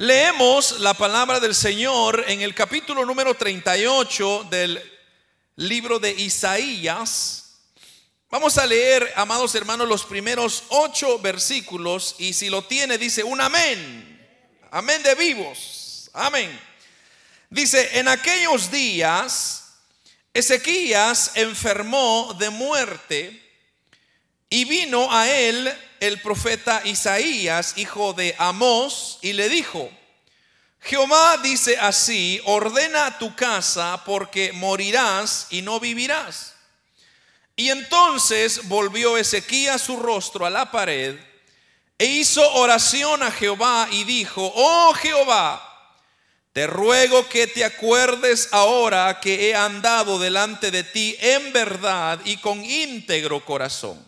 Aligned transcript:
Leemos 0.00 0.78
la 0.78 0.94
palabra 0.94 1.40
del 1.40 1.56
Señor 1.56 2.24
en 2.28 2.40
el 2.40 2.54
capítulo 2.54 3.04
número 3.04 3.34
38 3.34 4.46
del 4.48 4.80
libro 5.56 5.98
de 5.98 6.12
Isaías. 6.12 7.56
Vamos 8.30 8.58
a 8.58 8.66
leer, 8.66 9.12
amados 9.16 9.56
hermanos, 9.56 9.88
los 9.88 10.04
primeros 10.04 10.62
ocho 10.68 11.18
versículos 11.18 12.14
y 12.20 12.32
si 12.32 12.48
lo 12.48 12.62
tiene 12.62 12.96
dice 12.96 13.24
un 13.24 13.40
amén. 13.40 14.24
Amén 14.70 15.02
de 15.02 15.16
vivos. 15.16 16.08
Amén. 16.12 16.48
Dice, 17.50 17.98
en 17.98 18.06
aquellos 18.06 18.70
días 18.70 19.80
Ezequías 20.32 21.32
enfermó 21.34 22.36
de 22.38 22.50
muerte 22.50 23.42
y 24.48 24.64
vino 24.64 25.12
a 25.12 25.28
él 25.28 25.74
el 26.00 26.20
profeta 26.20 26.82
Isaías, 26.84 27.74
hijo 27.76 28.12
de 28.12 28.34
Amós, 28.38 29.18
y 29.22 29.32
le 29.32 29.48
dijo, 29.48 29.90
Jehová 30.80 31.38
dice 31.42 31.76
así, 31.78 32.40
ordena 32.44 33.18
tu 33.18 33.34
casa 33.34 34.02
porque 34.04 34.52
morirás 34.52 35.46
y 35.50 35.62
no 35.62 35.80
vivirás. 35.80 36.54
Y 37.56 37.70
entonces 37.70 38.68
volvió 38.68 39.18
Ezequías 39.18 39.82
su 39.82 39.96
rostro 39.96 40.46
a 40.46 40.50
la 40.50 40.70
pared 40.70 41.18
e 41.98 42.06
hizo 42.06 42.48
oración 42.54 43.22
a 43.22 43.32
Jehová 43.32 43.88
y 43.90 44.04
dijo, 44.04 44.52
oh 44.54 44.94
Jehová, 44.94 45.64
te 46.52 46.66
ruego 46.66 47.28
que 47.28 47.48
te 47.48 47.64
acuerdes 47.64 48.48
ahora 48.52 49.20
que 49.20 49.48
he 49.48 49.54
andado 49.54 50.18
delante 50.18 50.70
de 50.70 50.84
ti 50.84 51.16
en 51.20 51.52
verdad 51.52 52.20
y 52.24 52.36
con 52.36 52.64
íntegro 52.64 53.44
corazón 53.44 54.07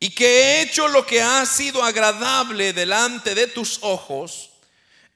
y 0.00 0.10
que 0.10 0.26
he 0.26 0.62
hecho 0.62 0.88
lo 0.88 1.06
que 1.06 1.22
ha 1.22 1.46
sido 1.46 1.82
agradable 1.82 2.72
delante 2.72 3.34
de 3.34 3.46
tus 3.46 3.78
ojos. 3.82 4.50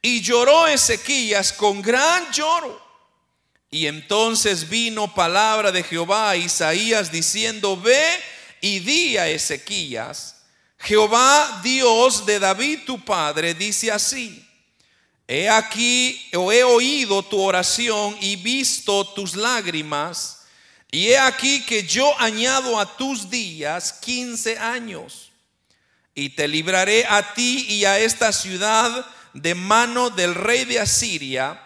Y 0.00 0.20
lloró 0.20 0.66
Ezequías 0.66 1.52
con 1.52 1.82
gran 1.82 2.30
lloro. 2.32 2.80
Y 3.70 3.86
entonces 3.86 4.68
vino 4.68 5.12
palabra 5.14 5.70
de 5.70 5.82
Jehová 5.82 6.30
a 6.30 6.36
Isaías 6.36 7.12
diciendo, 7.12 7.76
ve 7.76 8.06
y 8.60 8.78
di 8.78 9.16
a 9.18 9.28
Ezequías, 9.28 10.36
Jehová 10.78 11.60
Dios 11.62 12.24
de 12.24 12.38
David 12.38 12.80
tu 12.86 13.04
padre 13.04 13.52
dice 13.52 13.90
así, 13.90 14.46
he 15.26 15.48
aquí 15.48 16.30
o 16.34 16.50
he 16.52 16.64
oído 16.64 17.22
tu 17.22 17.40
oración 17.40 18.16
y 18.20 18.36
visto 18.36 19.04
tus 19.08 19.34
lágrimas 19.34 20.37
y 20.90 21.08
he 21.08 21.18
aquí 21.18 21.64
que 21.64 21.82
yo 21.82 22.18
añado 22.18 22.78
a 22.80 22.96
tus 22.96 23.28
días 23.28 23.92
15 24.00 24.58
años 24.58 25.30
y 26.14 26.30
te 26.30 26.48
libraré 26.48 27.04
a 27.06 27.34
ti 27.34 27.66
y 27.68 27.84
a 27.84 27.98
esta 27.98 28.32
ciudad 28.32 29.06
de 29.34 29.54
mano 29.54 30.10
del 30.10 30.34
rey 30.34 30.64
de 30.64 30.80
Asiria 30.80 31.62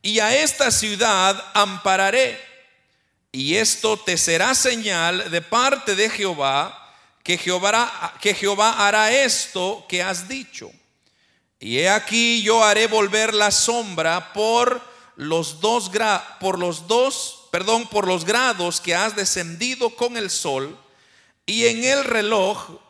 y 0.00 0.18
a 0.20 0.34
esta 0.34 0.70
ciudad 0.70 1.42
ampararé. 1.54 2.40
Y 3.30 3.56
esto 3.56 3.96
te 3.98 4.16
será 4.16 4.54
señal 4.54 5.30
de 5.30 5.40
parte 5.42 5.94
de 5.94 6.10
Jehová 6.10 6.78
que 7.22 7.38
Jehová, 7.38 8.14
que 8.20 8.34
Jehová 8.34 8.86
hará 8.86 9.12
esto 9.12 9.86
que 9.88 10.02
has 10.02 10.28
dicho. 10.28 10.70
Y 11.60 11.78
he 11.78 11.88
aquí 11.88 12.42
yo 12.42 12.64
haré 12.64 12.88
volver 12.88 13.32
la 13.34 13.50
sombra 13.50 14.32
por 14.32 14.82
los 15.14 15.60
dos, 15.60 15.90
por 16.40 16.58
los 16.58 16.88
dos 16.88 17.41
perdón, 17.52 17.86
por 17.86 18.08
los 18.08 18.24
grados 18.24 18.80
que 18.80 18.94
has 18.94 19.14
descendido 19.14 19.94
con 19.94 20.16
el 20.16 20.30
sol, 20.30 20.82
y 21.44 21.66
en 21.66 21.84
el 21.84 22.02
reloj 22.02 22.80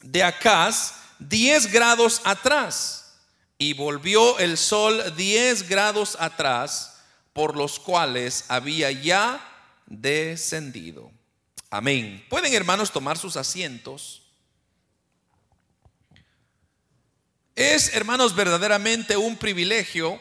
de 0.00 0.24
Acaz 0.24 0.94
10 1.20 1.70
grados 1.70 2.20
atrás, 2.24 3.14
y 3.56 3.72
volvió 3.74 4.40
el 4.40 4.58
sol 4.58 5.14
10 5.16 5.68
grados 5.68 6.16
atrás, 6.18 6.96
por 7.32 7.56
los 7.56 7.78
cuales 7.78 8.44
había 8.48 8.90
ya 8.90 9.40
descendido. 9.86 11.12
Amén. 11.70 12.26
Pueden 12.28 12.54
hermanos 12.54 12.90
tomar 12.90 13.18
sus 13.18 13.36
asientos. 13.36 14.22
Es, 17.54 17.94
hermanos, 17.94 18.34
verdaderamente 18.34 19.16
un 19.16 19.36
privilegio 19.36 20.20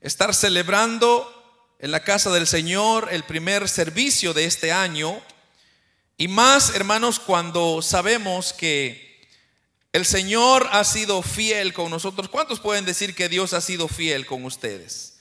estar 0.00 0.34
celebrando 0.34 1.41
en 1.82 1.90
la 1.90 2.04
casa 2.04 2.30
del 2.30 2.46
Señor 2.46 3.08
el 3.10 3.24
primer 3.24 3.68
servicio 3.68 4.32
de 4.32 4.44
este 4.44 4.70
año. 4.70 5.20
Y 6.16 6.28
más, 6.28 6.76
hermanos, 6.76 7.18
cuando 7.18 7.82
sabemos 7.82 8.52
que 8.52 9.20
el 9.92 10.06
Señor 10.06 10.68
ha 10.70 10.84
sido 10.84 11.22
fiel 11.22 11.72
con 11.72 11.90
nosotros. 11.90 12.28
¿Cuántos 12.28 12.60
pueden 12.60 12.84
decir 12.84 13.16
que 13.16 13.28
Dios 13.28 13.52
ha 13.52 13.60
sido 13.60 13.88
fiel 13.88 14.26
con 14.26 14.44
ustedes? 14.44 15.18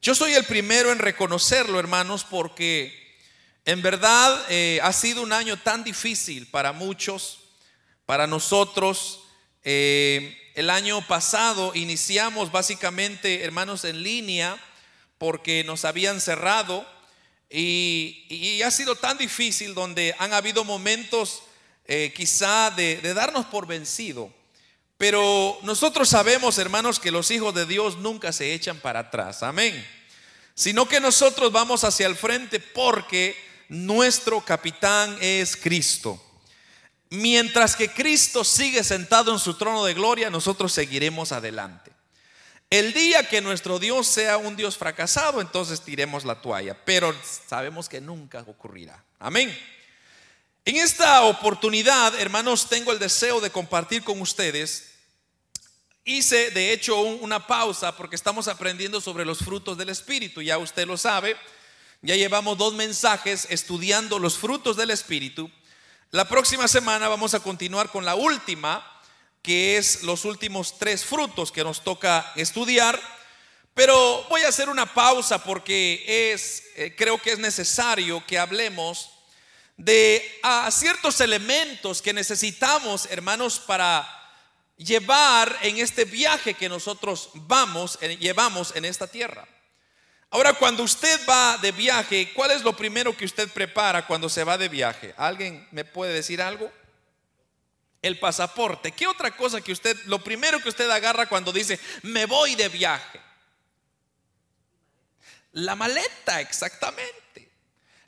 Yo 0.00 0.14
soy 0.14 0.32
el 0.34 0.44
primero 0.44 0.92
en 0.92 1.00
reconocerlo, 1.00 1.80
hermanos, 1.80 2.24
porque 2.24 3.18
en 3.64 3.82
verdad 3.82 4.46
eh, 4.48 4.78
ha 4.84 4.92
sido 4.92 5.22
un 5.22 5.32
año 5.32 5.58
tan 5.58 5.82
difícil 5.82 6.46
para 6.46 6.72
muchos, 6.72 7.40
para 8.06 8.28
nosotros. 8.28 9.24
Eh, 9.64 10.52
el 10.54 10.70
año 10.70 11.04
pasado 11.08 11.72
iniciamos 11.74 12.52
básicamente, 12.52 13.42
hermanos, 13.42 13.84
en 13.84 14.04
línea 14.04 14.56
porque 15.20 15.64
nos 15.64 15.84
habían 15.84 16.18
cerrado 16.18 16.86
y, 17.50 18.62
ha 18.64 18.70
sido 18.70 18.96
tan 18.96 19.18
difícil 19.18 19.74
donde 19.74 20.14
han 20.18 20.32
habido 20.32 20.64
momentos 20.64 21.42
eh, 21.84 22.10
quizá 22.16 22.70
de, 22.70 22.96
de 23.02 23.12
darnos 23.12 23.44
por 23.44 23.66
vencido. 23.66 24.32
Pero 24.96 25.58
nosotros 25.62 26.08
sabemos, 26.08 26.56
hermanos, 26.56 26.98
que 26.98 27.10
los 27.10 27.30
hijos 27.30 27.54
de 27.54 27.66
Dios 27.66 27.98
nunca 27.98 28.32
se 28.32 28.54
echan 28.54 28.78
para 28.78 29.00
atrás. 29.00 29.42
Amén. 29.42 29.86
Sino 30.54 30.88
que 30.88 31.00
nosotros 31.00 31.52
vamos 31.52 31.84
hacia 31.84 32.06
el 32.06 32.16
frente 32.16 32.58
porque 32.58 33.36
nuestro 33.68 34.40
capitán 34.42 35.18
es 35.20 35.54
Cristo. 35.54 36.18
Mientras 37.10 37.76
que 37.76 37.90
Cristo 37.90 38.42
sigue 38.42 38.82
sentado 38.84 39.34
en 39.34 39.38
su 39.38 39.52
trono 39.52 39.84
de 39.84 39.92
gloria, 39.92 40.30
nosotros 40.30 40.72
seguiremos 40.72 41.30
adelante. 41.30 41.90
El 42.70 42.92
día 42.92 43.28
que 43.28 43.40
nuestro 43.40 43.80
Dios 43.80 44.06
sea 44.06 44.36
un 44.36 44.54
Dios 44.54 44.78
fracasado, 44.78 45.40
entonces 45.40 45.80
tiremos 45.80 46.24
la 46.24 46.40
toalla, 46.40 46.76
pero 46.84 47.12
sabemos 47.48 47.88
que 47.88 48.00
nunca 48.00 48.44
ocurrirá. 48.46 49.02
Amén. 49.18 49.58
En 50.64 50.76
esta 50.76 51.22
oportunidad, 51.22 52.14
hermanos, 52.20 52.68
tengo 52.68 52.92
el 52.92 53.00
deseo 53.00 53.40
de 53.40 53.50
compartir 53.50 54.04
con 54.04 54.20
ustedes. 54.20 54.92
Hice, 56.04 56.52
de 56.52 56.72
hecho, 56.72 57.00
una 57.00 57.44
pausa 57.44 57.96
porque 57.96 58.14
estamos 58.14 58.46
aprendiendo 58.46 59.00
sobre 59.00 59.24
los 59.24 59.38
frutos 59.38 59.76
del 59.76 59.88
Espíritu. 59.88 60.40
Ya 60.40 60.56
usted 60.56 60.86
lo 60.86 60.96
sabe, 60.96 61.36
ya 62.02 62.14
llevamos 62.14 62.56
dos 62.56 62.74
mensajes 62.74 63.48
estudiando 63.50 64.20
los 64.20 64.38
frutos 64.38 64.76
del 64.76 64.90
Espíritu. 64.90 65.50
La 66.12 66.28
próxima 66.28 66.68
semana 66.68 67.08
vamos 67.08 67.34
a 67.34 67.40
continuar 67.40 67.90
con 67.90 68.04
la 68.04 68.14
última 68.14 68.86
que 69.42 69.76
es 69.76 70.02
los 70.02 70.24
últimos 70.24 70.78
tres 70.78 71.04
frutos 71.04 71.52
que 71.52 71.64
nos 71.64 71.82
toca 71.82 72.32
estudiar. 72.36 73.00
Pero 73.74 74.26
voy 74.28 74.42
a 74.42 74.48
hacer 74.48 74.68
una 74.68 74.92
pausa 74.92 75.42
porque 75.42 76.32
es, 76.32 76.64
eh, 76.76 76.94
creo 76.96 77.18
que 77.18 77.32
es 77.32 77.38
necesario 77.38 78.24
que 78.26 78.38
hablemos 78.38 79.10
de 79.76 80.38
a 80.42 80.70
ciertos 80.70 81.20
elementos 81.20 82.02
que 82.02 82.12
necesitamos, 82.12 83.06
hermanos, 83.10 83.58
para 83.58 84.06
llevar 84.76 85.56
en 85.62 85.78
este 85.78 86.04
viaje 86.04 86.54
que 86.54 86.68
nosotros 86.68 87.30
vamos, 87.34 87.98
llevamos 88.18 88.74
en 88.76 88.84
esta 88.84 89.06
tierra. 89.06 89.46
Ahora, 90.30 90.52
cuando 90.52 90.84
usted 90.84 91.20
va 91.28 91.58
de 91.58 91.72
viaje, 91.72 92.32
¿cuál 92.34 92.52
es 92.52 92.62
lo 92.62 92.76
primero 92.76 93.16
que 93.16 93.24
usted 93.24 93.48
prepara 93.48 94.06
cuando 94.06 94.28
se 94.28 94.44
va 94.44 94.56
de 94.56 94.68
viaje? 94.68 95.12
¿Alguien 95.16 95.66
me 95.72 95.84
puede 95.84 96.12
decir 96.12 96.40
algo? 96.40 96.70
El 98.02 98.18
pasaporte. 98.18 98.92
¿Qué 98.92 99.06
otra 99.06 99.36
cosa 99.36 99.60
que 99.60 99.72
usted, 99.72 99.96
lo 100.06 100.22
primero 100.22 100.60
que 100.62 100.68
usted 100.68 100.88
agarra 100.90 101.28
cuando 101.28 101.52
dice, 101.52 101.78
me 102.02 102.26
voy 102.26 102.54
de 102.54 102.68
viaje? 102.68 103.20
La 105.52 105.74
maleta, 105.74 106.40
exactamente. 106.40 107.50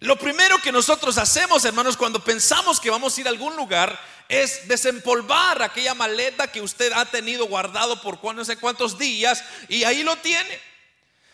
Lo 0.00 0.18
primero 0.18 0.58
que 0.58 0.72
nosotros 0.72 1.18
hacemos, 1.18 1.64
hermanos, 1.64 1.96
cuando 1.96 2.22
pensamos 2.22 2.80
que 2.80 2.90
vamos 2.90 3.16
a 3.16 3.20
ir 3.20 3.26
a 3.26 3.30
algún 3.30 3.54
lugar, 3.56 3.98
es 4.28 4.66
desempolvar 4.66 5.62
aquella 5.62 5.94
maleta 5.94 6.50
que 6.50 6.60
usted 6.60 6.90
ha 6.92 7.04
tenido 7.04 7.46
guardado 7.46 8.00
por 8.00 8.34
no 8.34 8.44
sé 8.44 8.56
cuántos 8.56 8.98
días 8.98 9.44
y 9.68 9.84
ahí 9.84 10.02
lo 10.02 10.16
tiene. 10.16 10.60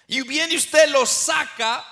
Y 0.07 0.23
viene 0.23 0.57
usted 0.57 0.89
lo 0.89 1.07
saca 1.07 1.85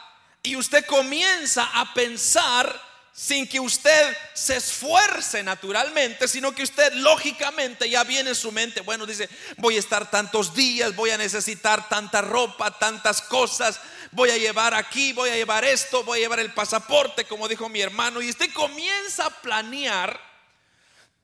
y 0.43 0.56
usted 0.56 0.85
comienza 0.87 1.64
a 1.75 1.94
pensar 1.94 2.86
sin 3.17 3.49
que 3.49 3.59
usted 3.59 4.15
se 4.35 4.57
esfuerce 4.57 5.43
naturalmente, 5.43 6.29
sino 6.29 6.55
que 6.55 6.63
usted 6.63 6.93
lógicamente 6.93 7.89
ya 7.89 8.05
viene 8.05 8.29
en 8.29 8.37
su 8.37 8.53
mente, 8.53 8.83
bueno, 8.83 9.07
dice, 9.07 9.31
voy 9.57 9.77
a 9.77 9.79
estar 9.79 10.11
tantos 10.11 10.55
días, 10.55 10.95
voy 10.95 11.09
a 11.09 11.17
necesitar 11.17 11.89
tanta 11.89 12.21
ropa, 12.21 12.79
tantas 12.79 13.23
cosas, 13.23 13.81
voy 14.13 14.29
a 14.29 14.37
llevar 14.37 14.75
aquí, 14.75 15.15
voy 15.15 15.31
a 15.31 15.35
llevar 15.35 15.65
esto, 15.65 16.05
voy 16.05 16.19
a 16.19 16.21
llevar 16.21 16.41
el 16.41 16.53
pasaporte, 16.53 17.25
como 17.25 17.49
dijo 17.49 17.71
mi 17.71 17.81
hermano, 17.81 18.21
y 18.21 18.29
usted 18.29 18.53
comienza 18.53 19.25
a 19.25 19.41
planear 19.41 20.21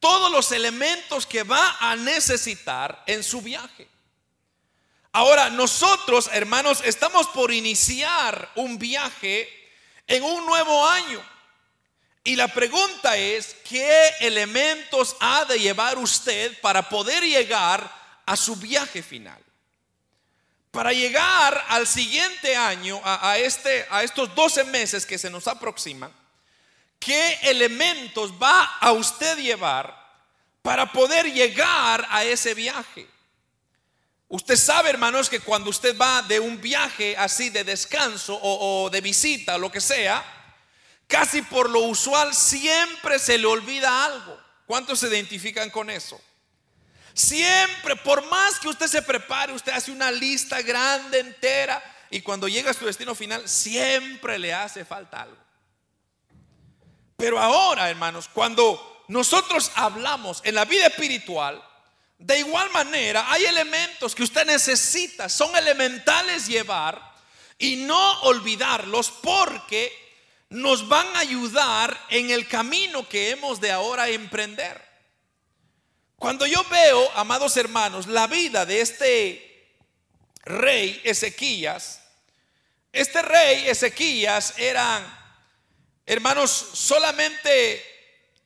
todos 0.00 0.32
los 0.32 0.50
elementos 0.50 1.26
que 1.26 1.42
va 1.42 1.76
a 1.78 1.94
necesitar 1.94 3.02
en 3.06 3.22
su 3.22 3.42
viaje. 3.42 3.86
Ahora, 5.12 5.50
nosotros, 5.50 6.30
hermanos, 6.32 6.80
estamos 6.86 7.26
por 7.28 7.52
iniciar 7.52 8.50
un 8.54 8.78
viaje 8.78 9.46
en 10.06 10.22
un 10.22 10.46
nuevo 10.46 10.88
año. 10.88 11.31
Y 12.24 12.36
la 12.36 12.48
pregunta 12.48 13.16
es, 13.16 13.56
¿qué 13.68 14.10
elementos 14.20 15.16
ha 15.18 15.44
de 15.44 15.58
llevar 15.58 15.98
usted 15.98 16.60
para 16.60 16.88
poder 16.88 17.24
llegar 17.24 17.90
a 18.24 18.36
su 18.36 18.54
viaje 18.56 19.02
final? 19.02 19.42
Para 20.70 20.92
llegar 20.92 21.64
al 21.68 21.86
siguiente 21.86 22.56
año, 22.56 23.00
a, 23.04 23.36
este, 23.38 23.86
a 23.90 24.02
estos 24.04 24.34
12 24.34 24.64
meses 24.64 25.04
que 25.04 25.18
se 25.18 25.30
nos 25.30 25.48
aproximan, 25.48 26.12
¿qué 27.00 27.38
elementos 27.42 28.32
va 28.40 28.76
a 28.80 28.92
usted 28.92 29.38
llevar 29.38 30.00
para 30.62 30.90
poder 30.92 31.30
llegar 31.32 32.06
a 32.08 32.24
ese 32.24 32.54
viaje? 32.54 33.08
Usted 34.28 34.56
sabe, 34.56 34.88
hermanos, 34.88 35.28
que 35.28 35.40
cuando 35.40 35.68
usted 35.68 35.94
va 35.98 36.22
de 36.22 36.40
un 36.40 36.58
viaje 36.58 37.14
así 37.18 37.50
de 37.50 37.64
descanso 37.64 38.38
o, 38.40 38.88
de 38.88 39.02
visita, 39.02 39.58
lo 39.58 39.70
que 39.70 39.80
sea, 39.80 40.41
casi 41.12 41.42
por 41.42 41.68
lo 41.68 41.80
usual 41.80 42.34
siempre 42.34 43.18
se 43.18 43.36
le 43.36 43.46
olvida 43.46 44.06
algo. 44.06 44.40
¿Cuántos 44.66 44.98
se 44.98 45.08
identifican 45.08 45.68
con 45.68 45.90
eso? 45.90 46.18
Siempre, 47.12 47.96
por 47.96 48.24
más 48.30 48.58
que 48.58 48.68
usted 48.68 48.86
se 48.86 49.02
prepare, 49.02 49.52
usted 49.52 49.72
hace 49.72 49.92
una 49.92 50.10
lista 50.10 50.62
grande, 50.62 51.20
entera, 51.20 51.82
y 52.08 52.22
cuando 52.22 52.48
llega 52.48 52.70
a 52.70 52.74
su 52.74 52.86
destino 52.86 53.14
final, 53.14 53.46
siempre 53.46 54.38
le 54.38 54.54
hace 54.54 54.86
falta 54.86 55.20
algo. 55.20 55.36
Pero 57.18 57.38
ahora, 57.38 57.90
hermanos, 57.90 58.30
cuando 58.32 59.04
nosotros 59.08 59.70
hablamos 59.74 60.40
en 60.44 60.54
la 60.54 60.64
vida 60.64 60.86
espiritual, 60.86 61.62
de 62.18 62.38
igual 62.38 62.70
manera, 62.70 63.30
hay 63.30 63.44
elementos 63.44 64.14
que 64.14 64.22
usted 64.22 64.46
necesita, 64.46 65.28
son 65.28 65.54
elementales 65.56 66.46
llevar 66.46 67.12
y 67.58 67.76
no 67.76 68.22
olvidarlos 68.22 69.10
porque 69.10 70.02
nos 70.52 70.88
van 70.88 71.06
a 71.16 71.20
ayudar 71.20 71.98
en 72.08 72.30
el 72.30 72.46
camino 72.46 73.08
que 73.08 73.30
hemos 73.30 73.60
de 73.60 73.72
ahora 73.72 74.08
emprender. 74.08 74.80
Cuando 76.16 76.46
yo 76.46 76.62
veo, 76.70 77.10
amados 77.16 77.56
hermanos, 77.56 78.06
la 78.06 78.26
vida 78.26 78.64
de 78.64 78.80
este 78.80 79.76
rey 80.44 81.00
Ezequías, 81.04 82.00
este 82.92 83.22
rey 83.22 83.68
Ezequías 83.68 84.54
eran, 84.58 85.02
hermanos, 86.06 86.50
solamente 86.50 87.84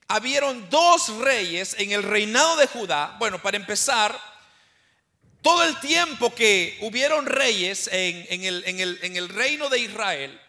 habieron 0.09 0.71
dos 0.71 1.09
reyes 1.19 1.75
en 1.79 1.91
el 1.91 2.03
reinado 2.03 2.57
de 2.57 2.67
Judá. 2.67 3.17
Bueno, 3.19 3.43
para 3.43 3.57
empezar, 3.57 4.19
todo 5.43 5.63
el 5.65 5.79
tiempo 5.81 6.35
que 6.35 6.79
hubieron 6.81 7.27
reyes 7.27 7.89
en, 7.93 8.27
en, 8.31 8.81
el, 8.81 9.29
reino 9.29 9.69
de 9.69 9.81
Israel, 9.81 10.41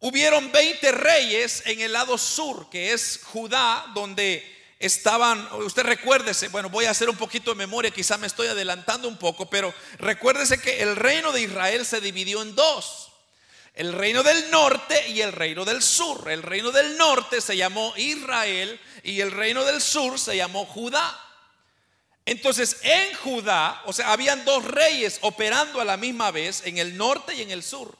hubieron 0.00 0.52
20 0.52 0.92
reyes 0.92 1.62
en 1.66 1.80
el 1.80 1.92
lado 1.92 2.18
sur, 2.18 2.68
que 2.70 2.92
es 2.92 3.20
Judá, 3.24 3.86
donde 3.94 4.44
estaban, 4.78 5.48
usted 5.54 5.82
recuérdese, 5.84 6.48
bueno, 6.48 6.68
voy 6.68 6.84
a 6.84 6.90
hacer 6.90 7.08
un 7.08 7.16
poquito 7.16 7.50
de 7.50 7.56
memoria, 7.56 7.90
quizá 7.90 8.18
me 8.18 8.26
estoy 8.26 8.48
adelantando 8.48 9.08
un 9.08 9.18
poco, 9.18 9.48
pero 9.48 9.74
recuérdese 9.98 10.60
que 10.60 10.82
el 10.82 10.96
reino 10.96 11.32
de 11.32 11.42
Israel 11.42 11.86
se 11.86 12.00
dividió 12.00 12.42
en 12.42 12.54
dos 12.54 13.06
el 13.76 13.92
reino 13.92 14.22
del 14.22 14.50
norte 14.50 15.10
y 15.10 15.20
el 15.20 15.32
reino 15.32 15.66
del 15.66 15.82
sur. 15.82 16.30
El 16.30 16.42
reino 16.42 16.72
del 16.72 16.96
norte 16.96 17.42
se 17.42 17.58
llamó 17.58 17.92
Israel 17.98 18.80
y 19.02 19.20
el 19.20 19.30
reino 19.30 19.64
del 19.64 19.82
sur 19.82 20.18
se 20.18 20.34
llamó 20.34 20.64
Judá. 20.64 21.22
Entonces, 22.24 22.78
en 22.82 23.14
Judá, 23.16 23.82
o 23.84 23.92
sea, 23.92 24.12
habían 24.12 24.46
dos 24.46 24.64
reyes 24.64 25.18
operando 25.20 25.80
a 25.80 25.84
la 25.84 25.98
misma 25.98 26.30
vez 26.30 26.62
en 26.64 26.78
el 26.78 26.96
norte 26.96 27.34
y 27.34 27.42
en 27.42 27.50
el 27.50 27.62
sur. 27.62 27.96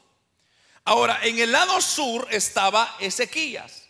Ahora, 0.87 1.19
en 1.23 1.37
el 1.37 1.51
lado 1.51 1.81
sur 1.81 2.25
estaba 2.31 2.95
Ezequías. 3.01 3.83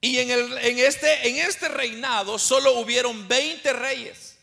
Y 0.00 0.18
en, 0.18 0.30
el, 0.30 0.56
en, 0.56 0.78
este, 0.78 1.28
en 1.28 1.36
este 1.36 1.68
reinado 1.68 2.38
solo 2.38 2.78
hubieron 2.78 3.28
20 3.28 3.70
reyes. 3.74 4.38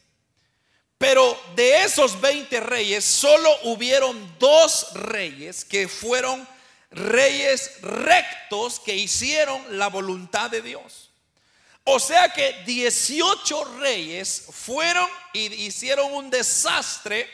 Pero 1.00 1.36
de 1.56 1.82
esos 1.82 2.22
20 2.22 2.60
reyes, 2.60 3.04
solo 3.04 3.50
hubieron 3.64 4.36
dos 4.38 4.94
reyes 4.94 5.66
que 5.66 5.88
fueron 5.88 6.48
reyes 6.92 7.82
rectos 7.82 8.80
que 8.80 8.96
hicieron 8.96 9.80
la 9.80 9.88
voluntad 9.88 10.52
de 10.52 10.62
Dios. 10.62 11.10
O 11.86 12.00
sea 12.00 12.30
que 12.30 12.54
18 12.68 13.80
reyes 13.80 14.44
fueron 14.52 15.10
y 15.34 15.52
hicieron 15.66 16.14
un 16.14 16.30
desastre 16.30 17.28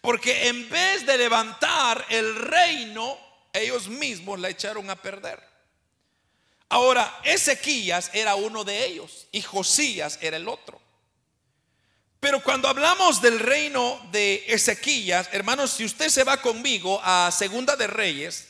porque 0.00 0.48
en 0.48 0.68
vez 0.68 1.06
de 1.06 1.16
levantar 1.16 2.04
el 2.08 2.34
reino, 2.34 3.31
ellos 3.52 3.88
mismos 3.88 4.40
la 4.40 4.48
echaron 4.48 4.88
a 4.90 4.96
perder. 4.96 5.42
Ahora, 6.68 7.20
Ezequías 7.24 8.10
era 8.14 8.34
uno 8.34 8.64
de 8.64 8.86
ellos 8.86 9.26
y 9.30 9.42
Josías 9.42 10.18
era 10.22 10.38
el 10.38 10.48
otro. 10.48 10.80
Pero 12.18 12.42
cuando 12.42 12.68
hablamos 12.68 13.20
del 13.20 13.40
reino 13.40 14.00
de 14.10 14.44
Ezequías, 14.46 15.28
hermanos, 15.32 15.72
si 15.72 15.84
usted 15.84 16.08
se 16.08 16.24
va 16.24 16.40
conmigo 16.40 17.00
a 17.02 17.30
Segunda 17.30 17.76
de 17.76 17.88
Reyes, 17.88 18.48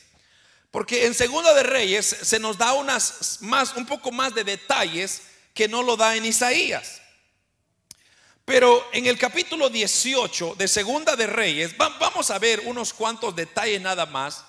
porque 0.70 1.06
en 1.06 1.14
Segunda 1.14 1.52
de 1.54 1.62
Reyes 1.62 2.06
se 2.06 2.38
nos 2.38 2.58
da 2.58 2.74
unas 2.74 3.38
más 3.40 3.74
un 3.74 3.86
poco 3.86 4.12
más 4.12 4.34
de 4.34 4.44
detalles 4.44 5.22
que 5.52 5.68
no 5.68 5.82
lo 5.82 5.96
da 5.96 6.14
en 6.14 6.24
Isaías. 6.24 7.00
Pero 8.44 8.86
en 8.92 9.06
el 9.06 9.18
capítulo 9.18 9.68
18 9.68 10.54
de 10.56 10.68
Segunda 10.68 11.16
de 11.16 11.26
Reyes 11.26 11.76
vamos 11.76 12.30
a 12.30 12.38
ver 12.38 12.60
unos 12.66 12.92
cuantos 12.92 13.34
detalles 13.34 13.80
nada 13.80 14.06
más 14.06 14.44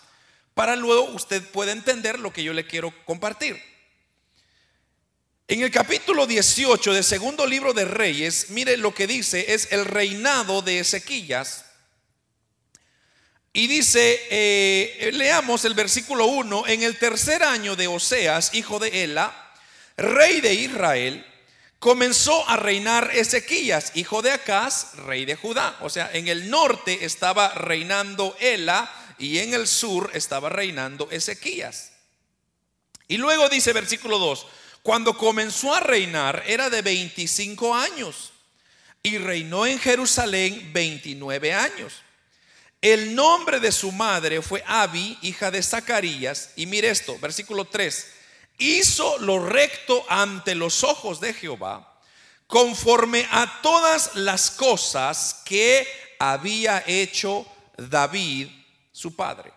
para 0.54 0.76
luego 0.76 1.04
usted 1.12 1.42
pueda 1.50 1.72
entender 1.72 2.20
lo 2.20 2.32
que 2.32 2.44
yo 2.44 2.54
le 2.54 2.68
quiero 2.68 2.94
compartir. 3.06 3.62
En 5.48 5.62
el 5.62 5.72
capítulo 5.72 6.26
18 6.26 6.94
del 6.94 7.04
segundo 7.04 7.46
libro 7.46 7.74
de 7.74 7.86
Reyes, 7.86 8.50
mire 8.50 8.78
lo 8.78 8.94
que 8.94 9.08
dice, 9.08 9.54
es 9.54 9.72
el 9.72 9.86
reinado 9.86 10.62
de 10.62 10.80
Ezequías. 10.80 11.66
Y 13.52 13.68
dice, 13.68 14.20
eh, 14.32 15.12
leamos 15.14 15.66
el 15.66 15.74
versículo 15.74 16.26
1, 16.26 16.68
en 16.68 16.84
el 16.84 16.98
tercer 16.98 17.44
año 17.44 17.76
de 17.76 17.88
Oseas, 17.88 18.54
hijo 18.54 18.80
de 18.80 19.04
Ela, 19.04 19.54
rey 19.98 20.42
de 20.42 20.54
Israel, 20.54 21.26
comenzó 21.78 22.48
a 22.50 22.56
reinar 22.56 23.12
Ezequías, 23.14 23.92
hijo 23.96 24.22
de 24.22 24.32
Acaz, 24.32 24.96
rey 25.06 25.26
de 25.26 25.36
Judá. 25.36 25.78
O 25.82 25.90
sea, 25.90 26.10
en 26.14 26.30
el 26.30 26.50
norte 26.50 27.06
estaba 27.06 27.50
reinando 27.50 28.36
Ela 28.39 28.89
y 29.24 29.39
en 29.39 29.53
el 29.53 29.68
sur 29.68 30.12
estaba 30.13 30.50
reinando 30.50 31.10
Ezequías. 31.10 31.94
Y 33.08 33.15
luego 33.18 33.48
dice 33.48 33.72
versículo 33.72 34.20
2, 34.20 34.46
cuando 34.82 35.18
comenzó 35.18 35.74
a 35.74 35.80
reinar 35.80 36.44
era 36.46 36.70
de 36.70 36.82
25 36.82 37.74
años 37.74 38.34
y 39.01 39.18
reinó 39.18 39.65
en 39.65 39.80
Jerusalén 39.80 40.72
29 40.74 41.53
años. 41.53 41.94
El 42.82 43.15
nombre 43.15 43.62
de 43.62 43.72
su 43.72 43.94
madre 43.94 44.42
fue 44.42 44.62
Abi, 44.68 45.18
hija 45.22 45.50
de 45.51 45.63
Zacarías. 45.63 46.50
Y 46.58 46.65
mire 46.65 46.89
esto, 46.89 47.18
versículo 47.20 47.63
3. 47.63 48.08
Hizo 48.58 49.20
lo 49.20 49.39
recto 49.39 50.06
ante 50.10 50.53
los 50.53 50.84
ojos 50.84 51.22
de 51.22 51.34
Jehová, 51.34 51.98
conforme 52.46 53.25
a 53.32 53.62
todas 53.62 54.15
las 54.15 54.51
cosas 54.51 55.42
que 55.46 55.88
había 56.20 56.84
hecho 56.86 57.48
David, 57.77 58.50
su 58.94 59.14
padre. 59.16 59.52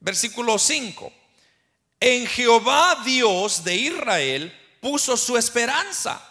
Versículo 0.00 0.58
5. 0.58 1.12
En 2.00 2.26
Jehová 2.26 3.00
Dios 3.04 3.62
de 3.62 3.76
Israel 3.76 4.52
puso 4.80 5.16
su 5.16 5.36
esperanza. 5.36 6.24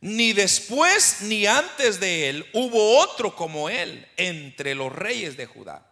Ni 0.00 0.32
después 0.32 1.18
ni 1.22 1.44
antes 1.44 2.00
de 2.00 2.30
él 2.30 2.46
hubo 2.54 3.00
otro 3.00 3.36
como 3.36 3.68
él 3.68 4.08
entre 4.16 4.74
los 4.74 4.90
reyes 4.90 5.36
de 5.36 5.44
Judá. 5.44 5.86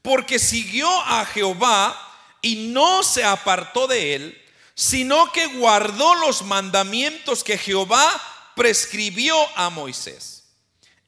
Porque 0.00 0.38
siguió 0.38 0.88
a 0.88 1.26
Jehová 1.26 2.00
y 2.40 2.68
no 2.68 3.02
se 3.02 3.24
apartó 3.24 3.86
de 3.86 4.14
él, 4.14 4.42
sino 4.74 5.32
que 5.32 5.46
guardó 5.46 6.14
los 6.14 6.42
mandamientos 6.42 7.42
que 7.42 7.58
Jehová 7.58 8.08
prescribió 8.54 9.36
a 9.56 9.68
Moisés. 9.68 10.44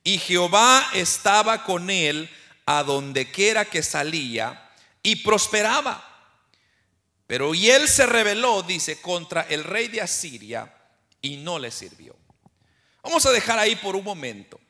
Y 0.04 0.18
Jehová 0.18 0.86
estaba 0.94 1.64
con 1.64 1.90
él 1.90 2.28
a 2.70 2.82
donde 2.82 3.30
quiera 3.30 3.64
que 3.64 3.82
salía 3.82 4.70
y 5.02 5.16
prosperaba. 5.16 6.04
Pero 7.26 7.54
y 7.54 7.70
él 7.70 7.88
se 7.88 8.04
rebeló, 8.04 8.62
dice, 8.62 9.00
contra 9.00 9.40
el 9.48 9.64
rey 9.64 9.88
de 9.88 10.02
Asiria 10.02 10.70
y 11.22 11.38
no 11.38 11.58
le 11.58 11.70
sirvió. 11.70 12.14
Vamos 13.02 13.24
a 13.24 13.32
dejar 13.32 13.58
ahí 13.58 13.74
por 13.76 13.96
un 13.96 14.04
momento. 14.04 14.60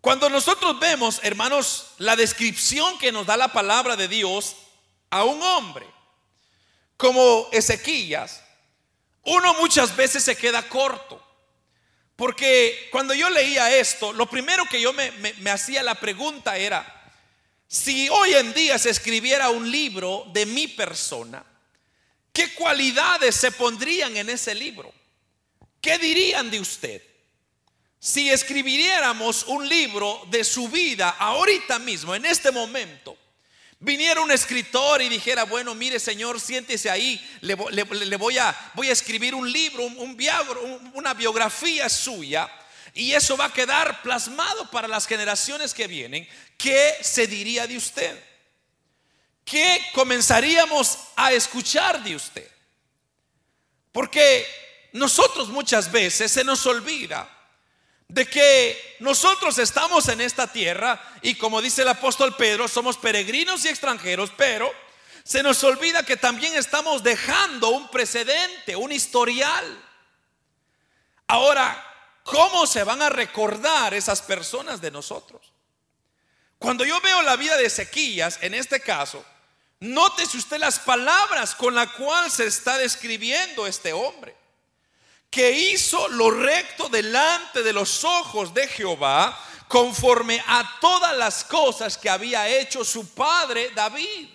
Cuando 0.00 0.30
nosotros 0.30 0.78
vemos, 0.78 1.18
hermanos, 1.24 1.88
la 1.98 2.14
descripción 2.14 2.96
que 2.98 3.10
nos 3.10 3.26
da 3.26 3.36
la 3.36 3.48
palabra 3.48 3.96
de 3.96 4.06
Dios 4.06 4.54
a 5.10 5.24
un 5.24 5.42
hombre 5.42 5.86
como 6.96 7.48
Ezequías, 7.50 8.44
uno 9.24 9.54
muchas 9.54 9.96
veces 9.96 10.22
se 10.22 10.36
queda 10.36 10.68
corto. 10.68 11.20
Porque 12.22 12.86
cuando 12.92 13.14
yo 13.14 13.28
leía 13.30 13.76
esto, 13.76 14.12
lo 14.12 14.30
primero 14.30 14.64
que 14.66 14.80
yo 14.80 14.92
me, 14.92 15.10
hacía 15.50 15.82
la 15.82 15.96
pregunta 15.96 16.56
era, 16.56 17.10
si 17.66 18.08
hoy 18.10 18.34
en 18.34 18.54
día 18.54 18.78
se 18.78 18.90
escribiera 18.90 19.50
un 19.50 19.68
libro 19.68 20.30
de 20.32 20.46
mi 20.46 20.68
persona, 20.68 21.44
¿qué 22.32 22.54
cualidades 22.54 23.34
se 23.34 23.50
pondrían 23.50 24.16
en 24.16 24.30
ese 24.30 24.54
libro? 24.54 24.94
¿Qué 25.80 25.98
dirían 25.98 26.48
de 26.48 26.60
usted? 26.60 27.02
Si 27.98 28.30
escribiéramos 28.30 29.42
un 29.48 29.68
libro 29.68 30.24
de 30.30 30.44
su 30.44 30.68
vida 30.68 31.16
ahorita 31.18 31.80
mismo, 31.80 32.14
en 32.14 32.24
este 32.24 32.52
momento, 32.52 33.18
viniera 33.82 34.20
un 34.20 34.30
escritor 34.30 35.02
y 35.02 35.08
dijera, 35.08 35.44
bueno, 35.44 35.74
mire 35.74 35.98
Señor, 35.98 36.40
siéntese 36.40 36.88
ahí, 36.88 37.20
le, 37.40 37.54
voy, 37.54 38.38
a, 38.38 38.72
voy, 38.74 38.88
a, 38.88 38.92
escribir 38.92 39.34
un 39.34 39.50
libro, 39.50 39.84
un, 39.84 40.92
una 40.94 41.14
biografía 41.14 41.88
suya, 41.88 42.48
y 42.94 43.12
eso 43.12 43.36
va 43.36 43.46
a 43.46 43.52
quedar 43.52 44.02
plasmado 44.02 44.70
para 44.70 44.86
las 44.86 45.06
generaciones 45.06 45.74
que 45.74 45.88
vienen, 45.88 46.28
¿qué 46.56 46.96
se 47.02 47.26
diría 47.26 47.66
de 47.66 47.76
usted? 47.76 48.22
¿Qué 49.44 49.80
comenzaríamos 49.92 50.98
a 51.16 51.32
escuchar 51.32 52.02
de 52.04 52.14
usted? 52.14 52.48
Porque 53.90 54.46
nosotros 54.92 55.48
muchas 55.48 55.90
veces 55.90 56.30
se 56.30 56.44
nos 56.44 56.64
olvida 56.66 57.28
de 58.08 58.26
que 58.28 58.96
nosotros 59.00 59.58
estamos 59.58 60.08
en 60.08 60.20
esta 60.20 60.46
tierra 60.46 61.00
y 61.22 61.34
como 61.34 61.62
dice 61.62 61.82
el 61.82 61.88
apóstol 61.88 62.36
Pedro, 62.36 62.68
somos 62.68 62.98
peregrinos 62.98 63.64
y 63.64 63.68
extranjeros, 63.68 64.30
pero 64.36 64.70
se 65.24 65.42
nos 65.42 65.62
olvida 65.64 66.04
que 66.04 66.16
también 66.16 66.54
estamos 66.54 67.02
dejando 67.02 67.68
un 67.68 67.88
precedente, 67.88 68.76
un 68.76 68.92
historial. 68.92 69.64
Ahora, 71.26 71.82
¿cómo 72.24 72.66
se 72.66 72.84
van 72.84 73.00
a 73.02 73.08
recordar 73.08 73.94
esas 73.94 74.20
personas 74.20 74.80
de 74.80 74.90
nosotros? 74.90 75.52
Cuando 76.58 76.84
yo 76.84 77.00
veo 77.00 77.22
la 77.22 77.36
vida 77.36 77.56
de 77.56 77.66
Ezequías, 77.66 78.38
en 78.42 78.54
este 78.54 78.80
caso, 78.80 79.24
nótese 79.80 80.36
usted 80.36 80.58
las 80.58 80.78
palabras 80.78 81.54
con 81.54 81.74
las 81.74 81.92
cuales 81.92 82.34
se 82.34 82.46
está 82.46 82.78
describiendo 82.78 83.66
este 83.66 83.92
hombre 83.92 84.41
que 85.32 85.50
hizo 85.50 86.08
lo 86.08 86.30
recto 86.30 86.90
delante 86.90 87.62
de 87.62 87.72
los 87.72 88.04
ojos 88.04 88.52
de 88.52 88.68
Jehová, 88.68 89.36
conforme 89.66 90.44
a 90.46 90.78
todas 90.78 91.16
las 91.16 91.42
cosas 91.42 91.96
que 91.96 92.10
había 92.10 92.46
hecho 92.50 92.84
su 92.84 93.14
padre 93.14 93.70
David. 93.70 94.28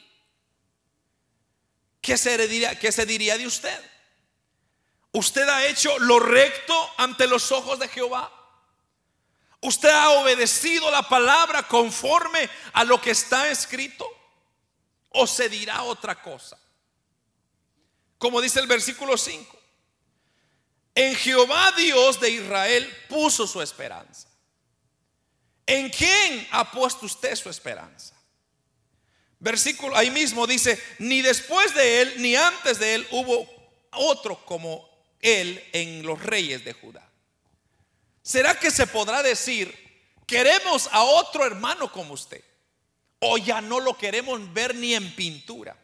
¿Qué 2.01 2.17
se 2.17 2.35
diría, 3.05 3.37
de 3.37 3.45
usted? 3.45 3.79
¿Usted 5.11 5.47
ha 5.47 5.67
hecho 5.67 5.99
lo 5.99 6.19
recto 6.19 6.91
ante 6.97 7.27
los 7.27 7.51
ojos 7.51 7.77
de 7.77 7.89
Jehová? 7.89 8.33
¿Usted 9.61 9.89
ha 9.89 10.09
obedecido 10.21 10.89
la 10.89 11.07
palabra 11.07 11.67
conforme 11.67 12.49
a 12.73 12.83
lo 12.83 12.99
que 12.99 13.11
está 13.11 13.49
escrito? 13.51 14.09
¿O 15.09 15.27
se 15.27 15.47
dirá 15.47 15.83
otra 15.83 16.19
cosa? 16.19 16.57
Como 18.17 18.41
dice 18.41 18.59
el 18.59 18.67
versículo 18.67 19.15
5. 19.15 19.56
En 20.97 21.15
Jehová 21.15 21.71
Dios 21.77 22.19
de 22.19 22.31
Israel 22.31 22.91
puso 23.07 23.45
su 23.45 23.61
esperanza. 23.61 24.27
¿En 25.67 25.91
quién 25.91 26.47
ha 26.49 26.71
puesto 26.71 27.05
usted 27.05 27.35
su 27.35 27.51
esperanza? 27.51 28.15
Versículo 29.37 29.95
ahí 29.95 30.09
mismo 30.09 30.47
dice, 30.47 30.81
ni 30.97 31.21
después 31.21 31.75
de 31.75 32.01
él 32.01 32.13
ni 32.17 32.35
antes 32.35 32.79
de 32.79 32.95
él 32.95 33.07
hubo 33.11 33.47
otro 33.91 34.43
como 34.43 34.89
él 35.19 35.63
en 35.71 36.01
los 36.01 36.19
reyes 36.19 36.65
de 36.65 36.73
Judá. 36.73 37.07
¿Será 38.23 38.59
que 38.59 38.71
se 38.71 38.87
podrá 38.87 39.21
decir, 39.21 39.71
queremos 40.25 40.89
a 40.91 41.03
otro 41.03 41.45
hermano 41.45 41.91
como 41.91 42.15
usted? 42.15 42.43
O 43.19 43.37
ya 43.37 43.61
no 43.61 43.79
lo 43.79 43.95
queremos 43.99 44.51
ver 44.51 44.73
ni 44.73 44.95
en 44.95 45.15
pintura. 45.15 45.77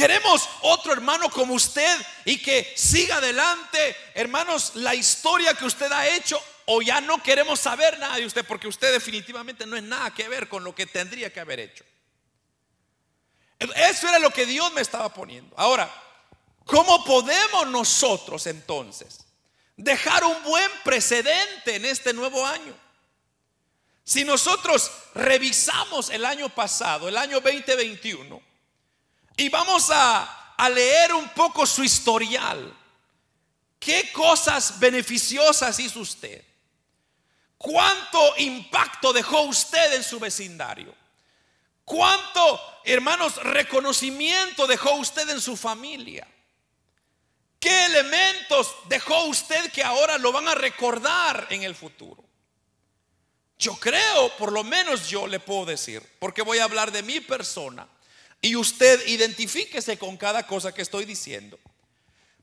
Queremos 0.00 0.48
otro 0.62 0.94
hermano 0.94 1.28
como 1.28 1.52
usted 1.52 1.94
y 2.24 2.38
que 2.38 2.72
siga 2.74 3.16
adelante, 3.16 3.94
hermanos, 4.14 4.72
la 4.76 4.94
historia 4.94 5.52
que 5.52 5.66
usted 5.66 5.92
ha 5.92 6.08
hecho 6.08 6.42
o 6.64 6.80
ya 6.80 7.02
no 7.02 7.22
queremos 7.22 7.60
saber 7.60 7.98
nada 7.98 8.16
de 8.16 8.24
usted 8.24 8.46
porque 8.46 8.66
usted 8.66 8.92
definitivamente 8.92 9.66
no 9.66 9.76
es 9.76 9.82
nada 9.82 10.10
que 10.14 10.26
ver 10.26 10.48
con 10.48 10.64
lo 10.64 10.74
que 10.74 10.86
tendría 10.86 11.30
que 11.30 11.40
haber 11.40 11.60
hecho. 11.60 11.84
Eso 13.58 14.08
era 14.08 14.18
lo 14.18 14.30
que 14.30 14.46
Dios 14.46 14.72
me 14.72 14.80
estaba 14.80 15.12
poniendo. 15.12 15.54
Ahora, 15.58 15.92
¿cómo 16.64 17.04
podemos 17.04 17.66
nosotros 17.66 18.46
entonces 18.46 19.26
dejar 19.76 20.24
un 20.24 20.42
buen 20.44 20.70
precedente 20.82 21.76
en 21.76 21.84
este 21.84 22.14
nuevo 22.14 22.46
año? 22.46 22.74
Si 24.02 24.24
nosotros 24.24 24.90
revisamos 25.14 26.08
el 26.08 26.24
año 26.24 26.48
pasado, 26.48 27.06
el 27.06 27.18
año 27.18 27.42
2021, 27.42 28.48
y 29.40 29.48
vamos 29.48 29.88
a, 29.88 30.54
a 30.54 30.68
leer 30.68 31.14
un 31.14 31.26
poco 31.30 31.64
su 31.64 31.82
historial. 31.82 32.76
¿Qué 33.78 34.12
cosas 34.12 34.78
beneficiosas 34.78 35.78
hizo 35.80 36.00
usted? 36.00 36.44
¿Cuánto 37.56 38.36
impacto 38.36 39.14
dejó 39.14 39.40
usted 39.44 39.94
en 39.94 40.04
su 40.04 40.20
vecindario? 40.20 40.94
¿Cuánto, 41.86 42.60
hermanos, 42.84 43.36
reconocimiento 43.36 44.66
dejó 44.66 44.96
usted 44.96 45.26
en 45.30 45.40
su 45.40 45.56
familia? 45.56 46.28
¿Qué 47.58 47.86
elementos 47.86 48.74
dejó 48.90 49.24
usted 49.24 49.72
que 49.72 49.82
ahora 49.82 50.18
lo 50.18 50.32
van 50.32 50.48
a 50.48 50.54
recordar 50.54 51.46
en 51.48 51.62
el 51.62 51.74
futuro? 51.74 52.22
Yo 53.58 53.74
creo, 53.76 54.36
por 54.36 54.52
lo 54.52 54.64
menos 54.64 55.08
yo 55.08 55.26
le 55.26 55.40
puedo 55.40 55.64
decir, 55.64 56.06
porque 56.18 56.42
voy 56.42 56.58
a 56.58 56.64
hablar 56.64 56.92
de 56.92 57.02
mi 57.02 57.20
persona 57.20 57.88
y 58.40 58.56
usted 58.56 59.06
identifíquese 59.06 59.98
con 59.98 60.16
cada 60.16 60.46
cosa 60.46 60.72
que 60.72 60.82
estoy 60.82 61.04
diciendo. 61.04 61.58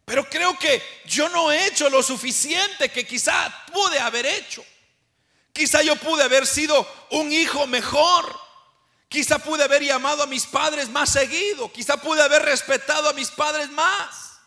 Pero 0.05 0.29
creo 0.29 0.57
que 0.57 0.81
yo 1.05 1.27
no 1.29 1.51
he 1.51 1.67
hecho 1.67 1.89
lo 1.89 2.01
suficiente 2.01 2.89
que 2.89 3.05
quizá 3.05 3.53
pude 3.73 3.99
haber 3.99 4.25
hecho. 4.25 4.63
Quizá 5.51 5.81
yo 5.81 5.95
pude 5.97 6.23
haber 6.23 6.47
sido 6.47 6.87
un 7.11 7.31
hijo 7.33 7.67
mejor. 7.67 8.39
Quizá 9.09 9.39
pude 9.39 9.63
haber 9.63 9.83
llamado 9.83 10.23
a 10.23 10.27
mis 10.27 10.45
padres 10.45 10.87
más 10.89 11.09
seguido. 11.09 11.71
Quizá 11.71 11.97
pude 11.97 12.21
haber 12.21 12.43
respetado 12.43 13.09
a 13.09 13.13
mis 13.13 13.29
padres 13.31 13.69
más. 13.71 14.39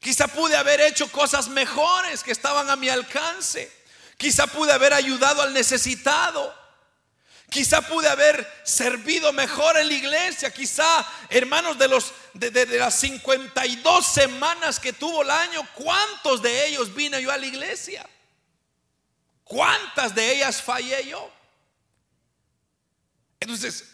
Quizá 0.00 0.26
pude 0.26 0.56
haber 0.56 0.80
hecho 0.80 1.10
cosas 1.12 1.48
mejores 1.48 2.22
que 2.22 2.32
estaban 2.32 2.70
a 2.70 2.76
mi 2.76 2.88
alcance. 2.88 3.70
Quizá 4.16 4.46
pude 4.46 4.72
haber 4.72 4.94
ayudado 4.94 5.42
al 5.42 5.52
necesitado. 5.52 6.52
Quizá 7.48 7.80
pude 7.82 8.08
haber 8.08 8.46
servido 8.64 9.32
mejor 9.32 9.76
en 9.76 9.88
la 9.88 9.94
iglesia. 9.94 10.52
Quizá, 10.52 11.06
hermanos, 11.28 11.78
de, 11.78 11.88
los, 11.88 12.12
de, 12.34 12.66
las 12.78 12.94
52 12.98 14.04
semanas 14.04 14.80
que 14.80 14.92
tuvo 14.92 15.22
el 15.22 15.30
año, 15.30 15.66
¿cuántos 15.74 16.42
de 16.42 16.66
ellos 16.66 16.92
vine 16.94 17.22
yo 17.22 17.30
a 17.30 17.38
la 17.38 17.46
iglesia? 17.46 18.08
¿Cuántas 19.44 20.14
de 20.14 20.32
ellas 20.34 20.60
fallé 20.60 21.06
yo? 21.06 21.30
Entonces, 23.38 23.84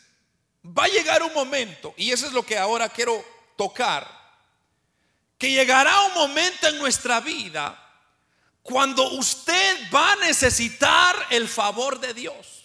va 0.64 0.84
a 0.84 0.88
llegar 0.88 1.22
un 1.22 1.34
momento, 1.34 1.92
y 1.98 2.10
eso 2.10 2.26
es 2.26 2.32
lo 2.32 2.44
que 2.44 2.56
ahora 2.56 2.88
quiero 2.88 3.22
tocar, 3.56 4.08
que 5.36 5.50
llegará 5.50 6.04
un 6.04 6.14
momento 6.14 6.68
en 6.68 6.78
nuestra 6.78 7.20
vida 7.20 7.78
cuando 8.62 9.10
usted 9.12 9.90
va 9.92 10.12
a 10.12 10.16
necesitar 10.16 11.26
el 11.30 11.48
favor 11.48 12.00
de 12.00 12.14
Dios. 12.14 12.61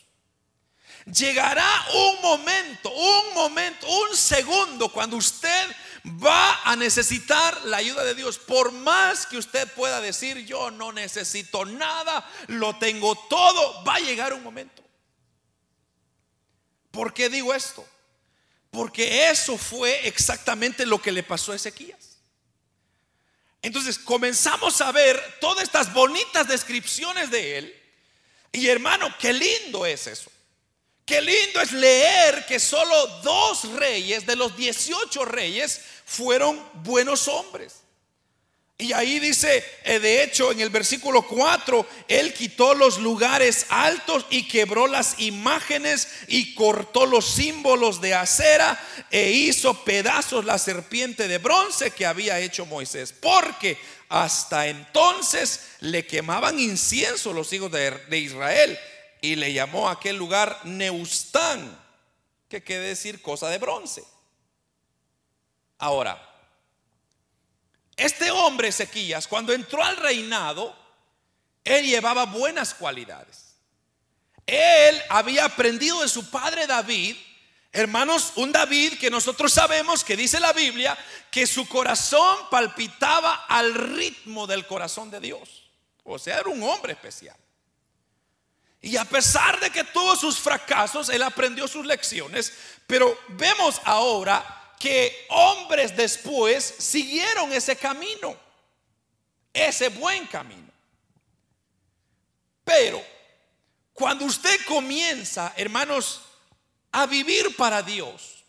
Llegará 1.13 1.85
un 1.93 2.21
momento, 2.21 2.91
un 2.91 3.33
momento, 3.33 3.87
un 3.87 4.15
segundo 4.15 4.89
cuando 4.89 5.15
usted 5.15 5.75
va 6.05 6.61
a 6.63 6.75
necesitar 6.75 7.65
la 7.65 7.77
ayuda 7.77 8.03
de 8.03 8.13
Dios. 8.13 8.37
Por 8.37 8.73
más 8.73 9.25
que 9.25 9.37
usted 9.37 9.71
pueda 9.73 10.01
decir, 10.01 10.45
yo 10.45 10.69
no 10.69 10.91
necesito 10.91 11.63
nada, 11.63 12.29
lo 12.47 12.77
tengo 12.77 13.15
todo, 13.29 13.85
va 13.85 13.95
a 13.95 13.99
llegar 13.99 14.33
un 14.33 14.43
momento. 14.43 14.83
¿Por 16.91 17.13
qué 17.13 17.29
digo 17.29 17.53
esto? 17.53 17.87
Porque 18.69 19.29
eso 19.29 19.57
fue 19.57 20.07
exactamente 20.07 20.85
lo 20.85 21.01
que 21.01 21.13
le 21.13 21.23
pasó 21.23 21.53
a 21.53 21.55
Ezequías. 21.55 22.17
Entonces 23.61 23.97
comenzamos 23.97 24.81
a 24.81 24.91
ver 24.91 25.37
todas 25.39 25.63
estas 25.63 25.93
bonitas 25.93 26.49
descripciones 26.49 27.31
de 27.31 27.57
él. 27.59 27.83
Y 28.51 28.67
hermano, 28.67 29.13
qué 29.19 29.31
lindo 29.31 29.85
es 29.85 30.07
eso. 30.07 30.31
Qué 31.07 31.21
lindo 31.21 31.61
es 31.61 31.71
leer 31.71 32.45
que 32.45 32.59
solo 32.59 33.07
dos 33.23 33.71
reyes 33.75 34.25
de 34.25 34.35
los 34.35 34.57
18 34.57 35.23
reyes 35.23 35.79
fueron 36.05 36.61
buenos 36.83 37.29
hombres. 37.29 37.75
Y 38.77 38.91
ahí 38.91 39.19
dice, 39.19 39.63
eh, 39.85 39.99
de 39.99 40.21
hecho, 40.21 40.51
en 40.51 40.59
el 40.59 40.69
versículo 40.69 41.25
4, 41.25 41.87
Él 42.09 42.33
quitó 42.33 42.75
los 42.75 42.99
lugares 42.99 43.65
altos 43.69 44.25
y 44.29 44.49
quebró 44.49 44.85
las 44.85 45.19
imágenes 45.19 46.09
y 46.27 46.53
cortó 46.53 47.05
los 47.05 47.25
símbolos 47.25 48.01
de 48.01 48.13
acera 48.13 48.77
e 49.09 49.31
hizo 49.31 49.85
pedazos 49.85 50.43
la 50.43 50.59
serpiente 50.59 51.29
de 51.29 51.37
bronce 51.37 51.91
que 51.91 52.05
había 52.05 52.39
hecho 52.39 52.65
Moisés. 52.65 53.13
Porque 53.13 53.79
hasta 54.09 54.67
entonces 54.67 55.61
le 55.79 56.05
quemaban 56.05 56.59
incienso 56.59 57.33
los 57.33 57.51
hijos 57.53 57.71
de, 57.71 58.19
Israel 58.19 58.77
y 59.21 59.35
le 59.35 59.53
llamó 59.53 59.89
a 59.89 59.93
aquel 59.93 60.17
lugar 60.17 60.59
Neustán, 60.63 61.77
que 62.47 62.63
quiere 62.63 62.83
decir 62.83 63.21
cosa 63.21 63.49
de 63.49 63.57
bronce. 63.57 64.03
Ahora, 65.79 66.23
este 67.95 68.31
hombre 68.31 68.69
Ezequías, 68.69 69.27
cuando 69.27 69.53
entró 69.53 69.83
al 69.83 69.97
reinado, 69.97 70.75
él 71.63 71.85
llevaba 71.85 72.25
buenas 72.25 72.73
cualidades. 72.73 73.55
Él 74.45 75.01
había 75.09 75.45
aprendido 75.45 76.01
de 76.01 76.07
su 76.07 76.29
padre 76.29 76.67
David, 76.67 77.17
hermanos, 77.71 78.33
un 78.35 78.51
David 78.51 78.97
que 78.97 79.09
nosotros 79.09 79.51
sabemos 79.51 80.03
que 80.03 80.15
dice 80.15 80.39
la 80.39 80.53
Biblia 80.53 80.97
que 81.29 81.45
su 81.45 81.67
corazón 81.67 82.49
palpitaba 82.49 83.45
al 83.47 83.73
ritmo 83.73 84.47
del 84.47 84.65
corazón 84.65 85.11
de 85.11 85.19
Dios. 85.19 85.69
O 86.03 86.17
sea, 86.17 86.39
era 86.39 86.49
un 86.49 86.63
hombre 86.63 86.93
especial. 86.93 87.35
Y 88.87 88.95
a 88.95 89.03
pesar 89.03 89.59
de 89.59 89.69
que 89.69 89.83
tuvo 89.83 90.15
sus 90.15 90.39
fracasos, 90.39 91.09
él 91.09 91.21
aprendió 91.21 91.67
sus 91.67 91.85
lecciones, 91.85 92.53
pero 92.87 93.19
vemos 93.27 93.81
ahora 93.83 94.75
que 94.79 95.25
hombres 95.27 95.97
después 95.97 96.75
siguieron 96.77 97.51
ese 97.51 97.75
camino, 97.75 98.33
ese 99.51 99.89
buen 99.89 100.25
camino. 100.27 100.71
Pero 102.63 103.03
cuando 103.91 104.23
usted 104.23 104.57
comienza, 104.65 105.51
hermanos, 105.57 106.21
a 106.93 107.05
vivir 107.07 107.57
para 107.57 107.81
Dios, 107.81 108.45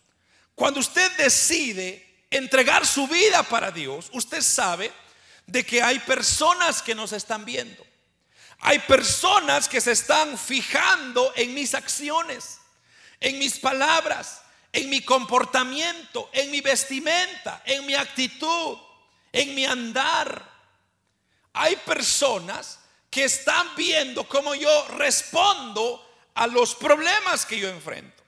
cuando 0.55 0.79
usted 0.79 1.11
decide 1.17 2.27
entregar 2.31 2.87
su 2.87 3.09
vida 3.09 3.43
para 3.43 3.73
Dios, 3.73 4.09
usted 4.13 4.41
sabe 4.41 4.93
de 5.47 5.67
que 5.67 5.83
hay 5.83 5.99
personas 5.99 6.81
que 6.81 6.95
nos 6.95 7.11
están 7.13 7.45
viendo. 7.45 7.88
Hay 8.61 8.81
personas 8.81 9.69
que 9.69 9.81
se 9.81 9.93
están 9.93 10.37
fijando 10.37 11.33
en 11.37 11.55
mis 11.55 11.75
acciones, 11.75 12.59
en 13.21 13.39
mis 13.39 13.59
palabras, 13.59 14.43
en 14.73 14.91
mi 14.91 15.03
comportamiento, 15.03 16.29
en 16.33 16.51
mi 16.51 16.61
vestimenta, 16.61 17.63
en 17.65 17.87
mi 17.87 17.95
actitud, 17.95 18.79
en 19.33 19.55
mi 19.55 19.65
andar. 19.65 20.49
Hay 21.53 21.77
personas 21.77 22.81
que 23.11 23.25
están 23.25 23.75
viendo 23.77 24.29
cómo 24.29 24.55
yo 24.55 24.89
respondo 24.89 26.05
a 26.35 26.47
los 26.47 26.75
problemas 26.75 27.47
que 27.47 27.59
yo 27.59 27.69
enfrento. 27.69 28.23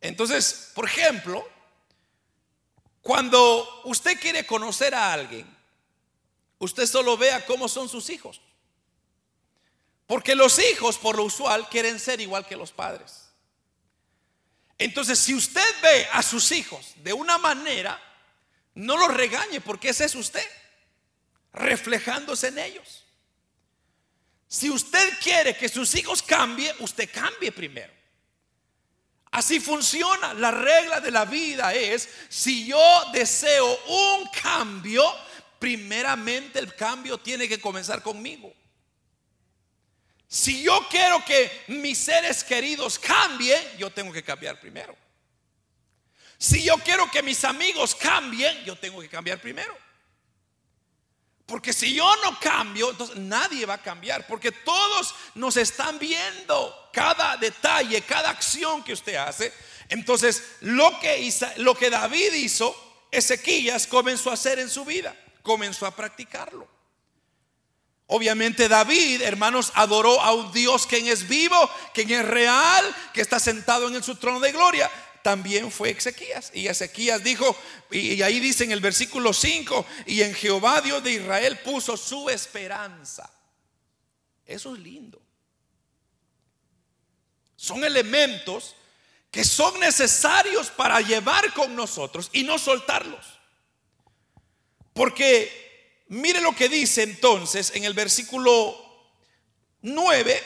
Entonces, 0.00 0.72
por 0.74 0.84
ejemplo, 0.84 1.48
cuando 3.00 3.82
usted 3.84 4.20
quiere 4.20 4.46
conocer 4.46 4.94
a 4.94 5.12
alguien, 5.12 5.46
usted 6.58 6.86
solo 6.86 7.16
vea 7.16 7.44
cómo 7.46 7.68
son 7.68 7.88
sus 7.88 8.10
hijos. 8.10 8.40
Porque 10.06 10.34
los 10.34 10.58
hijos, 10.58 10.98
por 10.98 11.16
lo 11.16 11.24
usual, 11.24 11.68
quieren 11.68 11.98
ser 11.98 12.20
igual 12.20 12.46
que 12.46 12.56
los 12.56 12.72
padres. 12.72 13.30
Entonces, 14.76 15.18
si 15.18 15.34
usted 15.34 15.64
ve 15.82 16.08
a 16.12 16.22
sus 16.22 16.52
hijos 16.52 16.92
de 16.96 17.12
una 17.12 17.38
manera, 17.38 18.00
no 18.74 18.96
los 18.96 19.14
regañe 19.14 19.60
porque 19.60 19.90
ese 19.90 20.04
es 20.04 20.14
usted, 20.14 20.46
reflejándose 21.52 22.48
en 22.48 22.58
ellos. 22.58 23.04
Si 24.48 24.70
usted 24.70 25.18
quiere 25.22 25.56
que 25.56 25.68
sus 25.68 25.94
hijos 25.94 26.22
cambien, 26.22 26.74
usted 26.80 27.08
cambie 27.12 27.50
primero. 27.50 27.92
Así 29.30 29.58
funciona. 29.58 30.34
La 30.34 30.50
regla 30.50 31.00
de 31.00 31.10
la 31.10 31.24
vida 31.24 31.74
es, 31.74 32.08
si 32.28 32.66
yo 32.66 33.04
deseo 33.12 33.66
un 33.86 34.28
cambio, 34.42 35.02
primeramente 35.58 36.58
el 36.58 36.74
cambio 36.74 37.18
tiene 37.18 37.48
que 37.48 37.60
comenzar 37.60 38.02
conmigo. 38.02 38.54
Si 40.34 40.64
yo 40.64 40.88
quiero 40.90 41.24
que 41.24 41.62
mis 41.68 41.96
seres 41.96 42.42
queridos 42.42 42.98
cambien, 42.98 43.62
yo 43.78 43.92
tengo 43.92 44.12
que 44.12 44.24
cambiar 44.24 44.58
primero. 44.58 44.96
Si 46.36 46.64
yo 46.64 46.76
quiero 46.78 47.08
que 47.08 47.22
mis 47.22 47.44
amigos 47.44 47.94
cambien, 47.94 48.64
yo 48.64 48.74
tengo 48.74 49.00
que 49.00 49.08
cambiar 49.08 49.40
primero. 49.40 49.78
Porque 51.46 51.72
si 51.72 51.94
yo 51.94 52.16
no 52.24 52.36
cambio, 52.40 52.90
entonces 52.90 53.14
nadie 53.14 53.64
va 53.64 53.74
a 53.74 53.82
cambiar. 53.82 54.26
Porque 54.26 54.50
todos 54.50 55.14
nos 55.36 55.56
están 55.56 56.00
viendo 56.00 56.90
cada 56.92 57.36
detalle, 57.36 58.02
cada 58.02 58.30
acción 58.30 58.82
que 58.82 58.94
usted 58.94 59.14
hace. 59.14 59.52
Entonces, 59.88 60.56
lo 60.62 60.98
que, 60.98 61.32
lo 61.58 61.76
que 61.76 61.90
David 61.90 62.32
hizo, 62.32 62.74
Ezequías 63.12 63.86
comenzó 63.86 64.30
a 64.30 64.34
hacer 64.34 64.58
en 64.58 64.68
su 64.68 64.84
vida. 64.84 65.14
Comenzó 65.44 65.86
a 65.86 65.94
practicarlo. 65.94 66.73
Obviamente 68.06 68.68
David, 68.68 69.22
hermanos, 69.22 69.72
adoró 69.74 70.20
a 70.20 70.34
un 70.34 70.52
Dios 70.52 70.86
quien 70.86 71.06
es 71.06 71.26
vivo, 71.26 71.56
quien 71.94 72.10
es 72.10 72.24
real, 72.24 72.84
que 73.12 73.22
está 73.22 73.40
sentado 73.40 73.88
en 73.88 74.02
su 74.02 74.16
trono 74.16 74.40
de 74.40 74.52
gloria. 74.52 74.90
También 75.22 75.70
fue 75.70 75.90
Ezequías. 75.90 76.50
Y 76.52 76.66
Ezequías 76.66 77.24
dijo, 77.24 77.56
y 77.90 78.20
ahí 78.20 78.40
dice 78.40 78.64
en 78.64 78.72
el 78.72 78.80
versículo 78.80 79.32
5, 79.32 79.86
y 80.06 80.20
en 80.20 80.34
Jehová 80.34 80.82
Dios 80.82 81.02
de 81.02 81.12
Israel 81.12 81.58
puso 81.64 81.96
su 81.96 82.28
esperanza. 82.28 83.30
Eso 84.44 84.74
es 84.74 84.80
lindo. 84.82 85.22
Son 87.56 87.82
elementos 87.82 88.76
que 89.30 89.44
son 89.44 89.80
necesarios 89.80 90.70
para 90.70 91.00
llevar 91.00 91.54
con 91.54 91.74
nosotros 91.74 92.28
y 92.32 92.42
no 92.42 92.58
soltarlos. 92.58 93.40
Porque 94.92 95.63
Mire 96.08 96.40
lo 96.40 96.54
que 96.54 96.68
dice 96.68 97.02
entonces 97.02 97.72
en 97.74 97.84
el 97.84 97.94
versículo 97.94 98.76
9. 99.82 100.42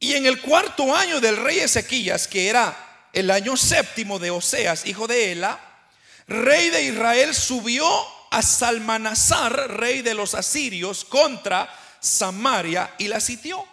Y 0.00 0.14
en 0.14 0.26
el 0.26 0.40
cuarto 0.40 0.94
año 0.94 1.20
del 1.20 1.36
rey 1.36 1.58
Ezequías, 1.58 2.26
que 2.26 2.48
era 2.48 3.08
el 3.12 3.30
año 3.30 3.56
séptimo 3.56 4.18
de 4.18 4.30
Oseas, 4.30 4.86
hijo 4.86 5.06
de 5.06 5.32
Ela, 5.32 5.60
rey 6.26 6.70
de 6.70 6.84
Israel, 6.84 7.34
subió 7.34 7.86
a 8.30 8.42
Salmanasar, 8.42 9.78
rey 9.78 10.02
de 10.02 10.14
los 10.14 10.34
asirios, 10.34 11.04
contra 11.04 11.68
Samaria 12.00 12.94
y 12.98 13.08
la 13.08 13.20
sitió. 13.20 13.66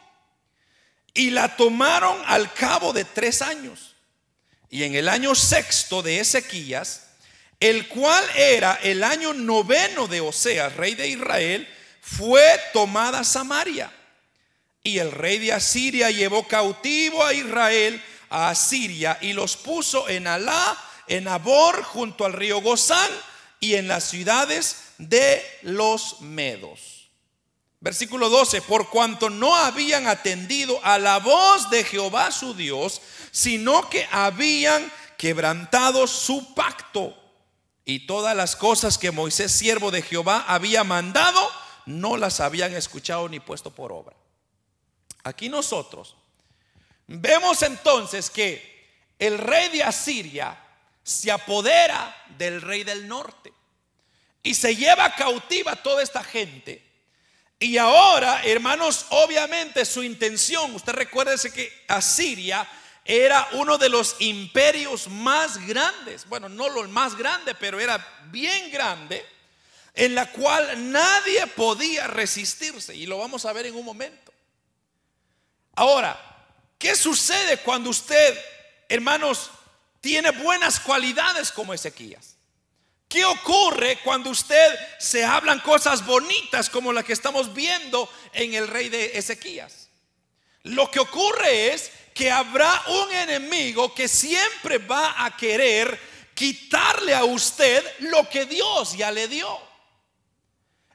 Y 1.13 1.29
la 1.29 1.55
tomaron 1.55 2.21
al 2.25 2.53
cabo 2.53 2.93
de 2.93 3.05
tres 3.05 3.41
años. 3.41 3.95
Y 4.69 4.83
en 4.83 4.95
el 4.95 5.07
año 5.07 5.33
sexto 5.33 6.01
de 6.01 6.19
Ezequías, 6.19 7.06
el 7.59 7.87
cual 7.87 8.23
era 8.35 8.79
el 8.83 9.03
año 9.03 9.33
noveno 9.33 10.07
de 10.07 10.21
Oseas, 10.21 10.75
rey 10.75 10.95
de 10.95 11.07
Israel, 11.07 11.67
fue 12.01 12.43
tomada 12.71 13.23
Samaria. 13.23 13.91
Y 14.83 14.99
el 14.99 15.11
rey 15.11 15.39
de 15.39 15.53
Asiria 15.53 16.11
llevó 16.11 16.47
cautivo 16.47 17.23
a 17.23 17.33
Israel 17.33 18.01
a 18.29 18.49
Asiria 18.49 19.17
y 19.21 19.33
los 19.33 19.57
puso 19.57 20.07
en 20.09 20.27
Alá, 20.27 20.77
en 21.07 21.27
Abor, 21.27 21.83
junto 21.83 22.25
al 22.25 22.33
río 22.33 22.61
Gozán 22.61 23.09
y 23.59 23.75
en 23.75 23.87
las 23.87 24.05
ciudades 24.05 24.93
de 24.97 25.43
los 25.63 26.21
Medos. 26.21 27.09
Versículo 27.79 28.29
12, 28.29 28.61
por 28.63 28.89
cuanto 28.89 29.29
no 29.29 29.55
habían 29.55 30.07
atendido 30.07 30.79
a 30.83 30.97
la 30.97 31.19
voz 31.19 31.69
de 31.69 31.83
Jehová 31.83 32.31
su 32.31 32.53
Dios, 32.53 33.01
sino 33.31 33.89
que 33.89 34.07
habían 34.11 34.91
quebrantado 35.17 36.07
su 36.07 36.53
pacto 36.53 37.15
y 37.89 37.99
todas 37.99 38.35
las 38.35 38.57
cosas 38.57 38.97
que 38.97 39.11
Moisés, 39.11 39.49
siervo 39.49 39.91
de 39.91 40.01
Jehová, 40.01 40.43
había 40.45 40.83
mandado, 40.83 41.49
no 41.85 42.17
las 42.17 42.41
habían 42.41 42.75
escuchado 42.75 43.29
ni 43.29 43.39
puesto 43.39 43.71
por 43.71 43.93
obra. 43.93 44.13
Aquí 45.23 45.47
nosotros 45.47 46.17
vemos 47.07 47.61
entonces 47.61 48.29
que 48.29 48.89
el 49.17 49.37
rey 49.37 49.69
de 49.69 49.83
Asiria 49.85 50.61
se 51.01 51.31
apodera 51.31 52.13
del 52.37 52.61
rey 52.61 52.83
del 52.83 53.07
norte 53.07 53.53
y 54.43 54.53
se 54.53 54.75
lleva 54.75 55.15
cautiva 55.15 55.77
toda 55.77 56.03
esta 56.03 56.21
gente. 56.21 56.85
Y 57.57 57.77
ahora, 57.77 58.41
hermanos, 58.43 59.05
obviamente 59.11 59.85
su 59.85 60.03
intención, 60.03 60.75
usted 60.75 60.91
recuérdese 60.91 61.53
que 61.53 61.85
Asiria 61.87 62.67
era 63.09 63.47
uno 63.53 63.77
de 63.77 63.87
los 63.87 64.17
imperios 64.19 65.07
más 65.07 65.65
grandes, 65.65 66.27
bueno, 66.27 66.49
no 66.49 66.67
lo 66.67 66.85
más 66.89 67.15
grande, 67.15 67.55
pero 67.55 67.79
era 67.79 68.05
bien 68.25 68.69
grande, 68.69 69.25
en 69.93 70.13
la 70.13 70.29
cual 70.29 70.91
nadie 70.91 71.47
podía 71.47 72.07
resistirse, 72.07 72.93
y 72.93 73.05
lo 73.05 73.17
vamos 73.17 73.45
a 73.45 73.53
ver 73.53 73.65
en 73.65 73.75
un 73.75 73.85
momento. 73.85 74.33
Ahora, 75.73 76.19
¿qué 76.77 76.95
sucede 76.95 77.59
cuando 77.59 77.91
usted, 77.91 78.37
hermanos, 78.89 79.51
tiene 80.01 80.31
buenas 80.31 80.77
cualidades 80.77 81.49
como 81.53 81.73
Ezequías? 81.73 82.35
¿Qué 83.07 83.23
ocurre 83.23 83.99
cuando 84.03 84.31
usted 84.31 84.77
se 84.99 85.23
hablan 85.23 85.61
cosas 85.61 86.05
bonitas 86.05 86.69
como 86.69 86.91
la 86.91 87.03
que 87.03 87.13
estamos 87.13 87.53
viendo 87.53 88.11
en 88.33 88.53
el 88.53 88.67
rey 88.67 88.89
de 88.89 89.17
Ezequías? 89.17 89.87
Lo 90.63 90.91
que 90.91 90.99
ocurre 90.99 91.73
es 91.73 91.89
que 92.17 92.31
habrá 92.31 92.83
un 92.87 93.11
enemigo 93.11 93.93
que 93.93 94.07
siempre 94.07 94.79
va 94.79 95.23
a 95.23 95.37
querer 95.37 95.99
quitarle 96.33 97.13
a 97.13 97.23
usted 97.23 97.85
lo 97.99 98.27
que 98.27 98.47
Dios 98.47 98.97
ya 98.97 99.11
le 99.11 99.27
dio. 99.27 99.47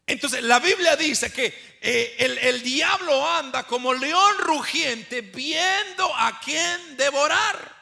Entonces 0.05 0.43
la 0.43 0.59
Biblia 0.59 0.97
dice 0.97 1.33
que 1.33 1.79
eh, 1.81 2.17
el, 2.19 2.39
el 2.39 2.63
diablo 2.65 3.25
anda 3.31 3.63
como 3.63 3.95
león 3.95 4.39
rugiente 4.39 5.21
viendo 5.21 6.13
a 6.13 6.41
quién 6.41 6.97
devorar. 6.97 7.73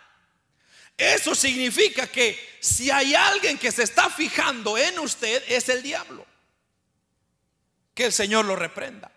Eso 0.98 1.34
significa 1.34 2.06
que 2.08 2.58
si 2.60 2.90
hay 2.90 3.14
alguien 3.14 3.56
que 3.56 3.72
se 3.72 3.84
está 3.84 4.10
fijando 4.10 4.76
en 4.76 4.98
usted, 4.98 5.42
es 5.48 5.66
el 5.70 5.82
diablo. 5.82 6.26
Que 7.94 8.04
el 8.04 8.12
Señor 8.12 8.44
lo 8.44 8.54
reprenda. 8.54 9.10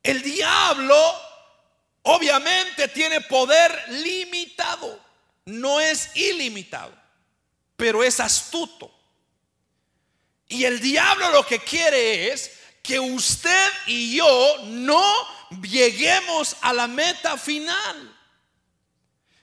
El 0.00 0.22
diablo 0.22 1.27
obviamente 2.02 2.88
tiene 2.88 3.20
poder 3.22 3.84
limitado, 3.88 5.00
no 5.44 5.80
es 5.80 6.10
ilimitado, 6.14 6.94
pero 7.76 8.02
es 8.02 8.20
astuto. 8.20 8.92
Y 10.48 10.64
el 10.64 10.80
diablo 10.80 11.30
lo 11.30 11.46
que 11.46 11.58
quiere 11.58 12.32
es 12.32 12.52
que 12.82 12.98
usted 12.98 13.68
y 13.86 14.16
yo 14.16 14.56
no 14.64 15.04
lleguemos 15.62 16.56
a 16.62 16.72
la 16.72 16.86
meta 16.86 17.36
final. 17.36 18.17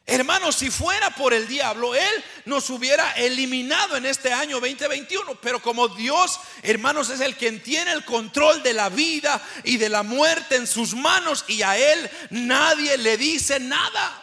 Hermanos, 0.07 0.57
si 0.57 0.69
fuera 0.69 1.09
por 1.09 1.33
el 1.33 1.47
diablo, 1.47 1.95
Él 1.95 2.23
nos 2.45 2.69
hubiera 2.69 3.13
eliminado 3.13 3.97
en 3.97 4.05
este 4.05 4.31
año 4.31 4.59
2021. 4.59 5.35
Pero 5.41 5.59
como 5.61 5.87
Dios, 5.87 6.39
hermanos, 6.61 7.09
es 7.09 7.21
el 7.21 7.35
quien 7.35 7.61
tiene 7.63 7.91
el 7.91 8.05
control 8.05 8.61
de 8.61 8.73
la 8.73 8.89
vida 8.89 9.41
y 9.63 9.77
de 9.77 9.89
la 9.89 10.03
muerte 10.03 10.57
en 10.57 10.67
sus 10.67 10.93
manos 10.93 11.43
y 11.47 11.63
a 11.63 11.75
Él 11.77 12.09
nadie 12.29 12.97
le 12.97 13.17
dice 13.17 13.59
nada. 13.59 14.21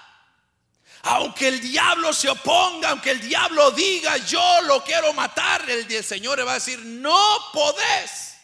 Aunque 1.03 1.49
el 1.49 1.61
diablo 1.61 2.13
se 2.13 2.29
oponga, 2.29 2.91
aunque 2.91 3.11
el 3.11 3.21
diablo 3.21 3.73
diga, 3.73 4.19
yo 4.19 4.61
lo 4.63 4.85
quiero 4.85 5.13
matar, 5.15 5.69
el, 5.69 6.05
Señor 6.05 6.39
le 6.39 6.45
va 6.45 6.53
a 6.53 6.55
decir, 6.55 6.79
no 6.79 7.21
podés, 7.53 8.37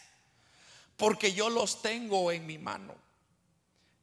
porque 0.97 1.31
yo 1.31 1.49
los 1.49 1.81
tengo 1.81 2.33
en 2.33 2.45
mi 2.45 2.57
mano. 2.57 2.95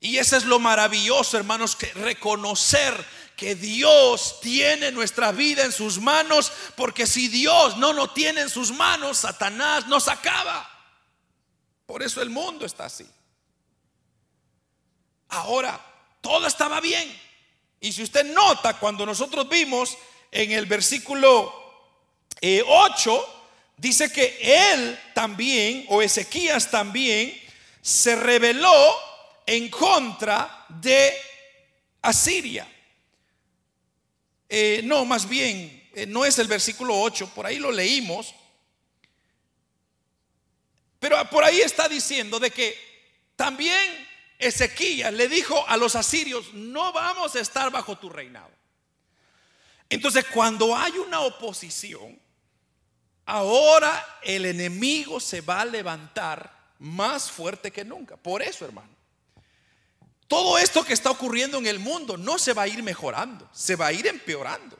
Y 0.01 0.17
eso 0.17 0.39
es 0.39 0.45
lo 0.45 0.59
maravilloso, 0.59 1.37
hermanos, 1.37 1.77
que 1.77 1.93
reconocer 1.93 3.05
que 3.37 3.55
Dios 3.55 4.41
tiene 4.41 4.91
nuestra 4.91 5.31
vida 5.31 5.63
en 5.63 5.73
sus 5.73 6.01
manos, 6.01 6.51
porque 6.75 7.07
si 7.07 7.29
Dios 7.29 7.77
no 7.77 7.93
lo 7.93 8.11
tiene 8.11 8.41
en 8.41 8.49
sus 8.49 8.73
manos, 8.73 9.19
Satanás 9.19 9.87
nos 9.87 10.09
acaba. 10.09 10.69
Por 11.85 12.03
eso 12.03 12.23
el 12.23 12.31
mundo 12.31 12.65
está 12.65 12.87
así. 12.87 13.07
Ahora, 15.29 15.79
todo 16.23 16.47
estaba 16.47 16.81
bien. 16.81 17.21
Y 17.79 17.93
si 17.93 18.03
usted 18.03 18.25
nota, 18.25 18.79
cuando 18.79 19.05
nosotros 19.05 19.49
vimos 19.49 19.97
en 20.33 20.53
el 20.53 20.65
versículo 20.65 21.55
8, 22.41 22.41
eh, 22.41 23.33
dice 23.77 24.11
que 24.11 24.39
él 24.73 24.99
también, 25.15 25.85
o 25.91 26.01
Ezequías 26.01 26.71
también, 26.71 27.39
se 27.83 28.17
rebeló 28.17 28.99
en 29.45 29.69
contra 29.69 30.65
de 30.71 31.15
Asiria. 32.01 32.67
Eh, 34.49 34.81
no, 34.85 35.05
más 35.05 35.29
bien, 35.29 35.89
eh, 35.95 36.07
no 36.07 36.25
es 36.25 36.39
el 36.39 36.47
versículo 36.47 36.99
8, 37.01 37.33
por 37.35 37.47
ahí 37.47 37.59
lo 37.59 37.73
leímos. 37.73 38.35
Pero 40.99 41.23
por 41.31 41.45
ahí 41.45 41.61
está 41.61 41.89
diciendo 41.89 42.39
de 42.39 42.51
que 42.51 42.77
también 43.37 44.07
Ezequías 44.39 45.13
le 45.13 45.29
dijo 45.29 45.65
a 45.69 45.77
los 45.77 45.95
asirios, 45.97 46.53
no 46.55 46.93
vamos 46.93 47.35
a 47.37 47.41
estar 47.41 47.71
bajo 47.71 47.97
tu 47.99 48.09
reinado. 48.09 48.51
Entonces, 49.89 50.25
cuando 50.33 50.77
hay 50.77 50.93
una 50.99 51.21
oposición, 51.21 52.19
ahora 53.25 54.19
el 54.23 54.47
enemigo 54.47 55.21
se 55.21 55.41
va 55.41 55.61
a 55.61 55.65
levantar 55.65 56.75
más 56.79 57.31
fuerte 57.31 57.71
que 57.71 57.85
nunca. 57.85 58.17
Por 58.17 58.43
eso, 58.43 58.65
hermano. 58.65 58.96
Todo 60.29 60.59
esto 60.59 60.85
que 60.85 60.93
está 60.93 61.11
ocurriendo 61.11 61.59
en 61.59 61.67
el 61.67 61.79
mundo 61.79 62.17
no 62.17 62.39
se 62.39 62.53
va 62.53 62.63
a 62.63 62.69
ir 62.69 62.83
mejorando, 62.83 63.49
se 63.53 63.77
va 63.77 63.87
a 63.87 63.93
ir 63.93 64.07
empeorando. 64.07 64.77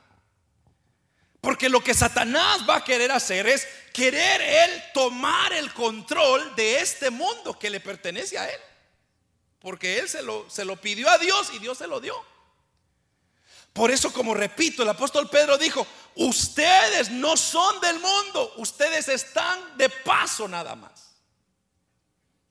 Porque 1.39 1.69
lo 1.69 1.81
que 1.81 1.93
Satanás 1.93 2.67
va 2.69 2.77
a 2.77 2.83
querer 2.83 3.11
hacer 3.11 3.47
es 3.47 3.65
querer 3.93 4.41
él 4.41 4.83
tomar 4.93 5.53
el 5.53 5.73
control 5.73 6.55
de 6.55 6.79
este 6.79 7.09
mundo 7.09 7.57
que 7.57 7.69
le 7.69 7.79
pertenece 7.79 8.37
a 8.37 8.49
él. 8.49 8.59
Porque 9.59 9.99
él 9.99 10.09
se 10.09 10.21
lo, 10.21 10.49
se 10.49 10.65
lo 10.65 10.75
pidió 10.81 11.09
a 11.09 11.17
Dios 11.17 11.51
y 11.53 11.59
Dios 11.59 11.77
se 11.77 11.87
lo 11.87 12.01
dio. 12.01 12.15
Por 13.71 13.91
eso, 13.91 14.11
como 14.11 14.33
repito, 14.33 14.83
el 14.83 14.89
apóstol 14.89 15.29
Pedro 15.29 15.57
dijo, 15.57 15.85
ustedes 16.15 17.11
no 17.11 17.37
son 17.37 17.79
del 17.79 17.99
mundo, 17.99 18.53
ustedes 18.57 19.07
están 19.07 19.77
de 19.77 19.87
paso 19.87 20.47
nada 20.47 20.75
más. 20.75 21.15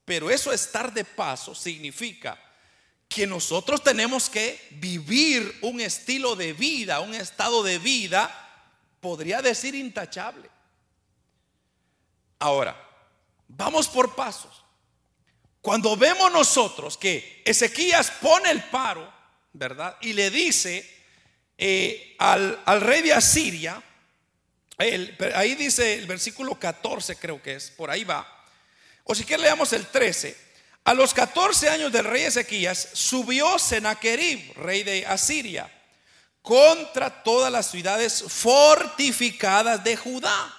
Pero 0.04 0.30
eso 0.30 0.52
estar 0.52 0.92
de 0.92 1.04
paso 1.04 1.54
significa 1.54 2.40
que 3.16 3.26
nosotros 3.26 3.83
tenemos 3.83 4.29
que 4.29 4.61
vivir 4.72 5.57
un 5.62 5.81
estilo 5.81 6.37
de 6.37 6.52
vida, 6.52 7.00
un 7.00 7.14
estado 7.14 7.62
de 7.62 7.79
vida, 7.79 8.31
podría 9.00 9.40
decir 9.40 9.74
intachable. 9.74 10.50
Ahora, 12.38 12.79
vamos 13.48 13.88
por 13.88 14.14
pasos. 14.14 14.62
Cuando 15.62 15.96
vemos 15.96 16.31
nosotros 16.31 16.98
que 16.98 17.40
Ezequías 17.46 18.11
pone 18.20 18.50
el 18.50 18.62
paro, 18.64 19.11
¿verdad? 19.55 19.96
Y 20.02 20.12
le 20.12 20.31
dice 20.31 20.87
eh, 21.57 22.16
al, 22.18 22.83
rey 22.83 23.00
de 23.00 23.14
Asiria, 23.14 23.83
ahí 24.76 25.55
dice 25.55 25.94
el 25.94 26.07
versículo 26.07 26.57
14 26.57 27.16
creo 27.16 27.40
que 27.40 27.55
es, 27.55 27.70
por 27.70 27.90
ahí 27.90 28.05
va. 28.05 28.44
O 29.05 29.14
si 29.14 29.24
quiere 29.24 29.44
leamos 29.44 29.72
el 29.72 29.87
13. 29.87 30.45
A 30.87 30.94
los 30.94 31.12
14 31.14 31.68
años 31.68 31.90
del 31.90 32.05
rey 32.05 32.22
Ezequías 32.22 32.90
subió 32.92 33.59
Sennacherib, 33.59 34.53
rey 34.55 34.85
de 34.85 35.05
Asiria, 35.05 35.68
contra 36.42 37.25
todas 37.25 37.51
las 37.51 37.68
ciudades 37.68 38.22
fortificadas 38.29 39.83
de 39.83 39.96
Judá. 39.96 40.57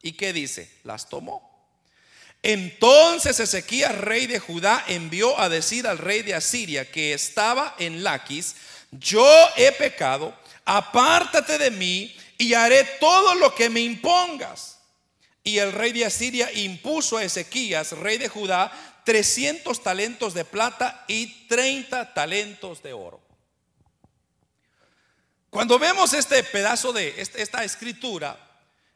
¿Y 0.00 0.12
qué 0.12 0.32
dice? 0.32 0.70
Las 0.84 1.08
tomó. 1.08 1.68
Entonces 2.40 3.40
Ezequías, 3.40 3.98
rey 3.98 4.28
de 4.28 4.38
Judá, 4.38 4.84
envió 4.86 5.40
a 5.40 5.48
decir 5.48 5.88
al 5.88 5.98
rey 5.98 6.22
de 6.22 6.34
Asiria 6.34 6.88
que 6.88 7.12
estaba 7.12 7.74
en 7.80 8.04
Laquis, 8.04 8.54
yo 8.92 9.26
he 9.56 9.72
pecado, 9.72 10.38
apártate 10.64 11.58
de 11.58 11.72
mí 11.72 12.16
y 12.38 12.54
haré 12.54 12.84
todo 13.00 13.34
lo 13.34 13.52
que 13.52 13.68
me 13.68 13.80
impongas. 13.80 14.78
Y 15.42 15.58
el 15.58 15.72
rey 15.72 15.90
de 15.90 16.04
Asiria 16.04 16.50
impuso 16.52 17.18
a 17.18 17.24
Ezequías, 17.24 17.90
rey 17.90 18.18
de 18.18 18.28
Judá, 18.28 18.93
300 19.04 19.82
talentos 19.82 20.34
de 20.34 20.44
plata 20.44 21.04
y 21.06 21.46
30 21.46 22.14
talentos 22.14 22.82
de 22.82 22.92
oro. 22.92 23.20
Cuando 25.50 25.78
vemos 25.78 26.12
este 26.14 26.42
pedazo 26.42 26.92
de 26.92 27.14
esta 27.20 27.62
escritura, 27.62 28.36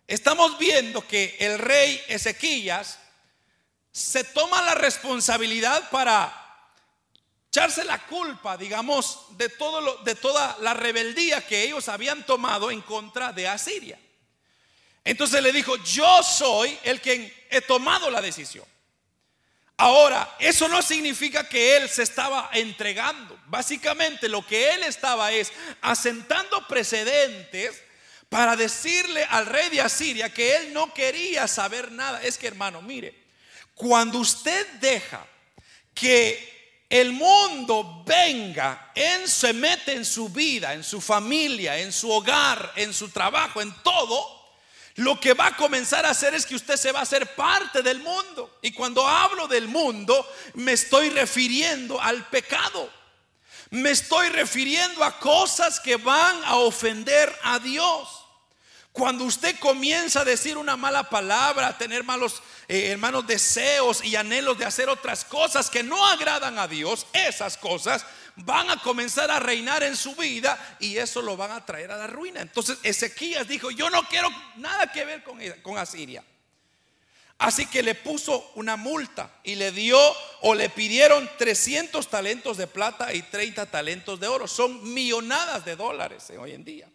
estamos 0.06 0.58
viendo 0.58 1.06
que 1.06 1.36
el 1.38 1.58
rey 1.58 2.02
Ezequías 2.08 2.98
se 3.92 4.24
toma 4.24 4.62
la 4.62 4.74
responsabilidad 4.74 5.88
para 5.90 6.34
echarse 7.48 7.84
la 7.84 8.04
culpa, 8.06 8.56
digamos, 8.56 9.26
de, 9.36 9.48
todo 9.48 9.80
lo, 9.80 9.96
de 9.98 10.14
toda 10.14 10.56
la 10.60 10.74
rebeldía 10.74 11.46
que 11.46 11.62
ellos 11.64 11.88
habían 11.88 12.24
tomado 12.26 12.70
en 12.70 12.80
contra 12.80 13.32
de 13.32 13.46
Asiria. 13.46 13.98
Entonces 15.04 15.42
le 15.42 15.52
dijo, 15.52 15.76
yo 15.76 16.22
soy 16.22 16.78
el 16.82 17.00
quien 17.00 17.32
he 17.50 17.60
tomado 17.60 18.10
la 18.10 18.20
decisión. 18.20 18.64
Ahora, 19.80 20.36
eso 20.40 20.66
no 20.66 20.82
significa 20.82 21.48
que 21.48 21.76
él 21.76 21.88
se 21.88 22.02
estaba 22.02 22.50
entregando. 22.52 23.38
Básicamente 23.46 24.28
lo 24.28 24.44
que 24.44 24.74
él 24.74 24.82
estaba 24.82 25.30
es 25.30 25.52
asentando 25.80 26.66
precedentes 26.66 27.80
para 28.28 28.56
decirle 28.56 29.24
al 29.30 29.46
rey 29.46 29.68
de 29.70 29.80
Asiria 29.80 30.34
que 30.34 30.56
él 30.56 30.72
no 30.72 30.92
quería 30.92 31.46
saber 31.46 31.92
nada. 31.92 32.20
Es 32.24 32.36
que 32.38 32.48
hermano, 32.48 32.82
mire, 32.82 33.14
cuando 33.76 34.18
usted 34.18 34.66
deja 34.80 35.24
que 35.94 36.82
el 36.90 37.12
mundo 37.12 38.02
venga, 38.04 38.90
en, 38.96 39.28
se 39.28 39.52
mete 39.52 39.92
en 39.92 40.04
su 40.04 40.28
vida, 40.28 40.74
en 40.74 40.82
su 40.82 41.00
familia, 41.00 41.78
en 41.78 41.92
su 41.92 42.10
hogar, 42.10 42.72
en 42.74 42.92
su 42.92 43.10
trabajo, 43.10 43.62
en 43.62 43.72
todo, 43.84 44.37
lo 44.98 45.20
que 45.20 45.32
va 45.32 45.46
a 45.46 45.56
comenzar 45.56 46.04
a 46.04 46.10
hacer 46.10 46.34
es 46.34 46.44
que 46.44 46.56
usted 46.56 46.76
se 46.76 46.90
va 46.90 46.98
a 46.98 47.02
hacer 47.02 47.36
parte 47.36 47.82
del 47.82 48.00
mundo. 48.00 48.58
Y 48.62 48.72
cuando 48.72 49.06
hablo 49.06 49.46
del 49.46 49.68
mundo, 49.68 50.28
me 50.54 50.72
estoy 50.72 51.10
refiriendo 51.10 52.00
al 52.00 52.26
pecado. 52.26 52.90
Me 53.70 53.90
estoy 53.90 54.28
refiriendo 54.30 55.04
a 55.04 55.20
cosas 55.20 55.78
que 55.78 55.94
van 55.94 56.42
a 56.44 56.56
ofender 56.56 57.32
a 57.44 57.60
Dios. 57.60 58.08
Cuando 58.90 59.22
usted 59.22 59.56
comienza 59.60 60.22
a 60.22 60.24
decir 60.24 60.58
una 60.58 60.76
mala 60.76 61.08
palabra, 61.08 61.68
a 61.68 61.78
tener 61.78 62.02
malos 62.02 62.42
eh, 62.66 62.88
hermanos 62.90 63.24
deseos 63.24 64.02
y 64.02 64.16
anhelos 64.16 64.58
de 64.58 64.64
hacer 64.64 64.88
otras 64.88 65.24
cosas 65.24 65.70
que 65.70 65.84
no 65.84 66.04
agradan 66.08 66.58
a 66.58 66.66
Dios, 66.66 67.06
esas 67.12 67.56
cosas 67.56 68.04
van 68.38 68.70
a 68.70 68.80
comenzar 68.80 69.30
a 69.30 69.38
reinar 69.38 69.82
en 69.82 69.96
su 69.96 70.14
vida 70.14 70.76
y 70.80 70.96
eso 70.96 71.22
lo 71.22 71.36
van 71.36 71.50
a 71.50 71.64
traer 71.64 71.90
a 71.90 71.96
la 71.96 72.06
ruina. 72.06 72.40
Entonces 72.40 72.78
Ezequías 72.82 73.48
dijo, 73.48 73.70
yo 73.70 73.90
no 73.90 74.02
quiero 74.08 74.28
nada 74.56 74.90
que 74.92 75.04
ver 75.04 75.22
con, 75.22 75.38
con 75.62 75.78
Asiria. 75.78 76.24
Así 77.38 77.66
que 77.66 77.84
le 77.84 77.94
puso 77.94 78.50
una 78.56 78.76
multa 78.76 79.30
y 79.44 79.54
le 79.54 79.70
dio 79.70 79.98
o 80.40 80.54
le 80.54 80.70
pidieron 80.70 81.28
300 81.38 82.08
talentos 82.08 82.56
de 82.56 82.66
plata 82.66 83.12
y 83.14 83.22
30 83.22 83.66
talentos 83.66 84.18
de 84.18 84.26
oro. 84.26 84.48
Son 84.48 84.92
millonadas 84.92 85.64
de 85.64 85.76
dólares 85.76 86.30
hoy 86.36 86.52
en 86.52 86.64
día. 86.64 86.88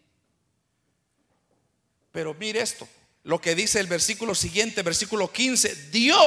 Pero 2.12 2.34
mire 2.34 2.62
esto, 2.62 2.88
lo 3.24 3.40
que 3.40 3.56
dice 3.56 3.80
el 3.80 3.88
versículo 3.88 4.36
siguiente, 4.36 4.82
versículo 4.82 5.32
15, 5.32 5.90
dio 5.92 6.18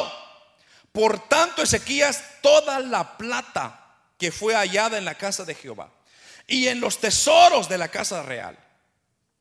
por 0.92 1.29
tanto 1.29 1.62
Ezequías 1.62 2.40
toda 2.40 2.81
la 2.81 3.18
plata 3.18 3.86
que 4.18 4.33
fue 4.33 4.55
hallada 4.55 4.98
en 4.98 5.05
la 5.05 5.14
casa 5.14 5.44
de 5.44 5.55
Jehová 5.55 5.92
y 6.46 6.68
en 6.68 6.81
los 6.81 6.98
tesoros 6.98 7.68
de 7.68 7.79
la 7.79 7.88
casa 7.88 8.22
real. 8.22 8.57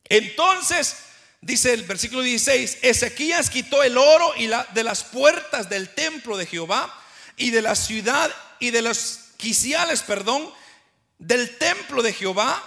Entonces, 0.05 0.97
dice 1.41 1.73
el 1.73 1.83
versículo 1.83 2.21
16, 2.21 2.79
Ezequías 2.81 3.49
quitó 3.49 3.83
el 3.83 3.97
oro 3.97 4.33
y 4.37 4.47
la, 4.47 4.67
de 4.73 4.83
las 4.83 5.03
puertas 5.03 5.69
del 5.69 5.89
templo 5.89 6.37
de 6.37 6.45
Jehová 6.45 6.93
y 7.37 7.51
de 7.51 7.61
la 7.61 7.75
ciudad 7.75 8.31
y 8.59 8.71
de 8.71 8.81
los 8.81 9.19
quiciales, 9.37 10.01
perdón, 10.03 10.51
del 11.17 11.57
templo 11.57 12.01
de 12.01 12.13
Jehová. 12.13 12.61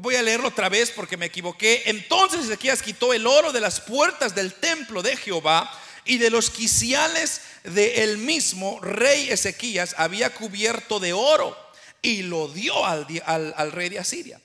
Voy 0.00 0.14
a 0.14 0.22
leerlo 0.22 0.48
otra 0.48 0.68
vez 0.68 0.90
porque 0.90 1.16
me 1.16 1.26
equivoqué. 1.26 1.82
Entonces 1.86 2.44
Ezequías 2.44 2.82
quitó 2.82 3.12
el 3.12 3.26
oro 3.26 3.52
de 3.52 3.60
las 3.60 3.80
puertas 3.80 4.34
del 4.34 4.54
templo 4.54 5.02
de 5.02 5.16
Jehová 5.16 5.70
y 6.04 6.18
de 6.18 6.30
los 6.30 6.50
quiciales 6.50 7.40
de 7.64 8.02
el 8.02 8.18
mismo 8.18 8.80
rey 8.80 9.30
Ezequías 9.30 9.94
había 9.98 10.34
cubierto 10.34 10.98
de 10.98 11.12
oro 11.12 11.56
y 12.02 12.22
lo 12.22 12.48
dio 12.48 12.84
al, 12.84 13.06
al, 13.26 13.72
rey 13.72 13.88
de 13.88 13.98
Asiria. 13.98 14.40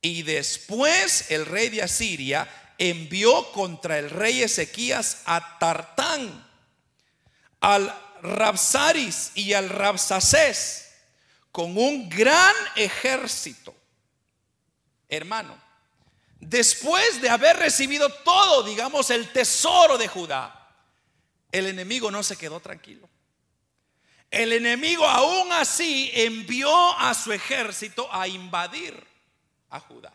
Y 0.00 0.22
después 0.22 1.30
el 1.30 1.46
rey 1.46 1.68
de 1.68 1.82
Asiria 1.82 2.48
envió 2.78 3.50
contra 3.52 3.98
el 3.98 4.10
rey 4.10 4.42
Ezequías 4.42 5.22
a 5.24 5.58
Tartán, 5.58 6.46
al 7.60 7.94
Rabsaris 8.22 9.32
y 9.34 9.52
al 9.52 9.68
Rabsacés 9.68 10.86
con 11.50 11.76
un 11.78 12.08
gran 12.08 12.54
ejército. 12.76 13.74
Hermano, 15.08 15.56
después 16.38 17.20
de 17.22 17.30
haber 17.30 17.56
recibido 17.56 18.12
todo, 18.12 18.62
digamos, 18.62 19.08
el 19.10 19.32
tesoro 19.32 19.96
de 19.96 20.06
Judá, 20.06 20.55
el 21.52 21.66
enemigo 21.66 22.10
no 22.10 22.22
se 22.22 22.36
quedó 22.36 22.60
tranquilo. 22.60 23.08
El 24.30 24.52
enemigo 24.52 25.06
aún 25.06 25.52
así 25.52 26.10
envió 26.14 26.98
a 26.98 27.14
su 27.14 27.32
ejército 27.32 28.08
a 28.12 28.26
invadir 28.28 29.06
a 29.70 29.80
Judá. 29.80 30.12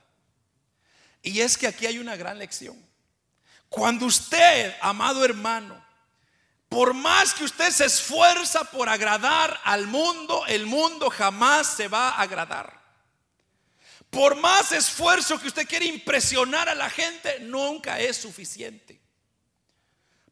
Y 1.22 1.40
es 1.42 1.58
que 1.58 1.68
aquí 1.68 1.86
hay 1.86 1.98
una 1.98 2.16
gran 2.16 2.38
lección. 2.38 2.78
Cuando 3.70 4.06
usted, 4.06 4.76
amado 4.82 5.24
hermano, 5.24 5.84
por 6.68 6.94
más 6.94 7.34
que 7.34 7.44
usted 7.44 7.70
se 7.72 7.86
esfuerza 7.86 8.64
por 8.64 8.88
agradar 8.88 9.60
al 9.64 9.88
mundo, 9.88 10.46
el 10.48 10.66
mundo 10.66 11.10
jamás 11.10 11.68
se 11.68 11.88
va 11.90 12.12
a 12.12 12.22
agradar. 12.22 12.82
Por 14.10 14.36
más 14.36 14.72
esfuerzo 14.72 15.40
que 15.40 15.48
usted 15.48 15.68
quiere 15.68 15.86
impresionar 15.86 16.70
a 16.70 16.76
la 16.76 16.90
gente, 16.90 17.40
nunca 17.42 18.00
es 18.00 18.18
suficiente. 18.18 19.01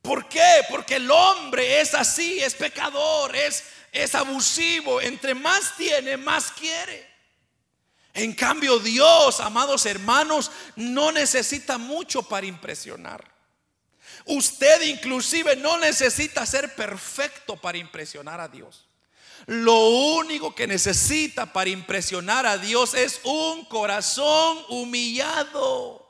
¿Por 0.09 0.27
qué? 0.27 0.65
Porque 0.67 0.95
el 0.95 1.11
hombre 1.11 1.81
es 1.81 1.93
así, 1.93 2.39
es 2.39 2.55
pecador, 2.55 3.35
es, 3.35 3.63
es 3.91 4.15
abusivo. 4.15 4.99
Entre 4.99 5.35
más 5.35 5.77
tiene, 5.77 6.17
más 6.17 6.51
quiere. 6.51 7.07
En 8.15 8.33
cambio, 8.33 8.79
Dios, 8.79 9.39
amados 9.39 9.85
hermanos, 9.85 10.49
no 10.75 11.11
necesita 11.11 11.77
mucho 11.77 12.23
para 12.23 12.47
impresionar. 12.47 13.23
Usted 14.25 14.81
inclusive 14.81 15.55
no 15.57 15.77
necesita 15.77 16.43
ser 16.43 16.73
perfecto 16.73 17.55
para 17.55 17.77
impresionar 17.77 18.41
a 18.41 18.47
Dios. 18.47 18.87
Lo 19.45 19.89
único 19.89 20.55
que 20.55 20.65
necesita 20.65 21.53
para 21.53 21.69
impresionar 21.69 22.47
a 22.47 22.57
Dios 22.57 22.95
es 22.95 23.21
un 23.25 23.63
corazón 23.65 24.57
humillado. 24.69 26.08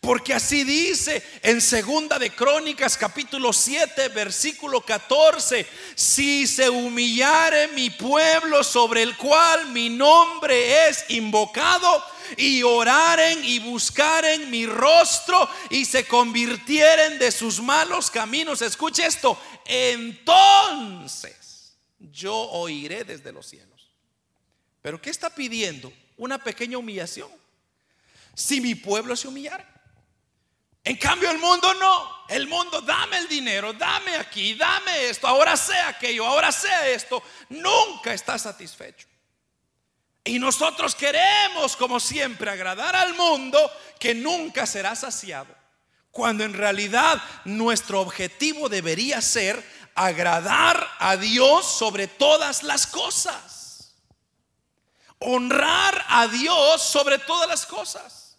Porque 0.00 0.32
así 0.32 0.64
dice 0.64 1.22
en 1.42 1.60
segunda 1.60 2.18
de 2.18 2.30
Crónicas 2.30 2.96
capítulo 2.96 3.52
7 3.52 4.08
versículo 4.08 4.80
14, 4.80 5.66
si 5.94 6.46
se 6.46 6.70
humillare 6.70 7.68
mi 7.68 7.90
pueblo 7.90 8.64
sobre 8.64 9.02
el 9.02 9.14
cual 9.18 9.68
mi 9.68 9.90
nombre 9.90 10.88
es 10.88 11.04
invocado 11.10 12.02
y 12.38 12.62
oraren 12.62 13.44
y 13.44 13.58
buscaren 13.58 14.50
mi 14.50 14.64
rostro 14.64 15.46
y 15.68 15.84
se 15.84 16.06
convirtieren 16.06 17.18
de 17.18 17.30
sus 17.30 17.60
malos 17.60 18.10
caminos, 18.10 18.62
escuche 18.62 19.04
esto, 19.04 19.38
entonces 19.66 21.76
yo 21.98 22.34
oiré 22.34 23.04
desde 23.04 23.32
los 23.32 23.46
cielos. 23.46 23.90
Pero 24.80 24.98
¿qué 24.98 25.10
está 25.10 25.28
pidiendo? 25.28 25.92
Una 26.16 26.42
pequeña 26.42 26.78
humillación. 26.78 27.28
Si 28.34 28.62
mi 28.62 28.74
pueblo 28.74 29.14
se 29.14 29.28
humillara. 29.28 29.79
En 30.84 30.96
cambio 30.96 31.30
el 31.30 31.38
mundo 31.38 31.74
no. 31.74 32.20
El 32.28 32.46
mundo, 32.46 32.80
dame 32.80 33.18
el 33.18 33.28
dinero, 33.28 33.72
dame 33.72 34.14
aquí, 34.14 34.54
dame 34.54 35.06
esto, 35.06 35.26
ahora 35.26 35.56
sea 35.56 35.88
aquello, 35.88 36.24
ahora 36.24 36.52
sea 36.52 36.88
esto. 36.88 37.20
Nunca 37.48 38.14
está 38.14 38.38
satisfecho. 38.38 39.08
Y 40.22 40.38
nosotros 40.38 40.94
queremos, 40.94 41.74
como 41.74 41.98
siempre, 41.98 42.48
agradar 42.48 42.94
al 42.94 43.14
mundo 43.14 43.58
que 43.98 44.14
nunca 44.14 44.64
será 44.64 44.94
saciado. 44.94 45.52
Cuando 46.12 46.44
en 46.44 46.54
realidad 46.54 47.20
nuestro 47.44 48.00
objetivo 48.00 48.68
debería 48.68 49.20
ser 49.20 49.60
agradar 49.96 50.88
a 51.00 51.16
Dios 51.16 51.66
sobre 51.66 52.06
todas 52.06 52.62
las 52.62 52.86
cosas. 52.86 53.96
Honrar 55.18 56.04
a 56.08 56.28
Dios 56.28 56.80
sobre 56.80 57.18
todas 57.18 57.48
las 57.48 57.66
cosas. 57.66 58.29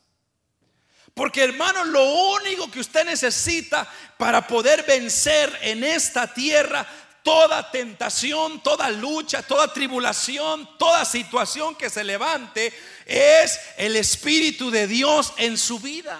Porque 1.13 1.43
hermano, 1.43 1.83
lo 1.85 2.03
único 2.33 2.71
que 2.71 2.79
usted 2.79 3.05
necesita 3.05 3.87
para 4.17 4.47
poder 4.47 4.83
vencer 4.83 5.57
en 5.61 5.83
esta 5.83 6.33
tierra 6.33 6.87
toda 7.23 7.69
tentación, 7.69 8.63
toda 8.63 8.89
lucha, 8.89 9.43
toda 9.43 9.71
tribulación, 9.71 10.77
toda 10.77 11.05
situación 11.05 11.75
que 11.75 11.89
se 11.89 12.03
levante, 12.03 12.73
es 13.05 13.59
el 13.77 13.95
Espíritu 13.95 14.71
de 14.71 14.87
Dios 14.87 15.33
en 15.37 15.57
su 15.57 15.79
vida. 15.79 16.19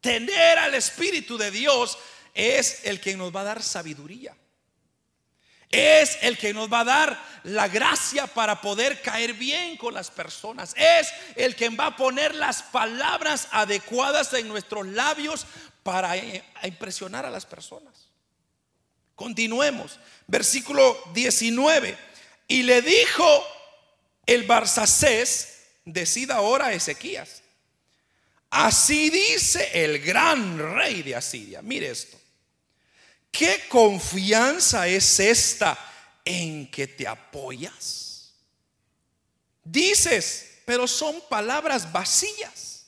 Tener 0.00 0.58
al 0.58 0.74
Espíritu 0.74 1.36
de 1.36 1.50
Dios 1.50 1.98
es 2.34 2.84
el 2.84 3.00
que 3.00 3.16
nos 3.16 3.34
va 3.34 3.40
a 3.40 3.44
dar 3.44 3.62
sabiduría 3.62 4.34
es 5.70 6.18
el 6.22 6.38
que 6.38 6.54
nos 6.54 6.72
va 6.72 6.80
a 6.80 6.84
dar 6.84 7.24
la 7.44 7.68
gracia 7.68 8.26
para 8.26 8.60
poder 8.60 9.02
caer 9.02 9.34
bien 9.34 9.76
con 9.76 9.94
las 9.94 10.10
personas. 10.10 10.74
Es 10.76 11.12
el 11.36 11.56
que 11.56 11.68
va 11.70 11.86
a 11.86 11.96
poner 11.96 12.34
las 12.34 12.62
palabras 12.62 13.48
adecuadas 13.50 14.32
en 14.34 14.48
nuestros 14.48 14.86
labios 14.86 15.46
para 15.82 16.16
eh, 16.16 16.44
impresionar 16.62 17.26
a 17.26 17.30
las 17.30 17.44
personas. 17.46 17.92
Continuemos. 19.14 19.98
Versículo 20.26 20.98
19. 21.12 21.96
Y 22.48 22.62
le 22.62 22.82
dijo 22.82 23.46
el 24.26 24.44
Barsacés, 24.44 25.66
decida 25.84 26.36
ahora 26.36 26.72
Ezequías. 26.72 27.42
Así 28.50 29.10
dice 29.10 29.70
el 29.84 29.98
gran 30.00 30.58
rey 30.76 31.02
de 31.02 31.16
Asiria. 31.16 31.60
Mire 31.62 31.90
esto. 31.90 32.23
¿Qué 33.36 33.64
confianza 33.68 34.86
es 34.86 35.18
esta 35.18 35.76
en 36.24 36.70
que 36.70 36.86
te 36.86 37.08
apoyas? 37.08 38.32
Dices, 39.64 40.60
pero 40.64 40.86
son 40.86 41.20
palabras 41.28 41.90
vacías. 41.90 42.86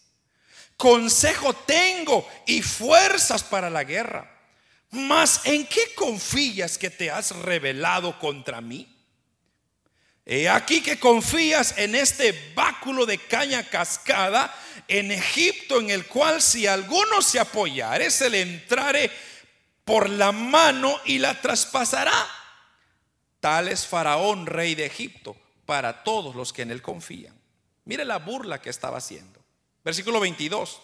Consejo 0.77 1.53
tengo 1.53 2.29
y 2.47 2.63
fuerzas 2.63 3.43
para 3.43 3.69
la 3.69 3.83
guerra. 3.83 4.31
Mas 4.91 5.41
¿en 5.47 5.67
qué 5.67 5.93
confías 5.97 6.79
que 6.79 6.91
te 6.91 7.11
has 7.11 7.35
revelado 7.35 8.17
contra 8.21 8.61
mí? 8.61 8.89
He 10.25 10.49
aquí 10.49 10.81
que 10.81 11.01
confías 11.01 11.77
en 11.77 11.97
este 11.97 12.53
báculo 12.55 13.05
de 13.05 13.19
caña 13.19 13.69
cascada 13.69 14.55
en 14.87 15.11
Egipto, 15.11 15.81
en 15.81 15.91
el 15.91 16.07
cual 16.07 16.41
si 16.41 16.69
alguno 16.69 17.21
se 17.21 17.41
apoyare, 17.41 18.13
se 18.13 18.31
le 18.31 18.43
entrare 18.43 19.11
por 19.87 20.11
la 20.11 20.33
mano 20.33 21.01
y 21.05 21.18
la 21.18 21.40
traspasará. 21.40 22.29
Tal 23.38 23.68
es 23.68 23.87
Faraón, 23.87 24.44
rey 24.46 24.75
de 24.75 24.85
Egipto, 24.85 25.37
para 25.64 26.03
todos 26.03 26.35
los 26.35 26.53
que 26.53 26.62
en 26.62 26.72
él 26.72 26.83
confían. 26.83 27.40
Mire 27.85 28.05
la 28.05 28.18
burla 28.18 28.61
que 28.61 28.68
estaba 28.68 28.99
haciendo. 28.99 29.40
Versículo 29.85 30.18
22. 30.18 30.81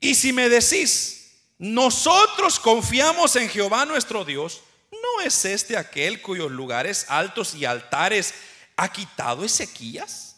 Y 0.00 0.14
si 0.14 0.32
me 0.32 0.48
decís, 0.48 1.34
nosotros 1.58 2.58
confiamos 2.58 3.36
en 3.36 3.50
Jehová 3.50 3.84
nuestro 3.84 4.24
Dios, 4.24 4.62
¿no 4.90 5.22
es 5.22 5.44
este 5.44 5.76
aquel 5.76 6.22
cuyos 6.22 6.50
lugares 6.50 7.04
altos 7.10 7.54
y 7.54 7.66
altares 7.66 8.32
ha 8.76 8.90
quitado 8.90 9.44
Ezequías? 9.44 10.36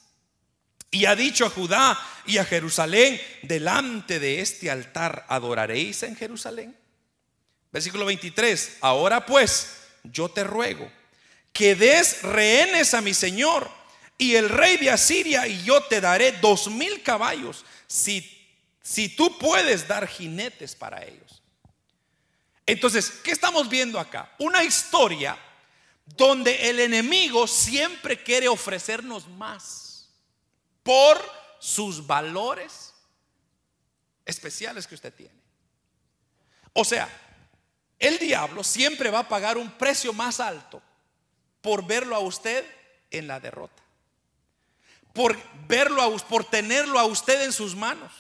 Y 0.91 1.05
ha 1.05 1.15
dicho 1.15 1.47
a 1.47 1.51
Judá 1.51 1.97
y 2.27 2.39
a 2.39 2.45
Jerusalén, 2.45 3.21
delante 3.43 4.19
de 4.19 4.41
este 4.41 4.73
altar 4.73 5.25
adoraréis 5.29 6.03
en 6.03 6.17
Jerusalén. 6.17 6.82
Versículo 7.73 8.05
23, 8.05 8.79
ahora 8.83 9.25
pues 9.25 9.79
yo 10.05 10.29
te 10.29 10.45
ruego 10.45 10.91
que 11.53 11.75
des 11.75 12.23
rehenes 12.23 12.95
a 12.95 13.01
mi 13.01 13.15
Señor 13.15 13.69
y 14.19 14.35
el 14.37 14.49
rey 14.49 14.77
de 14.77 14.91
Asiria 14.91 15.47
y 15.47 15.63
yo 15.65 15.83
te 15.85 16.01
daré 16.01 16.33
dos 16.33 16.69
mil 16.69 17.03
caballos 17.03 17.65
si, 17.87 18.47
si 18.83 19.09
tú 19.09 19.39
puedes 19.39 19.89
dar 19.89 20.07
jinetes 20.07 20.75
para 20.75 21.03
ellos. 21.03 21.43
Entonces, 22.67 23.11
¿qué 23.25 23.33
estamos 23.33 23.69
viendo 23.69 23.99
acá? 23.99 24.33
Una 24.39 24.63
historia 24.63 25.37
donde 26.05 26.69
el 26.69 26.79
enemigo 26.81 27.47
siempre 27.47 28.23
quiere 28.23 28.49
ofrecernos 28.49 29.27
más 29.29 30.09
por 30.83 31.21
sus 31.59 32.07
valores 32.07 32.93
especiales 34.25 34.87
que 34.87 34.95
usted 34.95 35.13
tiene. 35.13 35.35
O 36.73 36.85
sea, 36.85 37.09
el 38.03 38.19
diablo 38.19 38.65
siempre 38.65 39.11
va 39.11 39.21
a 39.21 39.29
pagar 39.29 39.57
un 39.57 39.71
precio 39.71 40.13
más 40.13 40.41
alto 40.41 40.83
por 41.61 41.87
verlo 41.87 42.17
a 42.17 42.19
usted 42.19 42.67
en 43.13 43.29
la 43.29 43.39
derrota. 43.39 43.81
Por 45.13 45.39
verlo 45.69 46.03
a 46.03 46.19
por 46.19 46.45
tenerlo 46.45 46.99
a 46.99 47.05
usted 47.05 47.43
en 47.43 47.53
sus 47.53 47.77
manos. 47.77 48.13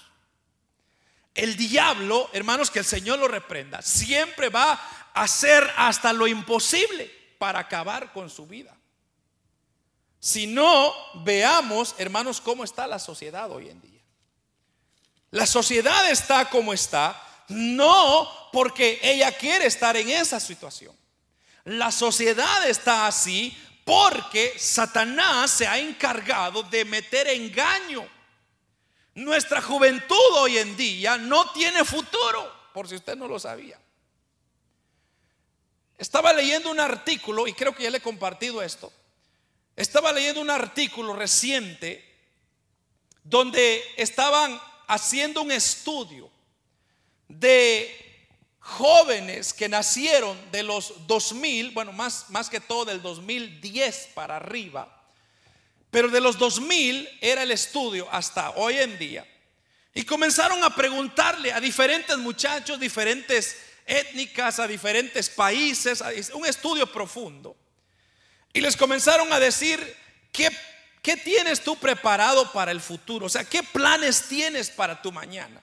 El 1.34 1.56
diablo, 1.56 2.30
hermanos, 2.32 2.70
que 2.70 2.78
el 2.78 2.84
Señor 2.84 3.18
lo 3.18 3.26
reprenda, 3.26 3.82
siempre 3.82 4.50
va 4.50 4.72
a 4.72 5.22
hacer 5.24 5.68
hasta 5.76 6.12
lo 6.12 6.28
imposible 6.28 7.10
para 7.38 7.58
acabar 7.58 8.12
con 8.12 8.30
su 8.30 8.46
vida. 8.46 8.76
Si 10.20 10.46
no, 10.46 10.94
veamos, 11.24 11.96
hermanos, 11.98 12.40
cómo 12.40 12.62
está 12.62 12.86
la 12.86 13.00
sociedad 13.00 13.50
hoy 13.50 13.68
en 13.68 13.80
día. 13.80 14.00
La 15.32 15.46
sociedad 15.46 16.08
está 16.08 16.48
como 16.50 16.72
está, 16.72 17.20
no 17.52 18.28
porque 18.52 19.00
ella 19.02 19.32
quiere 19.32 19.66
estar 19.66 19.96
en 19.96 20.10
esa 20.10 20.40
situación. 20.40 20.94
La 21.64 21.90
sociedad 21.92 22.68
está 22.68 23.06
así 23.06 23.56
porque 23.84 24.54
Satanás 24.58 25.50
se 25.50 25.66
ha 25.66 25.78
encargado 25.78 26.62
de 26.64 26.84
meter 26.84 27.28
engaño. 27.28 28.08
Nuestra 29.14 29.60
juventud 29.60 30.16
hoy 30.36 30.58
en 30.58 30.76
día 30.76 31.18
no 31.18 31.50
tiene 31.52 31.84
futuro, 31.84 32.52
por 32.72 32.88
si 32.88 32.96
usted 32.96 33.16
no 33.16 33.28
lo 33.28 33.38
sabía. 33.38 33.78
Estaba 35.98 36.32
leyendo 36.32 36.70
un 36.70 36.80
artículo, 36.80 37.46
y 37.46 37.52
creo 37.52 37.74
que 37.74 37.84
ya 37.84 37.90
le 37.90 37.98
he 37.98 38.02
compartido 38.02 38.62
esto. 38.62 38.92
Estaba 39.76 40.12
leyendo 40.12 40.40
un 40.40 40.50
artículo 40.50 41.12
reciente 41.12 42.12
donde 43.22 43.82
estaban 43.96 44.60
haciendo 44.88 45.42
un 45.42 45.52
estudio 45.52 46.31
de 47.38 47.98
jóvenes 48.58 49.52
que 49.52 49.68
nacieron 49.68 50.38
de 50.50 50.62
los 50.62 51.06
2000, 51.06 51.70
bueno, 51.70 51.92
más, 51.92 52.26
más 52.30 52.48
que 52.48 52.60
todo 52.60 52.84
del 52.84 53.02
2010 53.02 54.10
para 54.14 54.36
arriba, 54.36 55.02
pero 55.90 56.08
de 56.08 56.20
los 56.20 56.38
2000 56.38 57.08
era 57.20 57.42
el 57.42 57.50
estudio 57.50 58.08
hasta 58.10 58.50
hoy 58.50 58.78
en 58.78 58.98
día. 58.98 59.26
Y 59.94 60.04
comenzaron 60.04 60.62
a 60.64 60.74
preguntarle 60.74 61.52
a 61.52 61.60
diferentes 61.60 62.16
muchachos, 62.16 62.80
diferentes 62.80 63.58
étnicas, 63.84 64.58
a 64.58 64.66
diferentes 64.66 65.28
países, 65.28 66.02
un 66.32 66.46
estudio 66.46 66.90
profundo. 66.90 67.56
Y 68.54 68.60
les 68.60 68.76
comenzaron 68.76 69.30
a 69.32 69.40
decir, 69.40 69.96
¿qué, 70.32 70.50
¿qué 71.02 71.16
tienes 71.16 71.62
tú 71.62 71.76
preparado 71.76 72.50
para 72.52 72.70
el 72.70 72.80
futuro? 72.80 73.26
O 73.26 73.28
sea, 73.28 73.44
¿qué 73.44 73.62
planes 73.62 74.28
tienes 74.28 74.70
para 74.70 75.02
tu 75.02 75.12
mañana? 75.12 75.60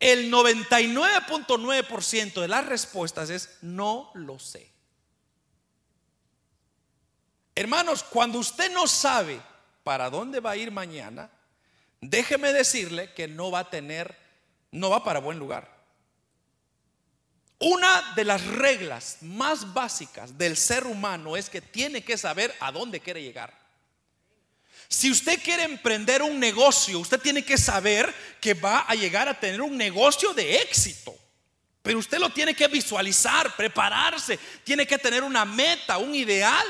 El 0.00 0.32
99.9% 0.32 2.40
de 2.40 2.48
las 2.48 2.66
respuestas 2.66 3.30
es 3.30 3.58
no 3.62 4.10
lo 4.14 4.38
sé. 4.38 4.70
Hermanos, 7.54 8.02
cuando 8.04 8.38
usted 8.38 8.72
no 8.72 8.86
sabe 8.86 9.40
para 9.82 10.10
dónde 10.10 10.38
va 10.38 10.52
a 10.52 10.56
ir 10.56 10.70
mañana, 10.70 11.28
déjeme 12.00 12.52
decirle 12.52 13.12
que 13.14 13.26
no 13.26 13.50
va 13.50 13.58
a 13.60 13.70
tener, 13.70 14.16
no 14.70 14.90
va 14.90 15.02
para 15.02 15.18
buen 15.18 15.40
lugar. 15.40 15.76
Una 17.58 18.12
de 18.14 18.24
las 18.24 18.46
reglas 18.46 19.18
más 19.22 19.74
básicas 19.74 20.38
del 20.38 20.56
ser 20.56 20.86
humano 20.86 21.36
es 21.36 21.50
que 21.50 21.60
tiene 21.60 22.04
que 22.04 22.16
saber 22.16 22.54
a 22.60 22.70
dónde 22.70 23.00
quiere 23.00 23.20
llegar. 23.20 23.52
Si 24.88 25.10
usted 25.10 25.42
quiere 25.42 25.64
emprender 25.64 26.22
un 26.22 26.40
negocio, 26.40 26.98
usted 26.98 27.20
tiene 27.20 27.44
que 27.44 27.58
saber 27.58 28.12
que 28.40 28.54
va 28.54 28.80
a 28.80 28.94
llegar 28.94 29.28
a 29.28 29.38
tener 29.38 29.60
un 29.60 29.76
negocio 29.76 30.32
de 30.32 30.62
éxito. 30.62 31.14
Pero 31.82 31.98
usted 31.98 32.18
lo 32.18 32.30
tiene 32.30 32.54
que 32.54 32.68
visualizar, 32.68 33.54
prepararse, 33.54 34.38
tiene 34.64 34.86
que 34.86 34.98
tener 34.98 35.22
una 35.22 35.44
meta, 35.44 35.98
un 35.98 36.14
ideal. 36.14 36.66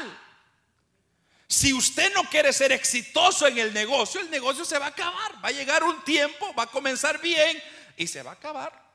Si 1.46 1.72
usted 1.72 2.12
no 2.12 2.24
quiere 2.24 2.52
ser 2.52 2.72
exitoso 2.72 3.46
en 3.46 3.58
el 3.58 3.72
negocio, 3.72 4.20
el 4.20 4.30
negocio 4.30 4.64
se 4.64 4.78
va 4.78 4.86
a 4.86 4.90
acabar. 4.90 5.42
Va 5.42 5.48
a 5.48 5.52
llegar 5.52 5.84
un 5.84 6.04
tiempo, 6.04 6.52
va 6.54 6.64
a 6.64 6.70
comenzar 6.70 7.20
bien 7.20 7.62
y 7.96 8.06
se 8.08 8.22
va 8.22 8.32
a 8.32 8.34
acabar. 8.34 8.88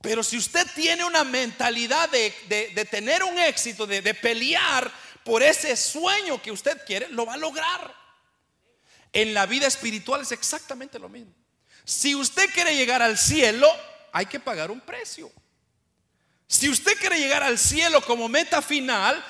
Pero 0.00 0.22
si 0.22 0.36
usted 0.36 0.66
tiene 0.74 1.04
una 1.04 1.24
mentalidad 1.24 2.08
de, 2.10 2.88
tener 2.90 3.24
un 3.24 3.38
éxito, 3.38 3.86
de, 3.86 4.00
de 4.00 4.14
pelear, 4.14 4.92
por 5.28 5.42
ese 5.42 5.76
sueño 5.76 6.40
que 6.40 6.50
usted 6.50 6.82
quiere, 6.86 7.06
lo 7.10 7.26
va 7.26 7.34
a 7.34 7.36
lograr. 7.36 7.94
En 9.12 9.34
la 9.34 9.44
vida 9.44 9.66
espiritual 9.66 10.22
es 10.22 10.32
exactamente 10.32 10.98
lo 10.98 11.10
mismo. 11.10 11.34
Si 11.84 12.14
usted 12.14 12.48
quiere 12.54 12.74
llegar 12.74 13.02
al 13.02 13.18
cielo, 13.18 13.68
hay 14.10 14.24
que 14.24 14.40
pagar 14.40 14.70
un 14.70 14.80
precio. 14.80 15.30
Si 16.46 16.70
usted 16.70 16.98
quiere 16.98 17.18
llegar 17.18 17.42
al 17.42 17.58
cielo 17.58 18.00
como 18.00 18.26
meta 18.26 18.62
final, 18.62 19.22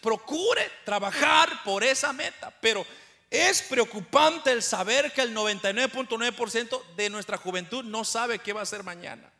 procure 0.00 0.70
trabajar 0.86 1.62
por 1.64 1.84
esa 1.84 2.14
meta. 2.14 2.50
Pero 2.62 2.86
es 3.28 3.60
preocupante 3.60 4.52
el 4.52 4.62
saber 4.62 5.12
que 5.12 5.20
el 5.20 5.36
99.9% 5.36 6.94
de 6.96 7.10
nuestra 7.10 7.36
juventud 7.36 7.84
no 7.84 8.04
sabe 8.04 8.38
qué 8.38 8.54
va 8.54 8.62
a 8.62 8.66
ser 8.66 8.84
mañana. 8.84 9.30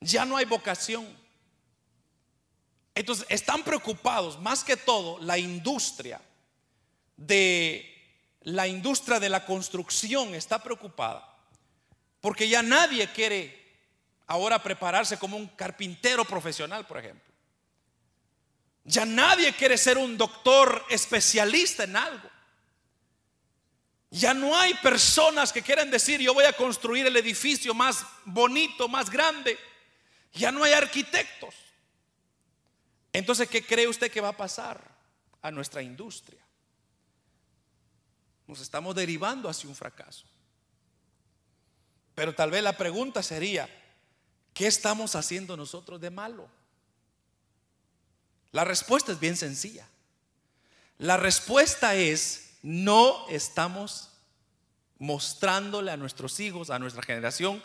Ya 0.00 0.24
no 0.24 0.38
hay 0.38 0.46
vocación. 0.46 1.22
Entonces, 2.94 3.26
están 3.28 3.62
preocupados 3.62 4.38
más 4.40 4.62
que 4.62 4.76
todo 4.76 5.18
la 5.20 5.38
industria 5.38 6.20
de 7.16 7.90
la 8.42 8.66
industria 8.66 9.18
de 9.18 9.28
la 9.28 9.46
construcción 9.46 10.34
está 10.34 10.62
preocupada 10.62 11.34
porque 12.24 12.48
ya 12.48 12.62
nadie 12.62 13.06
quiere 13.12 13.64
ahora 14.26 14.62
prepararse 14.62 15.18
como 15.18 15.36
un 15.36 15.46
carpintero 15.48 16.24
profesional, 16.24 16.86
por 16.86 16.96
ejemplo. 16.96 17.34
Ya 18.84 19.04
nadie 19.04 19.52
quiere 19.52 19.76
ser 19.76 19.98
un 19.98 20.16
doctor 20.16 20.86
especialista 20.88 21.84
en 21.84 21.96
algo. 21.96 22.30
Ya 24.08 24.32
no 24.32 24.56
hay 24.56 24.72
personas 24.74 25.52
que 25.52 25.60
quieran 25.60 25.90
decir 25.90 26.18
yo 26.18 26.32
voy 26.32 26.46
a 26.46 26.54
construir 26.54 27.04
el 27.06 27.16
edificio 27.18 27.74
más 27.74 28.06
bonito, 28.24 28.88
más 28.88 29.10
grande. 29.10 29.58
Ya 30.32 30.50
no 30.50 30.64
hay 30.64 30.72
arquitectos. 30.72 31.54
Entonces, 33.14 33.48
¿qué 33.48 33.64
cree 33.64 33.86
usted 33.86 34.10
que 34.10 34.20
va 34.20 34.30
a 34.30 34.36
pasar 34.36 34.82
a 35.40 35.50
nuestra 35.52 35.80
industria? 35.80 36.40
Nos 38.48 38.60
estamos 38.60 38.92
derivando 38.96 39.48
hacia 39.48 39.70
un 39.70 39.76
fracaso. 39.76 40.26
Pero 42.16 42.34
tal 42.34 42.50
vez 42.50 42.62
la 42.64 42.76
pregunta 42.76 43.22
sería, 43.22 43.68
¿qué 44.52 44.66
estamos 44.66 45.14
haciendo 45.14 45.56
nosotros 45.56 46.00
de 46.00 46.10
malo? 46.10 46.48
La 48.50 48.64
respuesta 48.64 49.12
es 49.12 49.20
bien 49.20 49.36
sencilla. 49.36 49.88
La 50.98 51.16
respuesta 51.16 51.94
es, 51.94 52.56
no 52.62 53.28
estamos 53.28 54.10
mostrándole 54.98 55.92
a 55.92 55.96
nuestros 55.96 56.40
hijos, 56.40 56.70
a 56.70 56.80
nuestra 56.80 57.02
generación, 57.04 57.62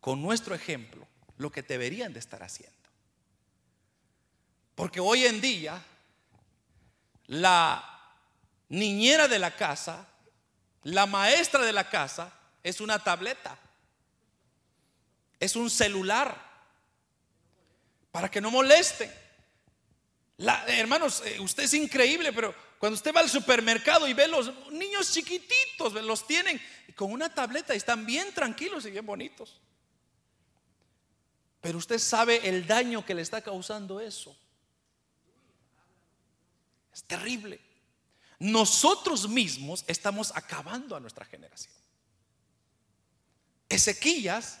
con 0.00 0.22
nuestro 0.22 0.54
ejemplo, 0.54 1.04
lo 1.36 1.50
que 1.50 1.62
deberían 1.62 2.12
de 2.12 2.20
estar 2.20 2.44
haciendo. 2.44 2.81
Porque 4.74 5.00
hoy 5.00 5.26
en 5.26 5.40
día 5.40 5.82
la 7.26 7.88
niñera 8.68 9.28
de 9.28 9.38
la 9.38 9.54
casa, 9.54 10.08
la 10.84 11.06
maestra 11.06 11.64
de 11.64 11.72
la 11.72 11.88
casa, 11.88 12.32
es 12.62 12.80
una 12.80 12.98
tableta, 12.98 13.58
es 15.38 15.56
un 15.56 15.68
celular, 15.68 16.52
para 18.12 18.30
que 18.30 18.40
no 18.40 18.50
moleste. 18.50 19.10
hermanos, 20.66 21.22
eh, 21.24 21.40
usted 21.40 21.64
es 21.64 21.74
increíble, 21.74 22.32
pero 22.32 22.54
Cuando 22.82 22.96
usted 22.96 23.14
va 23.14 23.20
al 23.20 23.30
supermercado 23.30 24.08
y 24.08 24.12
ve 24.12 24.26
los 24.26 24.52
niños 24.72 25.12
chiquititos, 25.12 25.92
los 26.02 26.26
tienen 26.26 26.60
con 26.96 27.12
una 27.12 27.32
tableta 27.32 27.74
y 27.74 27.76
están 27.76 28.04
bien 28.04 28.34
tranquilos 28.34 28.84
y 28.84 28.90
bien 28.90 29.06
bonitos. 29.06 29.60
Pero 31.60 31.78
usted 31.78 32.00
sabe 32.00 32.48
el 32.48 32.66
daño 32.66 33.06
que 33.06 33.14
le 33.14 33.22
está 33.22 33.40
causando 33.40 34.00
eso. 34.00 34.36
Es 36.92 37.04
terrible. 37.04 37.60
Nosotros 38.38 39.28
mismos 39.28 39.84
estamos 39.86 40.32
acabando 40.34 40.96
a 40.96 41.00
nuestra 41.00 41.24
generación. 41.24 41.72
Ezequías 43.68 44.58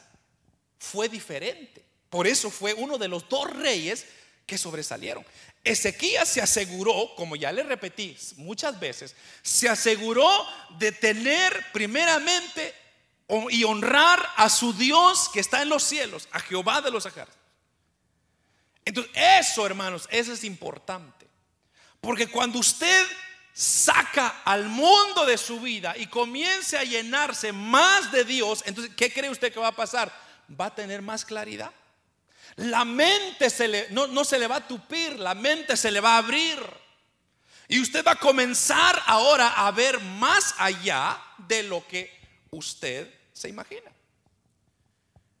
fue 0.78 1.08
diferente. 1.08 1.84
Por 2.08 2.26
eso 2.26 2.50
fue 2.50 2.74
uno 2.74 2.98
de 2.98 3.08
los 3.08 3.28
dos 3.28 3.50
reyes 3.50 4.06
que 4.46 4.58
sobresalieron. 4.58 5.24
Ezequías 5.64 6.28
se 6.28 6.40
aseguró, 6.40 7.14
como 7.16 7.36
ya 7.36 7.52
le 7.52 7.62
repetí 7.62 8.16
muchas 8.36 8.78
veces, 8.78 9.14
se 9.42 9.68
aseguró 9.68 10.28
de 10.78 10.92
tener 10.92 11.66
primeramente 11.72 12.74
y 13.50 13.64
honrar 13.64 14.20
a 14.36 14.50
su 14.50 14.72
Dios 14.72 15.28
que 15.32 15.40
está 15.40 15.62
en 15.62 15.68
los 15.68 15.84
cielos, 15.84 16.28
a 16.32 16.40
Jehová 16.40 16.80
de 16.82 16.90
los 16.90 17.06
ejércitos. 17.06 17.40
Entonces, 18.84 19.12
eso, 19.14 19.64
hermanos, 19.64 20.08
eso 20.10 20.32
es 20.32 20.44
importante. 20.44 21.21
Porque 22.02 22.26
cuando 22.26 22.58
usted 22.58 23.06
saca 23.52 24.42
al 24.44 24.68
mundo 24.68 25.24
de 25.24 25.38
su 25.38 25.60
vida 25.60 25.94
y 25.96 26.08
comience 26.08 26.76
a 26.76 26.82
llenarse 26.82 27.52
más 27.52 28.10
de 28.10 28.24
Dios, 28.24 28.64
entonces, 28.66 28.92
¿qué 28.96 29.12
cree 29.12 29.30
usted 29.30 29.52
que 29.52 29.60
va 29.60 29.68
a 29.68 29.76
pasar? 29.76 30.12
Va 30.60 30.66
a 30.66 30.74
tener 30.74 31.00
más 31.00 31.24
claridad. 31.24 31.70
La 32.56 32.84
mente 32.84 33.48
se 33.50 33.68
le, 33.68 33.86
no, 33.90 34.08
no 34.08 34.24
se 34.24 34.40
le 34.40 34.48
va 34.48 34.56
a 34.56 34.66
tupir, 34.66 35.16
la 35.16 35.36
mente 35.36 35.76
se 35.76 35.92
le 35.92 36.00
va 36.00 36.14
a 36.14 36.18
abrir. 36.18 36.58
Y 37.68 37.78
usted 37.78 38.04
va 38.04 38.12
a 38.12 38.18
comenzar 38.18 39.00
ahora 39.06 39.64
a 39.64 39.70
ver 39.70 40.00
más 40.00 40.56
allá 40.58 41.22
de 41.38 41.62
lo 41.62 41.86
que 41.86 42.12
usted 42.50 43.08
se 43.32 43.48
imagina. 43.48 43.92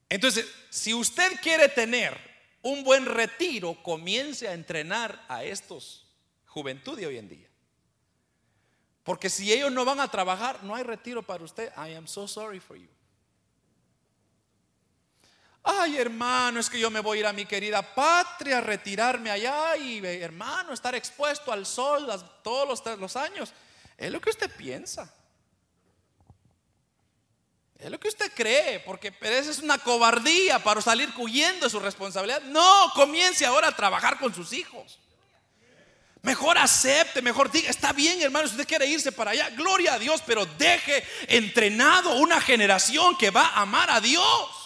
Entonces, 0.08 0.46
si 0.70 0.94
usted 0.94 1.40
quiere 1.42 1.68
tener 1.68 2.16
un 2.62 2.84
buen 2.84 3.04
retiro, 3.04 3.82
comience 3.82 4.46
a 4.46 4.52
entrenar 4.52 5.24
a 5.28 5.42
estos 5.42 6.02
juventud 6.52 6.98
de 6.98 7.06
hoy 7.06 7.16
en 7.16 7.28
día. 7.28 7.48
Porque 9.02 9.30
si 9.30 9.52
ellos 9.52 9.72
no 9.72 9.84
van 9.84 10.00
a 10.00 10.08
trabajar, 10.08 10.62
no 10.62 10.74
hay 10.74 10.82
retiro 10.82 11.22
para 11.22 11.42
usted. 11.42 11.72
I 11.76 11.94
am 11.94 12.06
so 12.06 12.28
sorry 12.28 12.60
for 12.60 12.76
you. 12.76 12.88
Ay, 15.64 15.96
hermano, 15.96 16.60
es 16.60 16.68
que 16.68 16.78
yo 16.78 16.90
me 16.90 17.00
voy 17.00 17.18
a 17.18 17.20
ir 17.20 17.26
a 17.26 17.32
mi 17.32 17.46
querida 17.46 17.82
patria, 17.94 18.60
retirarme 18.60 19.30
allá 19.30 19.76
y, 19.76 20.04
hermano, 20.04 20.72
estar 20.72 20.94
expuesto 20.94 21.52
al 21.52 21.64
sol 21.64 22.06
todos 22.42 22.68
los, 22.68 22.98
los 22.98 23.16
años. 23.16 23.52
Es 23.96 24.10
lo 24.10 24.20
que 24.20 24.30
usted 24.30 24.54
piensa. 24.54 25.12
Es 27.78 27.90
lo 27.90 27.98
que 27.98 28.08
usted 28.08 28.30
cree, 28.34 28.80
porque 28.80 29.12
esa 29.20 29.50
es 29.50 29.58
una 29.60 29.78
cobardía 29.78 30.62
para 30.62 30.80
salir 30.80 31.12
huyendo 31.16 31.66
de 31.66 31.70
su 31.70 31.80
responsabilidad. 31.80 32.42
No, 32.42 32.92
comience 32.94 33.46
ahora 33.46 33.68
a 33.68 33.76
trabajar 33.76 34.18
con 34.18 34.34
sus 34.34 34.52
hijos. 34.52 35.00
Mejor 36.22 36.56
acepte, 36.56 37.20
mejor 37.20 37.50
diga, 37.50 37.68
está 37.68 37.92
bien 37.92 38.22
hermano, 38.22 38.46
si 38.46 38.52
usted 38.52 38.66
quiere 38.66 38.86
irse 38.86 39.10
para 39.10 39.32
allá, 39.32 39.50
gloria 39.50 39.94
a 39.94 39.98
Dios, 39.98 40.22
pero 40.24 40.46
deje 40.46 41.04
entrenado 41.26 42.14
una 42.14 42.40
generación 42.40 43.16
que 43.16 43.30
va 43.30 43.46
a 43.48 43.62
amar 43.62 43.90
a 43.90 44.00
Dios. 44.00 44.62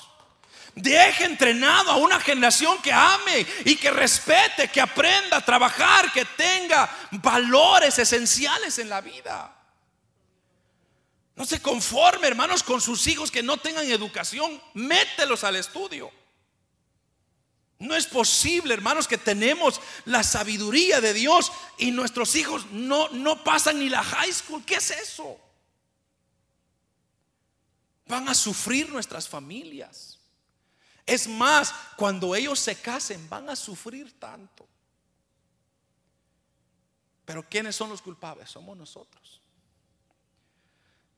Deje 0.75 1.25
entrenado 1.25 1.91
a 1.91 1.97
una 1.97 2.21
generación 2.21 2.77
que 2.83 2.93
ame 2.93 3.47
y 3.65 3.77
que 3.77 3.91
respete, 3.91 4.69
que 4.69 4.83
aprenda 4.83 5.39
a 5.39 5.45
trabajar, 5.45 6.13
que 6.13 6.27
tenga 6.27 6.95
valores 7.13 7.99
esenciales 7.99 8.79
en 8.79 8.91
la 8.91 9.01
vida. 9.01 9.57
No 11.37 11.47
se 11.47 11.63
conforme, 11.63 12.29
hermanos, 12.29 12.63
con 12.63 12.83
sus 12.83 13.07
hijos 13.07 13.31
que 13.31 13.43
no 13.43 13.57
tengan 13.57 13.91
educación. 13.91 14.61
Mételos 14.75 15.45
al 15.45 15.57
estudio. 15.57 16.13
No 17.79 17.95
es 17.95 18.07
posible, 18.07 18.73
hermanos, 18.73 19.07
que 19.07 19.19
tenemos 19.19 19.81
la 20.07 20.23
sabiduría 20.23 21.01
de 21.01 21.13
Dios 21.13 21.53
y 21.77 21.91
nuestros 21.91 22.35
hijos 22.35 22.67
no, 22.73 23.09
no 23.11 23.45
pasan 23.45 23.79
ni 23.79 23.89
la 23.91 24.03
high 24.03 24.33
school. 24.33 24.65
¿Qué 24.65 24.77
es 24.77 24.91
eso? 24.91 25.39
Van 28.07 28.29
a 28.29 28.35
sufrir 28.35 28.89
nuestras 28.89 29.29
familias. 29.29 30.19
Es 31.05 31.29
más, 31.29 31.75
cuando 31.97 32.35
ellos 32.35 32.59
se 32.59 32.77
casen, 32.77 33.29
van 33.29 33.51
a 33.51 33.57
sufrir 33.57 34.19
tanto. 34.19 34.67
Pero 37.27 37.47
¿quiénes 37.49 37.77
son 37.77 37.91
los 37.91 38.01
culpables? 38.01 38.51
Somos 38.51 38.77
nosotros. 38.77 39.43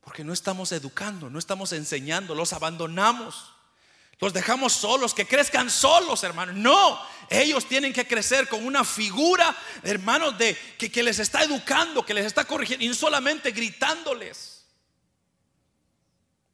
Porque 0.01 0.25
no 0.25 0.33
estamos 0.33 0.73
educando, 0.73 1.31
no 1.31 1.39
estamos 1.39 1.73
enseñando, 1.73 2.35
los 2.35 2.53
abandonamos. 2.53 3.53
Los 4.21 4.33
dejamos 4.33 4.73
solos, 4.73 5.15
que 5.15 5.27
crezcan 5.27 5.71
solos, 5.71 6.25
hermanos. 6.25 6.57
No, 6.57 7.01
ellos 7.31 7.67
tienen 7.67 7.93
que 7.93 8.07
crecer 8.07 8.49
con 8.49 8.67
una 8.67 8.85
figura, 8.85 9.57
hermanos, 9.85 10.37
de 10.37 10.57
que, 10.77 10.91
que 10.91 11.03
les 11.03 11.21
está 11.21 11.45
educando, 11.45 12.05
que 12.05 12.15
les 12.15 12.27
está 12.27 12.45
corrigiendo, 12.45 12.85
y 12.85 12.89
no 12.89 12.95
solamente 12.95 13.53
gritándoles. 13.53 14.67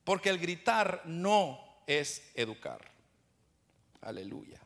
Porque 0.05 0.29
el 0.29 0.39
gritar 0.39 1.03
no 1.07 1.59
es 1.87 2.23
educar. 2.35 2.81
Aleluya. 4.03 4.61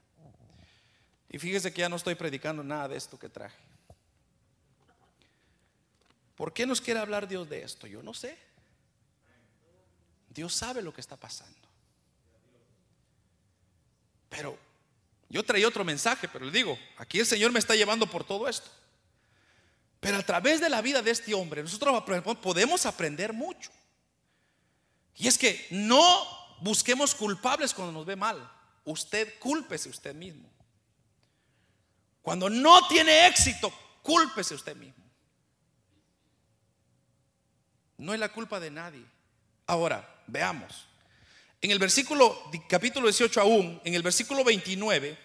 Y 1.29 1.39
fíjese 1.39 1.73
que 1.73 1.83
ya 1.83 1.89
no 1.89 1.97
estoy 1.97 2.17
predicando 2.17 2.65
nada 2.65 2.89
de 2.89 2.97
esto 2.97 3.19
que 3.19 3.29
traje. 3.29 3.59
¿Por 6.35 6.53
qué 6.53 6.67
nos 6.67 6.81
quiere 6.81 6.99
hablar 6.99 7.29
Dios 7.29 7.49
de 7.49 7.63
esto? 7.63 7.87
Yo 7.87 8.03
no 8.03 8.15
sé. 8.15 8.37
Dios 10.31 10.55
sabe 10.55 10.83
lo 10.83 10.93
que 10.93 11.01
está 11.01 11.17
pasando. 11.17 11.68
Pero 14.29 14.59
yo 15.29 15.43
traía 15.43 15.69
otro 15.69 15.85
mensaje, 15.85 16.29
pero 16.29 16.45
le 16.45 16.53
digo, 16.53 16.79
aquí 16.97 17.19
el 17.19 17.27
Señor 17.27 17.53
me 17.53 17.59
está 17.59 17.75
llevando 17.75 18.07
por 18.07 18.25
todo 18.25 18.49
esto. 18.49 18.71
Pero 20.01 20.17
a 20.17 20.23
través 20.23 20.61
de 20.61 20.69
la 20.69 20.83
vida 20.83 21.03
de 21.03 21.11
este 21.11 21.35
hombre, 21.35 21.63
nosotros 21.63 22.03
podemos 22.41 22.87
aprender 22.87 23.33
mucho. 23.33 23.71
Y 25.17 25.27
es 25.27 25.37
que 25.37 25.67
no 25.71 26.57
busquemos 26.61 27.15
culpables 27.15 27.75
cuando 27.75 27.93
nos 27.93 28.07
ve 28.07 28.15
mal. 28.15 28.51
Usted 28.85 29.39
cúlpese 29.39 29.89
usted 29.89 30.15
mismo. 30.15 30.49
Cuando 32.23 32.49
no 32.49 32.87
tiene 32.89 33.27
éxito, 33.27 33.73
cúlpese 34.03 34.55
usted 34.55 34.77
mismo. 34.77 35.05
No 37.97 38.15
es 38.15 38.21
la 38.21 38.29
culpa 38.29 38.61
de 38.61 38.71
nadie. 38.71 39.05
Ahora, 39.67 40.19
Veamos. 40.29 40.87
En 41.61 41.73
el 41.73 41.79
versículo, 41.81 42.51
capítulo 42.69 43.09
18 43.09 43.41
aún, 43.41 43.81
en 43.85 43.95
el 43.95 44.03
versículo 44.03 44.45
29, 44.45 45.19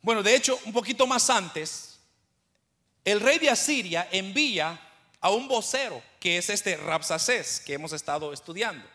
bueno, 0.00 0.22
de 0.22 0.36
hecho, 0.36 0.58
un 0.64 0.72
poquito 0.72 1.06
más 1.06 1.28
antes, 1.30 1.98
el 3.04 3.20
rey 3.20 3.38
de 3.38 3.50
Asiria 3.50 4.08
envía 4.10 4.80
a 5.20 5.30
un 5.30 5.48
vocero, 5.48 6.02
que 6.20 6.38
es 6.38 6.50
este 6.50 6.76
Rapsacés, 6.76 7.60
que 7.60 7.74
hemos 7.74 7.92
estado 7.92 8.32
estudiando. 8.32 8.86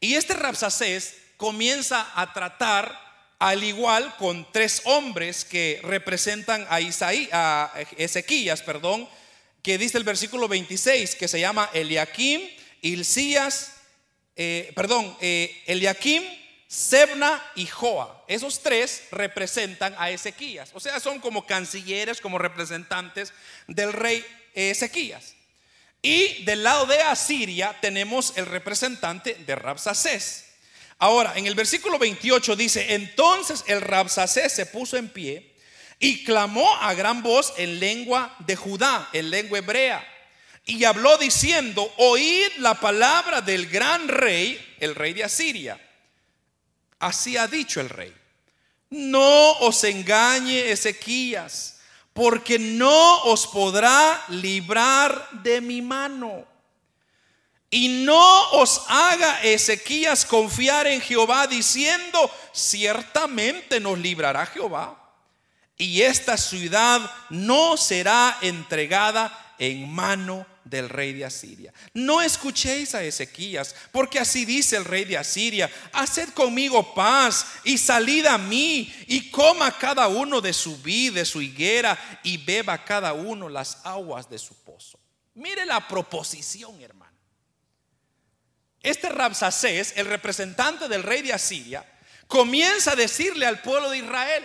Y 0.00 0.14
este 0.14 0.34
Rapsacés 0.34 1.16
comienza 1.36 2.10
a 2.14 2.32
tratar 2.32 2.98
al 3.38 3.64
igual 3.64 4.16
con 4.16 4.50
tres 4.52 4.82
hombres 4.84 5.44
que 5.44 5.80
representan 5.82 6.66
a 6.70 6.80
Isaí, 6.80 7.28
a 7.32 7.72
Ezequías, 7.96 8.62
perdón, 8.62 9.08
que 9.62 9.76
dice 9.76 9.98
el 9.98 10.04
versículo 10.04 10.48
26, 10.48 11.16
que 11.16 11.28
se 11.28 11.40
llama 11.40 11.70
Eliakim, 11.72 12.42
Hilcías, 12.80 13.73
eh, 14.36 14.72
perdón, 14.74 15.16
eh, 15.20 15.62
Eliakim, 15.66 16.22
Sebna 16.66 17.42
y 17.54 17.66
Joa. 17.66 18.24
Esos 18.26 18.62
tres 18.62 19.04
representan 19.10 19.94
a 19.98 20.10
Ezequías. 20.10 20.70
O 20.74 20.80
sea, 20.80 20.98
son 20.98 21.20
como 21.20 21.46
cancilleres, 21.46 22.20
como 22.20 22.38
representantes 22.38 23.32
del 23.68 23.92
rey 23.92 24.24
Ezequías. 24.54 25.34
Y 26.02 26.44
del 26.44 26.62
lado 26.62 26.86
de 26.86 27.00
Asiria 27.00 27.76
tenemos 27.80 28.32
el 28.36 28.46
representante 28.46 29.34
de 29.34 29.54
Rabsacés. 29.54 30.46
Ahora, 30.98 31.32
en 31.36 31.46
el 31.46 31.54
versículo 31.54 31.98
28 31.98 32.56
dice, 32.56 32.94
entonces 32.94 33.64
el 33.66 33.80
Rabsacés 33.80 34.52
se 34.52 34.66
puso 34.66 34.96
en 34.96 35.08
pie 35.08 35.54
y 35.98 36.24
clamó 36.24 36.74
a 36.76 36.94
gran 36.94 37.22
voz 37.22 37.54
en 37.56 37.80
lengua 37.80 38.34
de 38.40 38.56
Judá, 38.56 39.08
en 39.12 39.30
lengua 39.30 39.58
hebrea 39.58 40.13
y 40.66 40.84
habló 40.84 41.18
diciendo, 41.18 41.92
oíd 41.98 42.48
la 42.58 42.74
palabra 42.80 43.42
del 43.42 43.66
gran 43.66 44.08
rey, 44.08 44.76
el 44.80 44.94
rey 44.94 45.12
de 45.12 45.24
Asiria. 45.24 45.80
Así 46.98 47.36
ha 47.36 47.46
dicho 47.46 47.80
el 47.80 47.90
rey. 47.90 48.14
No 48.88 49.52
os 49.58 49.84
engañe 49.84 50.70
Ezequías, 50.70 51.80
porque 52.14 52.58
no 52.58 53.24
os 53.24 53.46
podrá 53.46 54.24
librar 54.28 55.28
de 55.42 55.60
mi 55.60 55.82
mano. 55.82 56.46
Y 57.68 58.04
no 58.04 58.50
os 58.52 58.82
haga 58.88 59.42
Ezequías 59.42 60.24
confiar 60.24 60.86
en 60.86 61.02
Jehová 61.02 61.46
diciendo, 61.46 62.30
ciertamente 62.52 63.80
nos 63.80 63.98
librará 63.98 64.46
Jehová. 64.46 65.00
y 65.76 66.02
esta 66.02 66.36
ciudad 66.36 67.00
no 67.30 67.76
será 67.76 68.38
entregada 68.42 69.56
en 69.58 69.92
mano 69.92 70.46
del 70.64 70.88
rey 70.88 71.12
de 71.12 71.24
Asiria. 71.24 71.72
No 71.92 72.20
escuchéis 72.22 72.94
a 72.94 73.02
Ezequías, 73.02 73.74
porque 73.92 74.18
así 74.18 74.44
dice 74.44 74.76
el 74.76 74.84
rey 74.84 75.04
de 75.04 75.18
Asiria, 75.18 75.70
haced 75.92 76.30
conmigo 76.30 76.94
paz 76.94 77.46
y 77.64 77.78
salid 77.78 78.26
a 78.26 78.38
mí 78.38 78.92
y 79.06 79.30
coma 79.30 79.76
cada 79.78 80.08
uno 80.08 80.40
de 80.40 80.52
su 80.52 80.76
vid, 80.78 81.14
de 81.14 81.24
su 81.24 81.42
higuera 81.42 81.98
y 82.22 82.38
beba 82.38 82.84
cada 82.84 83.12
uno 83.12 83.48
las 83.48 83.78
aguas 83.84 84.28
de 84.28 84.38
su 84.38 84.54
pozo. 84.62 84.98
Mire 85.34 85.66
la 85.66 85.86
proposición, 85.86 86.80
hermano. 86.80 87.12
Este 88.82 89.08
Rabsacés, 89.08 89.94
el 89.96 90.06
representante 90.06 90.88
del 90.88 91.02
rey 91.02 91.22
de 91.22 91.32
Asiria, 91.32 91.84
comienza 92.26 92.92
a 92.92 92.96
decirle 92.96 93.46
al 93.46 93.62
pueblo 93.62 93.90
de 93.90 93.98
Israel, 93.98 94.44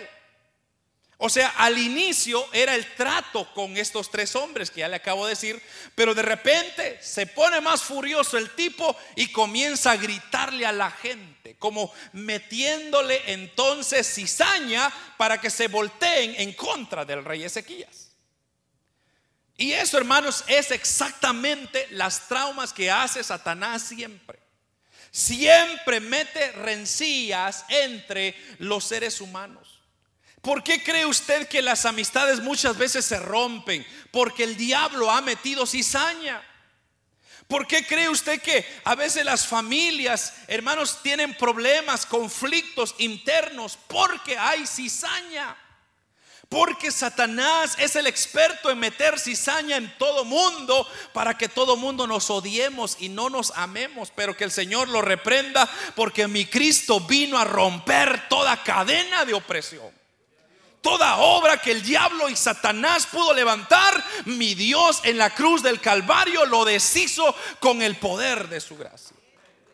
o 1.22 1.28
sea, 1.28 1.48
al 1.58 1.76
inicio 1.76 2.48
era 2.50 2.74
el 2.74 2.94
trato 2.94 3.52
con 3.52 3.76
estos 3.76 4.10
tres 4.10 4.34
hombres 4.34 4.70
que 4.70 4.80
ya 4.80 4.88
le 4.88 4.96
acabo 4.96 5.26
de 5.26 5.32
decir, 5.34 5.62
pero 5.94 6.14
de 6.14 6.22
repente 6.22 6.98
se 7.02 7.26
pone 7.26 7.60
más 7.60 7.82
furioso 7.82 8.38
el 8.38 8.48
tipo 8.54 8.96
y 9.16 9.30
comienza 9.30 9.90
a 9.90 9.98
gritarle 9.98 10.64
a 10.64 10.72
la 10.72 10.90
gente, 10.90 11.56
como 11.58 11.92
metiéndole 12.14 13.20
entonces 13.34 14.10
cizaña 14.10 14.90
para 15.18 15.38
que 15.38 15.50
se 15.50 15.68
volteen 15.68 16.36
en 16.38 16.54
contra 16.54 17.04
del 17.04 17.22
rey 17.22 17.44
Ezequías. 17.44 18.12
Y 19.58 19.72
eso, 19.72 19.98
hermanos, 19.98 20.42
es 20.46 20.70
exactamente 20.70 21.86
las 21.90 22.28
traumas 22.28 22.72
que 22.72 22.90
hace 22.90 23.22
Satanás 23.22 23.82
siempre. 23.82 24.38
Siempre 25.10 26.00
mete 26.00 26.52
rencillas 26.52 27.66
entre 27.68 28.34
los 28.58 28.84
seres 28.84 29.20
humanos. 29.20 29.79
¿Por 30.40 30.62
qué 30.62 30.82
cree 30.82 31.04
usted 31.04 31.48
que 31.48 31.60
las 31.60 31.84
amistades 31.84 32.40
muchas 32.40 32.76
veces 32.78 33.04
se 33.04 33.18
rompen? 33.18 33.86
Porque 34.10 34.44
el 34.44 34.56
diablo 34.56 35.10
ha 35.10 35.20
metido 35.20 35.66
cizaña. 35.66 36.42
¿Por 37.46 37.66
qué 37.66 37.86
cree 37.86 38.08
usted 38.08 38.40
que 38.40 38.64
a 38.84 38.94
veces 38.94 39.24
las 39.24 39.46
familias, 39.46 40.34
hermanos, 40.46 41.00
tienen 41.02 41.36
problemas, 41.36 42.06
conflictos 42.06 42.94
internos? 42.98 43.76
Porque 43.86 44.38
hay 44.38 44.66
cizaña. 44.66 45.56
Porque 46.48 46.90
Satanás 46.90 47.76
es 47.78 47.94
el 47.96 48.06
experto 48.06 48.70
en 48.70 48.78
meter 48.78 49.18
cizaña 49.18 49.76
en 49.76 49.96
todo 49.98 50.24
mundo 50.24 50.88
para 51.12 51.36
que 51.36 51.48
todo 51.48 51.76
mundo 51.76 52.06
nos 52.06 52.30
odiemos 52.30 52.96
y 52.98 53.08
no 53.08 53.30
nos 53.30 53.52
amemos, 53.56 54.10
pero 54.14 54.36
que 54.36 54.44
el 54.44 54.50
Señor 54.50 54.88
lo 54.88 55.02
reprenda 55.02 55.68
porque 55.94 56.26
mi 56.28 56.46
Cristo 56.46 56.98
vino 57.00 57.38
a 57.38 57.44
romper 57.44 58.28
toda 58.28 58.62
cadena 58.64 59.24
de 59.24 59.34
opresión 59.34 59.99
toda 60.80 61.18
obra 61.18 61.60
que 61.60 61.72
el 61.72 61.82
diablo 61.82 62.28
y 62.28 62.36
Satanás 62.36 63.06
pudo 63.06 63.34
levantar, 63.34 64.04
mi 64.26 64.54
Dios 64.54 65.00
en 65.04 65.18
la 65.18 65.30
cruz 65.30 65.62
del 65.62 65.80
Calvario 65.80 66.46
lo 66.46 66.64
deshizo 66.64 67.34
con 67.58 67.82
el 67.82 67.96
poder 67.96 68.48
de 68.48 68.60
su 68.60 68.76
gracia. 68.76 69.16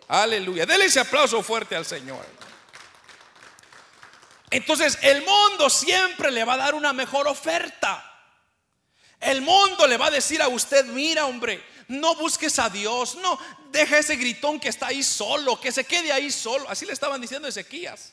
Aleluya. 0.09 0.67
Dele 0.67 0.87
ese 0.87 1.01
aplauso 1.01 1.43
fuerte 1.43 1.75
al 1.75 1.85
Señor. 1.85 2.25
Entonces 4.51 4.99
el 5.03 5.25
mundo 5.25 5.69
siempre 5.69 6.31
le 6.31 6.45
va 6.45 6.55
a 6.55 6.59
dar 6.59 6.75
una 6.75 6.93
mejor 6.93 7.27
oferta. 7.27 8.03
El 9.21 9.43
mundo 9.43 9.87
le 9.87 9.97
va 9.97 10.07
a 10.07 10.11
decir 10.11 10.41
a 10.43 10.49
usted, 10.49 10.85
mira 10.87 11.27
hombre, 11.27 11.65
no 11.89 12.15
busques 12.17 12.59
a 12.59 12.69
Dios, 12.69 13.17
no, 13.17 13.39
deja 13.71 13.99
ese 13.99 14.17
gritón 14.17 14.61
que 14.61 14.69
está 14.69 14.89
ahí 14.89 15.03
solo, 15.03 15.61
que 15.61 15.73
se 15.73 15.85
quede 15.85 16.13
ahí 16.13 16.31
solo. 16.31 16.69
Así 16.69 16.87
le 16.87 16.93
estaban 16.93 17.21
diciendo 17.21 17.49
Ezequías. 17.49 18.13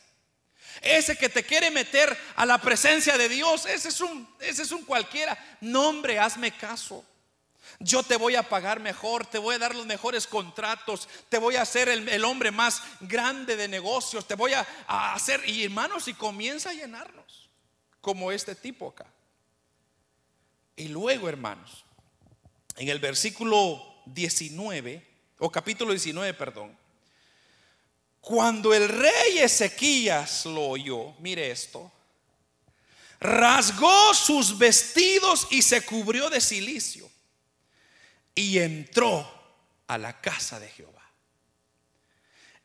Ese 0.80 1.16
que 1.16 1.28
te 1.28 1.44
quiere 1.44 1.70
meter 1.70 2.16
a 2.36 2.46
la 2.46 2.58
presencia 2.58 3.16
de 3.16 3.28
Dios, 3.28 3.66
ese 3.66 3.88
es 3.88 4.00
un, 4.00 4.28
ese 4.40 4.62
es 4.62 4.72
un 4.72 4.84
cualquiera. 4.84 5.38
No, 5.60 5.88
hombre, 5.88 6.18
hazme 6.18 6.56
caso. 6.56 7.04
Yo 7.80 8.02
te 8.02 8.16
voy 8.16 8.36
a 8.36 8.48
pagar 8.48 8.80
mejor, 8.80 9.26
te 9.26 9.38
voy 9.38 9.56
a 9.56 9.58
dar 9.58 9.74
los 9.74 9.86
mejores 9.86 10.26
contratos, 10.26 11.08
te 11.28 11.38
voy 11.38 11.56
a 11.56 11.62
hacer 11.62 11.88
el, 11.88 12.24
hombre 12.24 12.50
más 12.50 12.82
grande 13.00 13.56
de 13.56 13.68
negocios, 13.68 14.26
te 14.26 14.34
voy 14.34 14.52
a, 14.52 14.66
a 14.86 15.14
hacer, 15.14 15.42
y 15.48 15.64
hermanos, 15.64 16.06
y 16.06 16.14
comienza 16.14 16.70
a 16.70 16.74
llenarnos, 16.74 17.48
como 18.00 18.30
este 18.30 18.54
tipo 18.54 18.88
acá. 18.88 19.06
Y 20.76 20.88
luego, 20.88 21.28
hermanos, 21.28 21.84
en 22.76 22.88
el 22.88 23.00
versículo 23.00 23.82
19, 24.06 25.04
o 25.38 25.50
capítulo 25.50 25.92
19, 25.92 26.34
perdón, 26.34 26.76
cuando 28.24 28.72
el 28.72 28.88
rey 28.88 29.38
Ezequías 29.38 30.46
lo 30.46 30.68
oyó, 30.68 31.12
mire 31.18 31.50
esto, 31.50 31.92
rasgó 33.20 34.14
sus 34.14 34.56
vestidos 34.56 35.46
y 35.50 35.60
se 35.60 35.82
cubrió 35.82 36.30
de 36.30 36.40
silicio 36.40 37.10
y 38.34 38.58
entró 38.60 39.30
a 39.86 39.98
la 39.98 40.22
casa 40.22 40.58
de 40.58 40.68
Jehová. 40.68 41.02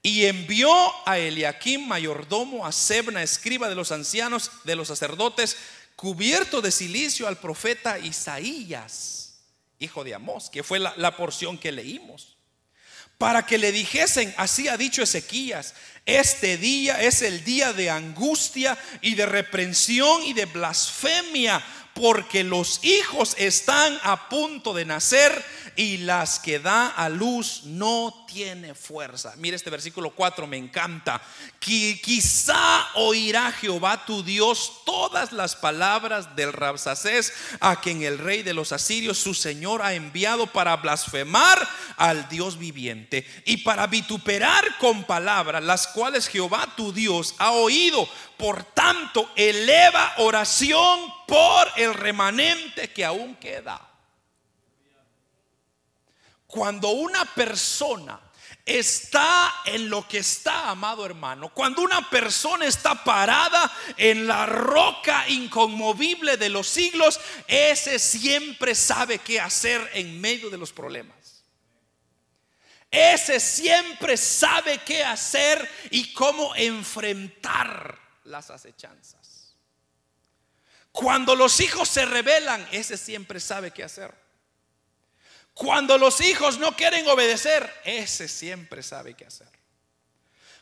Y 0.02 0.28
envió 0.28 0.72
a 1.06 1.20
Eliakim, 1.20 1.86
mayordomo, 1.86 2.66
a 2.66 2.72
Sebna, 2.72 3.22
escriba 3.22 3.68
de 3.68 3.76
los 3.76 3.92
ancianos, 3.92 4.52
de 4.64 4.78
los 4.78 4.88
sacerdotes, 4.88 5.58
cubierto 5.98 6.62
de 6.62 6.72
silicio 6.72 7.28
al 7.28 7.38
profeta 7.38 8.00
Isaías, 8.00 9.42
hijo 9.78 10.06
de 10.06 10.16
Amós, 10.16 10.50
que 10.50 10.64
fue 10.64 10.80
la, 10.80 10.94
la 10.96 11.18
porción 11.18 11.58
que 11.58 11.74
leímos 11.74 12.39
para 13.20 13.46
que 13.46 13.58
le 13.58 13.74
dijesen, 13.74 14.34
así 14.38 14.70
ha 14.70 14.78
dicho 14.78 15.04
Ezequías, 15.04 15.74
este 16.06 16.58
día 16.58 17.02
es 17.04 17.22
el 17.22 17.44
día 17.44 17.74
de 17.74 17.90
angustia 17.90 18.78
y 19.02 19.14
de 19.14 19.26
reprensión 19.26 20.24
y 20.24 20.32
de 20.32 20.46
blasfemia, 20.46 21.62
porque 22.00 22.46
los 22.46 22.82
hijos 22.84 23.36
están 23.38 24.00
a 24.04 24.30
punto 24.30 24.74
de 24.74 24.86
nacer 24.86 25.44
y 25.76 25.98
las 25.98 26.40
que 26.40 26.60
da 26.60 26.88
a 26.88 27.10
luz 27.10 27.64
no 27.66 28.26
tiene 28.28 28.74
fuerza. 28.74 29.34
Mire 29.38 29.56
este 29.56 29.70
versículo 29.70 30.12
4, 30.12 30.48
me 30.48 30.58
encanta. 30.58 31.22
Quizá 31.60 32.88
oirá 32.96 33.52
Jehová 33.52 34.06
tu 34.06 34.24
Dios 34.24 34.82
todas 34.86 35.32
las 35.34 35.56
palabras 35.56 36.36
del 36.36 36.54
Rabsacés 36.54 37.34
a 37.60 37.80
quien 37.82 38.04
el 38.04 38.18
rey 38.18 38.44
de 38.44 38.54
los 38.54 38.72
asirios, 38.72 39.18
su 39.18 39.34
señor, 39.34 39.82
ha 39.82 39.94
enviado 39.94 40.48
para 40.48 40.76
blasfemar 40.78 41.68
al 41.98 42.28
Dios 42.30 42.58
viviente 42.58 43.26
y 43.46 43.58
para 43.58 43.88
vituperar 43.88 44.78
con 44.80 45.04
palabras 45.04 45.64
las 45.64 45.88
cuales 45.88 46.28
Jehová 46.28 46.74
tu 46.76 46.94
Dios 46.94 47.36
ha 47.38 47.52
oído. 47.52 48.08
Por 48.40 48.64
tanto, 48.64 49.34
eleva 49.36 50.14
oración 50.20 51.14
por 51.28 51.68
el 51.76 51.94
remanente 51.94 52.90
que 52.94 53.04
aún 53.04 53.36
queda. 53.36 53.86
Cuando 56.48 56.88
una 56.92 57.26
persona 57.26 58.18
está 58.66 59.54
en 59.66 59.90
lo 59.90 60.08
que 60.08 60.20
está, 60.20 60.70
amado 60.70 61.06
hermano, 61.06 61.50
cuando 61.54 61.82
una 61.82 62.10
persona 62.10 62.66
está 62.66 63.04
parada 63.04 63.70
en 63.98 64.26
la 64.26 64.46
roca 64.46 65.28
inconmovible 65.28 66.38
de 66.38 66.48
los 66.48 66.66
siglos, 66.66 67.20
ese 67.46 68.00
siempre 68.00 68.74
sabe 68.74 69.20
qué 69.20 69.42
hacer 69.42 69.90
en 69.96 70.22
medio 70.22 70.50
de 70.50 70.58
los 70.58 70.72
problemas. 70.72 71.44
Ese 72.90 73.42
siempre 73.42 74.16
sabe 74.16 74.78
qué 74.86 75.04
hacer 75.04 75.70
y 75.92 76.14
cómo 76.14 76.56
enfrentar 76.56 78.09
las 78.30 78.50
acechanzas. 78.50 79.54
Cuando 80.92 81.36
los 81.36 81.60
hijos 81.60 81.88
se 81.90 82.06
rebelan, 82.06 82.68
ese 82.72 82.98
siempre 82.98 83.40
sabe 83.40 83.72
qué 83.72 83.84
hacer. 83.84 84.14
Cuando 85.54 85.98
los 85.98 86.22
hijos 86.22 86.58
no 86.58 86.76
quieren 86.76 87.08
obedecer, 87.08 87.70
ese 87.84 88.28
siempre 88.28 88.82
sabe 88.82 89.14
qué 89.14 89.26
hacer. 89.26 89.50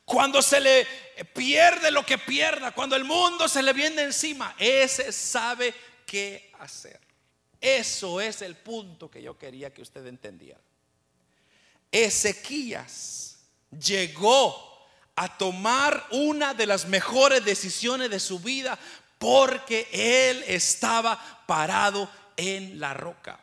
Cuando 0.06 0.42
se 0.42 0.60
le 0.60 0.88
pierde 1.34 1.92
lo 1.92 2.06
que 2.06 2.18
pierda, 2.18 2.72
cuando 2.72 2.96
el 2.96 3.04
mundo 3.04 3.48
se 3.48 3.62
le 3.62 3.74
viene 3.74 4.04
encima, 4.04 4.56
ese 4.58 5.12
sabe 5.12 5.74
qué 6.06 6.52
hacer. 6.60 7.00
Eso 7.60 8.22
es 8.22 8.42
el 8.42 8.56
punto 8.56 9.12
que 9.12 9.22
yo 9.22 9.38
quería 9.38 9.74
que 9.74 9.82
usted 9.82 10.06
entendiera. 10.08 10.60
Ezequías 11.92 13.38
llegó 13.72 14.77
a 15.18 15.36
tomar 15.36 16.06
una 16.12 16.54
de 16.54 16.68
las 16.68 16.88
mejores 16.88 17.44
decisiones 17.44 18.12
de 18.12 18.20
su 18.20 18.40
vida 18.40 18.78
porque 19.18 19.90
él 19.92 20.44
estaba 20.48 21.44
parado 21.48 22.08
en 22.38 22.80
la 22.80 22.94
roca. 22.94 23.40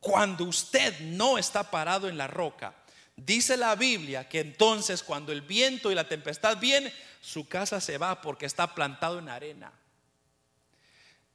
Cuando 0.00 0.44
usted 0.44 0.98
no 1.00 1.36
está 1.36 1.70
parado 1.70 2.08
en 2.08 2.16
la 2.16 2.26
roca, 2.26 2.72
dice 3.14 3.58
la 3.58 3.74
Biblia 3.74 4.26
que 4.26 4.40
entonces 4.40 5.02
cuando 5.02 5.32
el 5.32 5.42
viento 5.42 5.92
y 5.92 5.94
la 5.94 6.08
tempestad 6.08 6.56
vienen, 6.56 6.92
su 7.20 7.46
casa 7.46 7.78
se 7.78 7.98
va 7.98 8.22
porque 8.22 8.46
está 8.46 8.74
plantado 8.74 9.18
en 9.18 9.28
arena. 9.28 9.70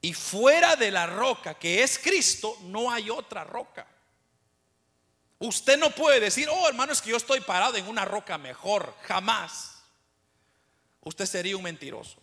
Y 0.01 0.13
fuera 0.13 0.75
de 0.75 0.89
la 0.89 1.05
roca 1.05 1.53
que 1.53 1.83
es 1.83 1.99
Cristo, 1.99 2.57
no 2.63 2.91
hay 2.91 3.11
otra 3.11 3.43
roca. 3.43 3.85
Usted 5.41 5.79
no 5.79 5.89
puede 5.89 6.19
decir, 6.19 6.47
oh 6.51 6.67
hermano, 6.67 6.93
es 6.93 7.01
que 7.01 7.09
yo 7.09 7.17
estoy 7.17 7.39
parado 7.39 7.75
en 7.75 7.87
una 7.87 8.05
roca 8.05 8.37
mejor. 8.37 8.95
Jamás. 9.07 9.81
Usted 11.01 11.25
sería 11.25 11.57
un 11.57 11.63
mentiroso. 11.63 12.21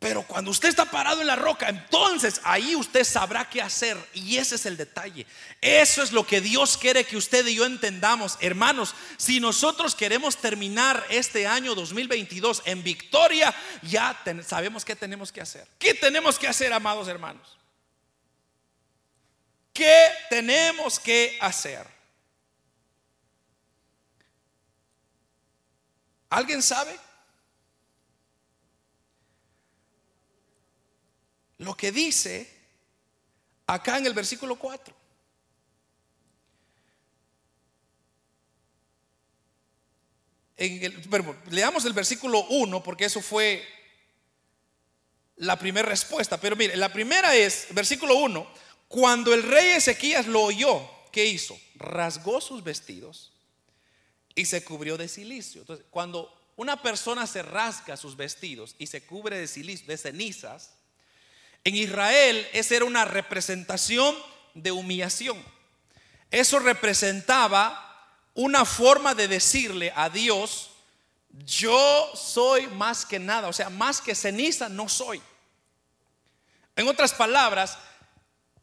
Pero 0.00 0.24
cuando 0.24 0.50
usted 0.50 0.68
está 0.68 0.84
parado 0.84 1.20
en 1.20 1.28
la 1.28 1.36
roca, 1.36 1.68
entonces 1.68 2.40
ahí 2.42 2.74
usted 2.74 3.04
sabrá 3.04 3.48
qué 3.48 3.62
hacer. 3.62 3.96
Y 4.14 4.36
ese 4.36 4.56
es 4.56 4.66
el 4.66 4.76
detalle. 4.76 5.26
Eso 5.60 6.02
es 6.02 6.10
lo 6.10 6.26
que 6.26 6.40
Dios 6.40 6.76
quiere 6.76 7.04
que 7.04 7.16
usted 7.16 7.46
y 7.46 7.54
yo 7.54 7.64
entendamos. 7.64 8.36
Hermanos, 8.40 8.96
si 9.16 9.38
nosotros 9.38 9.94
queremos 9.94 10.38
terminar 10.38 11.06
este 11.08 11.46
año 11.46 11.76
2022 11.76 12.62
en 12.64 12.82
victoria, 12.82 13.54
ya 13.82 14.20
sabemos 14.44 14.84
qué 14.84 14.96
tenemos 14.96 15.30
que 15.30 15.40
hacer. 15.40 15.68
¿Qué 15.78 15.94
tenemos 15.94 16.36
que 16.36 16.48
hacer, 16.48 16.72
amados 16.72 17.06
hermanos? 17.06 17.56
¿Qué 19.74 20.08
tenemos 20.30 20.98
que 20.98 21.36
hacer? 21.38 21.86
¿Alguien 26.30 26.62
sabe? 26.62 26.98
lo 31.58 31.76
que 31.76 31.92
dice 31.92 32.48
acá 33.66 33.98
en 33.98 34.06
el 34.06 34.14
versículo 34.14 34.56
4. 34.56 34.94
En 40.56 40.84
el, 40.84 41.40
leamos 41.50 41.84
el 41.84 41.92
versículo 41.92 42.46
1 42.48 42.82
porque 42.82 43.06
eso 43.06 43.20
fue 43.20 43.66
la 45.36 45.58
primera 45.58 45.88
respuesta. 45.88 46.38
Pero 46.38 46.54
mire, 46.54 46.76
la 46.76 46.92
primera 46.92 47.34
es, 47.34 47.66
versículo 47.70 48.16
1, 48.16 48.46
cuando 48.88 49.34
el 49.34 49.42
rey 49.42 49.70
Ezequías 49.70 50.26
lo 50.26 50.42
oyó, 50.42 50.80
¿qué 51.10 51.26
hizo? 51.26 51.58
Rasgó 51.76 52.40
sus 52.40 52.62
vestidos 52.62 53.32
y 54.34 54.44
se 54.46 54.64
cubrió 54.64 54.96
de 54.96 55.08
silicio. 55.08 55.62
Entonces, 55.62 55.86
cuando 55.90 56.32
una 56.56 56.80
persona 56.80 57.26
se 57.26 57.42
rasga 57.42 57.96
sus 57.96 58.16
vestidos 58.16 58.74
y 58.78 58.86
se 58.86 59.04
cubre 59.04 59.38
de 59.38 59.48
silicio, 59.48 59.86
de 59.86 59.96
cenizas, 59.96 60.74
en 61.64 61.76
Israel 61.76 62.46
esa 62.52 62.76
era 62.76 62.84
una 62.84 63.04
representación 63.04 64.14
de 64.54 64.70
humillación. 64.70 65.42
Eso 66.30 66.58
representaba 66.58 67.80
una 68.34 68.64
forma 68.64 69.14
de 69.14 69.28
decirle 69.28 69.92
a 69.96 70.10
Dios, 70.10 70.70
yo 71.30 72.10
soy 72.14 72.66
más 72.68 73.06
que 73.06 73.18
nada, 73.18 73.48
o 73.48 73.52
sea, 73.52 73.70
más 73.70 74.00
que 74.00 74.14
ceniza 74.14 74.68
no 74.68 74.88
soy. 74.88 75.20
En 76.76 76.88
otras 76.88 77.14
palabras, 77.14 77.78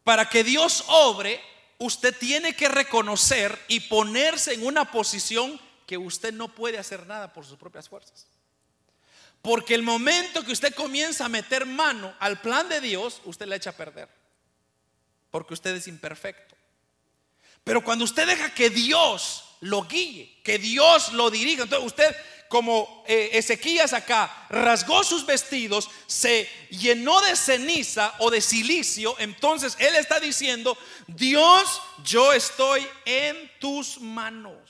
para 0.04 0.30
que 0.30 0.44
Dios 0.44 0.84
obre, 0.88 1.42
usted 1.78 2.16
tiene 2.18 2.56
que 2.56 2.68
reconocer 2.68 3.58
y 3.68 3.82
ponerse 3.82 4.54
en 4.54 4.66
una 4.66 4.92
posición 4.92 5.60
que 5.86 5.98
usted 5.98 6.34
no 6.34 6.48
puede 6.48 6.78
hacer 6.78 7.06
nada 7.06 7.34
por 7.34 7.46
sus 7.46 7.58
propias 7.58 7.90
fuerzas. 7.90 8.26
Porque 9.42 9.74
el 9.74 9.82
momento 9.82 10.44
que 10.44 10.52
usted 10.52 10.74
comienza 10.76 11.26
a 11.26 11.30
meter 11.30 11.66
mano 11.66 12.14
al 12.20 12.40
plan 12.40 12.70
de 12.70 12.80
Dios, 12.80 13.22
usted 13.26 13.48
le 13.48 13.56
echa 13.56 13.72
a 13.72 13.78
perder. 13.78 14.08
Porque 15.32 15.54
usted 15.54 15.76
es 15.76 15.88
imperfecto. 15.88 16.56
Pero 17.64 17.84
cuando 17.84 18.06
usted 18.06 18.28
deja 18.28 18.54
que 18.54 18.70
Dios 18.70 19.44
lo 19.62 19.84
guíe, 19.84 20.42
que 20.44 20.58
Dios 20.58 21.14
lo 21.14 21.30
dirija, 21.30 21.64
entonces 21.64 21.88
usted 21.88 22.16
como 22.52 23.02
eh, 23.08 23.30
Ezequías 23.32 23.94
acá 23.94 24.46
rasgó 24.50 25.06
sus 25.06 25.26
vestidos, 25.26 25.90
se 26.06 26.50
llenó 26.70 27.22
de 27.22 27.38
ceniza 27.38 28.14
o 28.20 28.30
de 28.30 28.42
silicio, 28.42 29.16
entonces 29.20 29.78
él 29.80 29.96
está 29.96 30.20
diciendo, 30.20 30.78
Dios, 31.08 31.82
yo 32.04 32.34
estoy 32.34 32.86
en 33.06 33.50
tus 33.62 34.02
manos. 34.02 34.70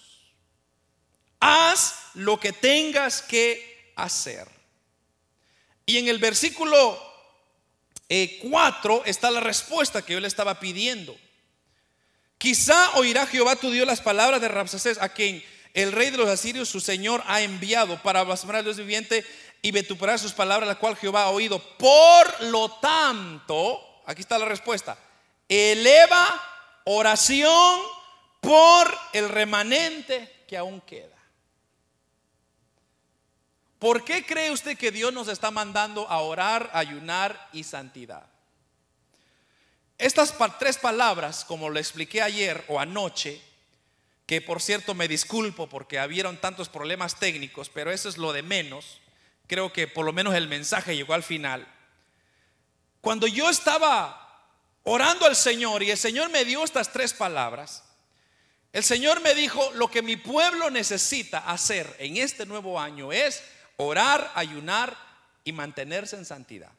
Haz 1.40 1.96
lo 2.14 2.40
que 2.40 2.54
tengas 2.54 3.24
que 3.24 3.92
hacer. 3.96 4.48
Y 5.88 5.98
en 5.98 6.08
el 6.08 6.20
versículo 6.20 7.02
4 8.08 8.98
eh, 8.98 9.02
está 9.10 9.32
la 9.32 9.40
respuesta 9.40 10.06
que 10.06 10.14
yo 10.14 10.20
le 10.20 10.28
estaba 10.28 10.60
pidiendo. 10.60 11.18
Quizá 12.38 12.92
oirá 12.92 13.26
Jehová 13.26 13.56
tu 13.56 13.72
Dios 13.72 13.88
las 13.88 14.02
palabras 14.02 14.40
de 14.40 14.50
Rapsacés, 14.50 15.00
a 15.02 15.10
quien 15.10 15.44
el 15.74 15.92
rey 15.92 16.10
de 16.10 16.18
los 16.18 16.30
asirios, 16.30 16.70
su 16.70 16.80
señor, 16.80 17.24
ha 17.28 17.42
enviado 17.42 18.02
para 18.02 18.24
blasfemar 18.24 18.58
al 18.58 18.64
Dios 18.64 18.78
viviente 18.78 19.26
y 19.62 19.72
vituperar 19.72 20.20
sus 20.20 20.34
palabras, 20.34 20.68
la 20.68 20.76
cual 20.76 20.98
Jehová 20.98 21.24
ha 21.24 21.30
oído. 21.30 21.60
Por 21.78 22.44
lo 22.44 22.72
tanto, 22.80 24.02
aquí 24.06 24.22
está 24.22 24.38
la 24.38 24.46
respuesta, 24.46 24.98
eleva 25.48 26.42
oración 26.86 27.80
por 28.40 28.98
el 29.14 29.30
remanente 29.30 30.44
que 30.48 30.58
aún 30.58 30.82
queda. 30.82 31.16
¿Por 33.80 34.04
qué 34.04 34.26
cree 34.26 34.52
usted 34.52 34.78
que 34.78 34.92
Dios 34.92 35.12
nos 35.12 35.28
está 35.28 35.50
mandando 35.50 36.08
a 36.08 36.20
orar, 36.20 36.70
ayunar 36.74 37.50
y 37.52 37.64
santidad? 37.64 38.26
Estas 39.98 40.34
tres 40.60 40.78
palabras, 40.78 41.46
como 41.46 41.70
lo 41.70 41.80
expliqué 41.80 42.22
ayer 42.22 42.64
o 42.68 42.80
anoche, 42.80 43.42
que 44.26 44.42
por 44.42 44.62
cierto 44.62 44.94
me 44.94 45.08
disculpo 45.08 45.68
porque 45.68 46.00
habieron 46.00 46.38
tantos 46.38 46.70
problemas 46.70 47.20
técnicos, 47.20 47.70
pero 47.70 47.92
eso 47.92 48.10
es 48.10 48.18
lo 48.18 48.34
de 48.34 48.44
menos. 48.44 49.02
Creo 49.48 49.74
que 49.74 49.88
por 49.88 50.06
lo 50.06 50.14
menos 50.14 50.34
el 50.36 50.48
mensaje 50.48 50.96
llegó 50.96 51.14
al 51.14 51.24
final. 51.24 51.68
Cuando 53.02 53.28
yo 53.28 53.50
estaba 53.50 54.48
orando 54.84 55.26
al 55.26 55.36
Señor 55.36 55.84
y 55.84 55.92
el 55.92 55.98
Señor 55.98 56.30
me 56.30 56.46
dio 56.46 56.64
estas 56.64 56.92
tres 56.92 57.14
palabras, 57.14 57.84
el 58.74 58.84
Señor 58.84 59.22
me 59.22 59.36
dijo, 59.36 59.72
lo 59.74 59.90
que 59.92 60.02
mi 60.02 60.16
pueblo 60.16 60.70
necesita 60.70 61.40
hacer 61.40 61.94
en 62.00 62.18
este 62.18 62.46
nuevo 62.46 62.80
año 62.80 63.12
es 63.12 63.44
orar, 63.76 64.32
ayunar 64.36 64.96
y 65.44 65.52
mantenerse 65.52 66.16
en 66.16 66.26
santidad. 66.26 66.72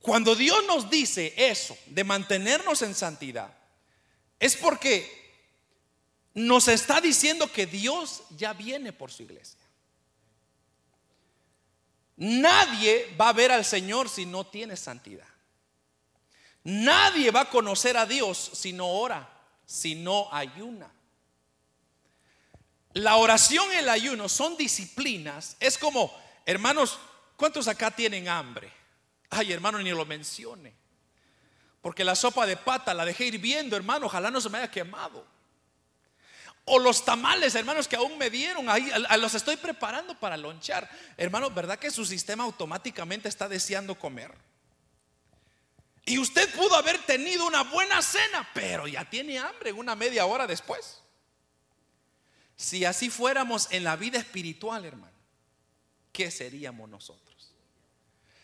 Cuando 0.00 0.34
Dios 0.34 0.64
nos 0.66 0.90
dice 0.90 1.34
eso, 1.36 1.76
de 1.86 2.02
mantenernos 2.02 2.82
en 2.82 2.94
santidad, 2.94 3.52
es 4.40 4.56
porque 4.56 5.17
nos 6.38 6.68
está 6.68 7.00
diciendo 7.00 7.50
que 7.50 7.66
Dios 7.66 8.22
ya 8.36 8.52
viene 8.52 8.92
por 8.92 9.10
su 9.10 9.24
iglesia. 9.24 9.58
Nadie 12.16 13.12
va 13.20 13.30
a 13.30 13.32
ver 13.32 13.50
al 13.50 13.64
Señor 13.64 14.08
si 14.08 14.24
no 14.24 14.46
tiene 14.46 14.76
santidad. 14.76 15.26
Nadie 16.62 17.32
va 17.32 17.40
a 17.40 17.50
conocer 17.50 17.96
a 17.96 18.06
Dios 18.06 18.50
si 18.54 18.72
no 18.72 18.86
ora, 18.86 19.28
si 19.66 19.96
no 19.96 20.32
ayuna. 20.32 20.88
La 22.92 23.16
oración 23.16 23.66
y 23.72 23.78
el 23.78 23.88
ayuno 23.88 24.28
son 24.28 24.56
disciplinas. 24.56 25.56
Es 25.58 25.76
como, 25.76 26.16
hermanos, 26.46 27.00
¿cuántos 27.36 27.66
acá 27.66 27.90
tienen 27.90 28.28
hambre? 28.28 28.72
Ay, 29.30 29.52
hermano, 29.52 29.78
ni 29.80 29.90
lo 29.90 30.04
mencione. 30.06 30.72
Porque 31.82 32.04
la 32.04 32.14
sopa 32.14 32.46
de 32.46 32.56
pata 32.56 32.94
la 32.94 33.04
dejé 33.04 33.26
hirviendo, 33.26 33.76
hermano, 33.76 34.06
ojalá 34.06 34.30
no 34.30 34.40
se 34.40 34.48
me 34.48 34.58
haya 34.58 34.70
quemado. 34.70 35.37
O 36.68 36.78
los 36.78 37.04
tamales, 37.04 37.54
hermanos, 37.54 37.88
que 37.88 37.96
aún 37.96 38.18
me 38.18 38.30
dieron, 38.30 38.68
ahí 38.68 38.90
los 39.18 39.34
estoy 39.34 39.56
preparando 39.56 40.18
para 40.18 40.36
lonchar. 40.36 40.88
Hermano, 41.16 41.50
¿verdad 41.50 41.78
que 41.78 41.90
su 41.90 42.04
sistema 42.04 42.44
automáticamente 42.44 43.28
está 43.28 43.48
deseando 43.48 43.98
comer? 43.98 44.32
Y 46.04 46.18
usted 46.18 46.50
pudo 46.54 46.74
haber 46.74 46.98
tenido 47.04 47.46
una 47.46 47.64
buena 47.64 48.00
cena, 48.00 48.48
pero 48.54 48.86
ya 48.86 49.04
tiene 49.04 49.38
hambre 49.38 49.72
una 49.72 49.94
media 49.94 50.24
hora 50.24 50.46
después. 50.46 51.00
Si 52.56 52.84
así 52.84 53.10
fuéramos 53.10 53.68
en 53.70 53.84
la 53.84 53.96
vida 53.96 54.18
espiritual, 54.18 54.84
hermano, 54.84 55.12
¿qué 56.12 56.30
seríamos 56.30 56.88
nosotros? 56.88 57.52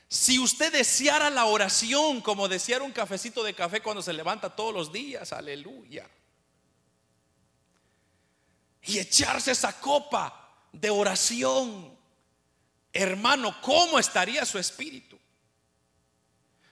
Si 0.08 0.38
usted 0.38 0.72
deseara 0.72 1.30
la 1.30 1.46
oración 1.46 2.20
como 2.20 2.46
desear 2.48 2.82
un 2.82 2.92
cafecito 2.92 3.42
de 3.42 3.54
café 3.54 3.80
cuando 3.80 4.02
se 4.02 4.12
levanta 4.12 4.54
todos 4.54 4.72
los 4.72 4.92
días, 4.92 5.32
aleluya. 5.32 6.08
Y 8.86 8.98
echarse 8.98 9.52
esa 9.52 9.80
copa 9.80 10.50
de 10.72 10.90
oración, 10.90 11.96
hermano, 12.92 13.60
¿cómo 13.60 13.98
estaría 13.98 14.44
su 14.44 14.58
espíritu? 14.58 15.18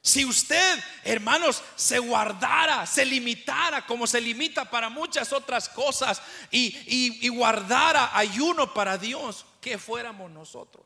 Si 0.04 0.24
usted, 0.24 0.82
hermanos, 1.04 1.62
se 1.76 2.00
guardara, 2.00 2.84
se 2.86 3.04
limitara 3.04 3.86
como 3.86 4.08
se 4.08 4.20
limita 4.20 4.68
para 4.68 4.88
muchas 4.88 5.32
otras 5.32 5.68
cosas 5.68 6.20
y, 6.50 7.28
guardara 7.28 8.16
ayuno 8.16 8.74
para 8.74 8.98
Dios, 8.98 9.46
¿qué 9.60 9.78
fuéramos 9.78 10.28
nosotros? 10.32 10.84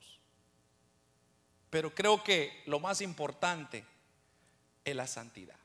Pero 1.70 1.94
creo 1.94 2.22
que 2.22 2.62
lo 2.66 2.78
más 2.78 3.00
importante 3.00 3.86
es 4.84 4.94
la 4.94 5.06
santidad. 5.06 5.56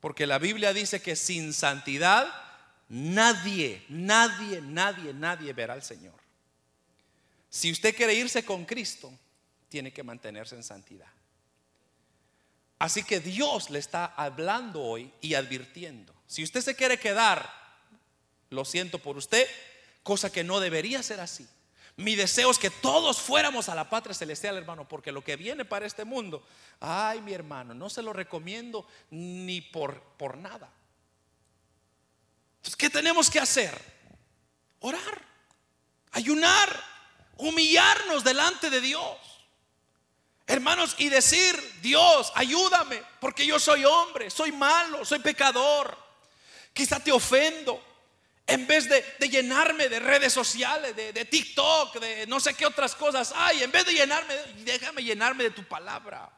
Porque 0.00 0.26
la 0.26 0.38
Biblia 0.38 0.72
dice 0.72 1.02
que 1.02 1.16
sin 1.16 1.52
santidad 1.52 2.47
nadie, 2.88 3.84
nadie, 3.88 4.60
nadie, 4.60 5.12
nadie 5.12 5.52
verá 5.52 5.74
al 5.74 5.82
Señor. 5.82 6.14
Si 7.50 7.70
usted 7.70 7.94
quiere 7.94 8.14
irse 8.14 8.44
con 8.44 8.64
Cristo, 8.64 9.12
tiene 9.68 9.92
que 9.92 10.02
mantenerse 10.02 10.54
en 10.54 10.62
santidad. 10.62 11.08
Así 12.78 13.02
que 13.02 13.20
Dios 13.20 13.70
le 13.70 13.78
está 13.78 14.06
hablando 14.06 14.82
hoy 14.82 15.12
y 15.20 15.34
advirtiendo. 15.34 16.14
Si 16.26 16.44
usted 16.44 16.60
se 16.60 16.76
quiere 16.76 16.98
quedar, 16.98 17.50
lo 18.50 18.64
siento 18.64 18.98
por 18.98 19.16
usted, 19.16 19.46
cosa 20.02 20.30
que 20.30 20.44
no 20.44 20.60
debería 20.60 21.02
ser 21.02 21.20
así. 21.20 21.46
Mi 21.96 22.14
deseo 22.14 22.50
es 22.50 22.58
que 22.58 22.70
todos 22.70 23.18
fuéramos 23.18 23.68
a 23.68 23.74
la 23.74 23.90
patria 23.90 24.14
celestial, 24.14 24.56
hermano, 24.56 24.86
porque 24.86 25.10
lo 25.10 25.24
que 25.24 25.34
viene 25.34 25.64
para 25.64 25.84
este 25.84 26.04
mundo, 26.04 26.46
ay, 26.78 27.20
mi 27.20 27.32
hermano, 27.32 27.74
no 27.74 27.90
se 27.90 28.02
lo 28.02 28.12
recomiendo 28.12 28.86
ni 29.10 29.60
por, 29.60 30.00
por 30.16 30.36
nada. 30.36 30.70
Entonces, 32.58 32.76
¿qué 32.76 32.90
tenemos 32.90 33.30
que 33.30 33.40
hacer? 33.40 33.76
Orar, 34.80 35.22
ayunar, 36.12 36.84
humillarnos 37.36 38.22
delante 38.22 38.70
de 38.70 38.80
Dios. 38.80 39.16
Hermanos, 40.46 40.94
y 40.98 41.08
decir, 41.08 41.60
Dios, 41.82 42.32
ayúdame, 42.34 43.02
porque 43.20 43.46
yo 43.46 43.58
soy 43.58 43.84
hombre, 43.84 44.30
soy 44.30 44.50
malo, 44.50 45.04
soy 45.04 45.18
pecador. 45.18 45.96
Quizá 46.72 47.00
te 47.00 47.12
ofendo. 47.12 47.84
En 48.46 48.66
vez 48.66 48.88
de, 48.88 49.28
llenarme 49.28 49.90
de 49.90 49.98
redes 50.00 50.32
sociales, 50.32 50.96
de, 50.96 51.12
de, 51.12 51.24
TikTok, 51.26 51.98
de 52.00 52.26
no 52.26 52.40
sé 52.40 52.54
qué 52.54 52.64
otras 52.64 52.94
cosas 52.94 53.34
hay, 53.36 53.62
en 53.62 53.70
vez 53.70 53.84
de 53.84 53.92
llenarme, 53.92 54.34
déjame 54.64 55.04
llenarme 55.04 55.44
de 55.44 55.50
tu 55.50 55.64
palabra. 55.64 56.30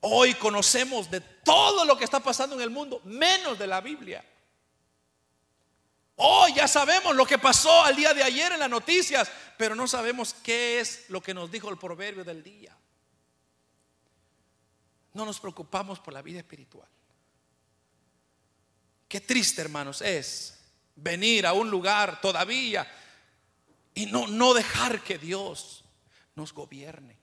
Hoy 0.00 0.34
conocemos 0.34 1.10
de 1.10 1.20
todo 1.20 1.86
lo 1.86 1.96
que 1.96 2.04
está 2.04 2.20
pasando 2.20 2.56
en 2.56 2.60
el 2.60 2.68
mundo, 2.68 3.00
menos 3.04 3.58
de 3.58 3.66
la 3.66 3.80
Biblia. 3.80 4.22
Hoy 6.24 6.54
ya 6.54 6.68
sabemos 6.68 7.16
lo 7.16 7.26
que 7.26 7.36
pasó 7.36 7.82
al 7.82 7.96
día 7.96 8.14
de 8.14 8.22
ayer 8.22 8.52
en 8.52 8.60
las 8.60 8.70
noticias, 8.70 9.28
pero 9.56 9.74
no 9.74 9.88
sabemos 9.88 10.36
qué 10.40 10.78
es 10.78 11.06
lo 11.08 11.20
que 11.20 11.34
nos 11.34 11.50
dijo 11.50 11.68
el 11.68 11.76
proverbio 11.76 12.22
del 12.22 12.44
día. 12.44 12.76
No 15.14 15.26
nos 15.26 15.40
preocupamos 15.40 15.98
por 15.98 16.14
la 16.14 16.22
vida 16.22 16.38
espiritual. 16.38 16.86
Qué 19.08 19.20
triste, 19.20 19.62
hermanos, 19.62 20.00
es 20.00 20.54
venir 20.94 21.44
a 21.44 21.54
un 21.54 21.68
lugar 21.68 22.20
todavía 22.20 22.88
y 23.92 24.06
no, 24.06 24.28
no 24.28 24.54
dejar 24.54 25.02
que 25.02 25.18
Dios 25.18 25.82
nos 26.36 26.52
gobierne. 26.54 27.16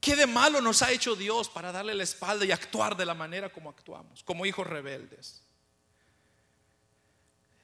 ¿Qué 0.00 0.16
de 0.16 0.26
malo 0.26 0.62
nos 0.62 0.80
ha 0.80 0.90
hecho 0.90 1.14
Dios 1.16 1.50
para 1.50 1.70
darle 1.70 1.94
la 1.94 2.04
espalda 2.04 2.46
y 2.46 2.52
actuar 2.52 2.96
de 2.96 3.04
la 3.04 3.12
manera 3.12 3.52
como 3.52 3.68
actuamos, 3.68 4.22
como 4.22 4.46
hijos 4.46 4.66
rebeldes? 4.66 5.42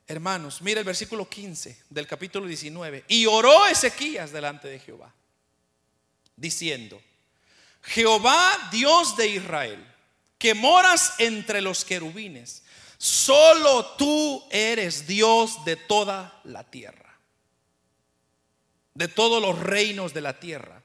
Hermanos, 0.08 0.62
mira 0.62 0.80
el 0.80 0.86
versículo 0.86 1.28
15 1.28 1.84
del 1.90 2.06
capítulo 2.06 2.46
19. 2.46 3.04
Y 3.08 3.26
oró 3.26 3.66
Ezequías 3.66 4.30
delante 4.30 4.68
de 4.68 4.78
Jehová, 4.78 5.12
diciendo, 6.36 7.00
Jehová 7.82 8.68
Dios 8.70 9.16
de 9.16 9.28
Israel 9.28 9.84
que 10.38 10.54
moras 10.54 11.14
entre 11.18 11.60
los 11.60 11.84
querubines. 11.84 12.62
Solo 12.98 13.94
tú 13.98 14.42
eres 14.50 15.06
Dios 15.06 15.64
de 15.64 15.76
toda 15.76 16.40
la 16.44 16.64
tierra, 16.64 17.18
de 18.94 19.08
todos 19.08 19.42
los 19.42 19.58
reinos 19.58 20.14
de 20.14 20.20
la 20.20 20.38
tierra. 20.38 20.82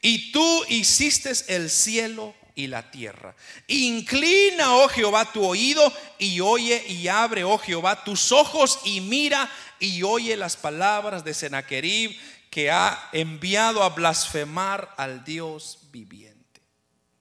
Y 0.00 0.32
tú 0.32 0.64
hiciste 0.68 1.32
el 1.48 1.70
cielo 1.70 2.34
y 2.54 2.66
la 2.68 2.90
tierra. 2.90 3.34
Inclina, 3.66 4.74
oh 4.76 4.88
Jehová, 4.88 5.32
tu 5.32 5.44
oído 5.44 5.92
y 6.18 6.40
oye 6.40 6.84
y 6.88 7.08
abre, 7.08 7.44
oh 7.44 7.58
Jehová, 7.58 8.04
tus 8.04 8.32
ojos 8.32 8.80
y 8.84 9.00
mira 9.00 9.50
y 9.78 10.02
oye 10.02 10.36
las 10.36 10.56
palabras 10.56 11.24
de 11.24 11.34
Sennacherib 11.34 12.16
que 12.50 12.70
ha 12.70 13.08
enviado 13.12 13.82
a 13.82 13.90
blasfemar 13.90 14.94
al 14.96 15.24
Dios 15.24 15.80
viviente. 15.90 16.62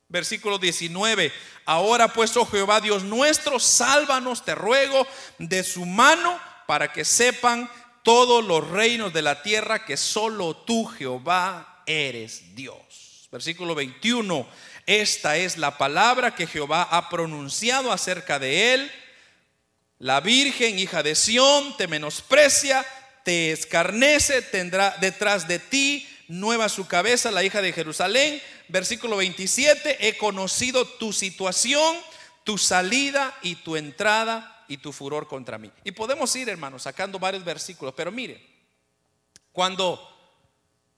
Versículo 0.08 0.60
19. 0.60 1.34
Ahora 1.66 2.14
pues, 2.14 2.38
oh 2.38 2.46
Jehová 2.46 2.80
Dios 2.82 3.04
nuestro, 3.04 3.60
sálvanos, 3.60 4.46
te 4.46 4.54
ruego, 4.54 5.08
de 5.40 5.64
su 5.64 5.86
mano, 5.86 6.40
para 6.68 6.94
que 6.94 7.04
sepan 7.04 7.68
todos 8.04 8.46
los 8.46 8.70
reinos 8.70 9.12
de 9.12 9.24
la 9.24 9.42
tierra 9.42 9.86
que 9.86 9.98
solo 9.98 10.56
tú, 10.56 10.86
Jehová, 10.86 11.82
eres 11.88 12.54
Dios. 12.54 13.28
Versículo 13.32 13.74
21. 13.74 14.46
Esta 14.86 15.38
es 15.38 15.58
la 15.58 15.78
palabra 15.78 16.36
que 16.36 16.48
Jehová 16.48 16.84
ha 16.84 17.10
pronunciado 17.10 17.92
acerca 17.92 18.40
de 18.40 18.74
él. 18.74 18.92
La 20.00 20.20
Virgen, 20.20 20.78
hija 20.78 21.04
de 21.04 21.16
Sión, 21.16 21.78
te 21.78 21.88
menosprecia, 21.88 22.86
te 23.24 23.52
escarnece, 23.52 24.42
tendrá 24.42 24.98
detrás 25.00 25.48
de 25.48 25.60
ti 25.60 26.08
nueva 26.28 26.68
su 26.70 26.88
cabeza, 26.88 27.32
la 27.32 27.44
hija 27.44 27.62
de 27.62 27.72
Jerusalén. 27.72 28.42
Versículo 28.68 29.18
27, 29.18 30.08
he 30.08 30.18
conocido 30.18 30.86
tu 30.86 31.14
situación, 31.14 31.96
tu 32.44 32.58
salida 32.58 33.38
y 33.42 33.56
tu 33.56 33.78
entrada 33.78 34.66
y 34.68 34.78
tu 34.78 34.92
furor 34.92 35.28
contra 35.28 35.58
mí. 35.58 35.72
Y 35.84 35.92
podemos 35.92 36.36
ir, 36.36 36.50
hermanos, 36.50 36.84
sacando 36.84 37.20
varios 37.20 37.46
versículos, 37.46 37.94
pero 37.96 38.12
mire, 38.12 38.46
cuando 39.52 40.10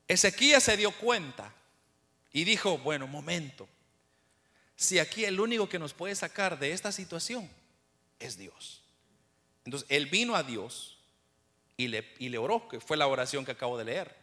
Ezequías 0.08 0.64
se 0.64 0.78
dio 0.78 0.92
cuenta 0.92 1.54
y 2.32 2.44
dijo, 2.44 2.78
bueno, 2.80 3.08
momento, 3.08 3.68
si 4.76 5.00
aquí 5.00 5.26
el 5.26 5.40
único 5.40 5.70
que 5.70 5.80
nos 5.80 5.94
puede 5.94 6.16
sacar 6.16 6.60
de 6.60 6.72
esta 6.72 6.92
situación 6.92 7.50
es 8.20 8.38
Dios. 8.38 8.82
Entonces, 9.64 9.88
él 9.90 10.08
vino 10.08 10.36
a 10.36 10.44
Dios 10.44 10.98
y 11.78 11.88
le, 11.88 12.06
y 12.20 12.36
oró, 12.36 12.68
que 12.68 12.80
fue 12.80 12.98
la 12.98 13.08
oración 13.08 13.46
que 13.46 13.52
acabo 13.52 13.78
de 13.78 13.86
leer. 13.86 14.16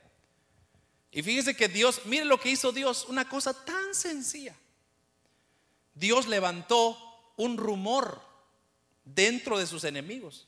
Y 1.11 1.23
fíjese 1.23 1.55
que 1.55 1.69
Dios, 1.69 2.03
mire 2.07 2.25
lo 2.25 2.41
que 2.41 2.51
hizo 2.51 2.73
Dios, 2.73 3.07
una 3.09 3.29
cosa 3.29 3.53
tan 3.65 3.95
sencilla. 3.95 4.57
Dios 5.95 6.27
levantó 6.27 6.97
un 7.37 7.59
rumor 7.59 8.23
dentro 9.05 9.59
de 9.59 9.67
sus 9.67 9.85
enemigos. 9.85 10.47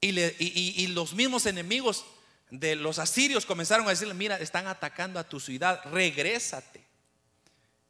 Y, 0.00 0.86
los 0.88 1.14
mismos 1.14 1.46
enemigos 1.46 2.04
de 2.50 2.76
los 2.76 3.00
asirios 3.00 3.44
comenzaron 3.44 3.86
a 3.86 3.90
decirle, 3.90 4.14
mira, 4.14 4.38
están 4.38 4.68
atacando 4.68 5.18
a 5.18 5.28
tu 5.28 5.40
ciudad, 5.40 5.82
regrésate. 5.90 6.84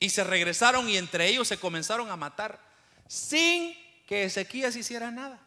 Y 0.00 0.10
se 0.10 0.24
regresaron 0.24 0.88
y 0.88 0.96
entre 0.96 1.28
ellos 1.28 1.48
se 1.48 1.58
comenzaron 1.58 2.10
a 2.10 2.16
matar 2.16 2.60
sin 3.08 3.74
que 4.06 4.24
Ezequías 4.24 4.76
hiciera 4.76 5.10
nada. 5.10 5.40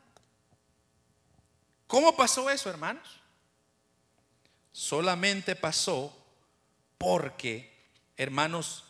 ¿Cómo 1.88 2.16
pasó 2.16 2.50
eso, 2.50 2.70
hermanos? 2.70 3.08
Solamente 4.72 5.56
pasó 5.56 6.18
porque, 6.98 7.72
hermanos, 8.18 8.86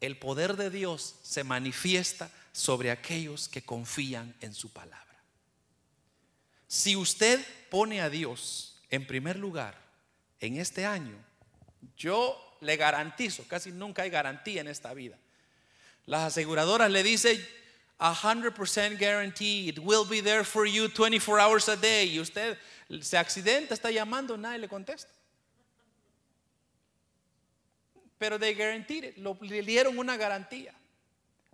el 0.00 0.16
poder 0.16 0.56
de 0.56 0.70
Dios 0.70 1.16
se 1.22 1.44
manifiesta 1.44 2.30
sobre 2.52 2.90
aquellos 2.90 3.48
que 3.48 3.62
confían 3.62 4.34
en 4.40 4.54
su 4.54 4.70
palabra. 4.72 5.00
Si 6.66 6.96
usted 6.96 7.44
pone 7.70 8.00
a 8.00 8.10
Dios 8.10 8.80
en 8.90 9.06
primer 9.06 9.36
lugar 9.36 9.76
en 10.40 10.56
este 10.56 10.86
año, 10.86 11.16
yo 11.96 12.49
le 12.60 12.76
garantizo, 12.76 13.46
casi 13.48 13.72
nunca 13.72 14.02
hay 14.02 14.10
garantía 14.10 14.60
en 14.60 14.68
esta 14.68 14.94
vida. 14.94 15.16
Las 16.06 16.32
aseguradoras 16.32 16.90
le 16.90 17.02
dicen 17.02 17.38
100% 17.98 18.98
guarantee, 18.98 19.68
it 19.68 19.78
will 19.78 20.06
be 20.08 20.22
there 20.22 20.44
for 20.44 20.66
you 20.66 20.88
24 20.88 21.40
hours 21.40 21.68
a 21.68 21.76
day. 21.76 22.14
Y 22.14 22.20
usted 22.20 22.56
se 23.00 23.18
accidenta, 23.18 23.74
está 23.74 23.90
llamando, 23.90 24.36
nadie 24.36 24.58
le 24.58 24.68
contesta 24.68 25.10
pero 28.20 28.38
de 28.38 28.54
guaranteed 28.54 29.16
le 29.16 29.62
dieron 29.62 29.98
una 29.98 30.14
garantía. 30.18 30.74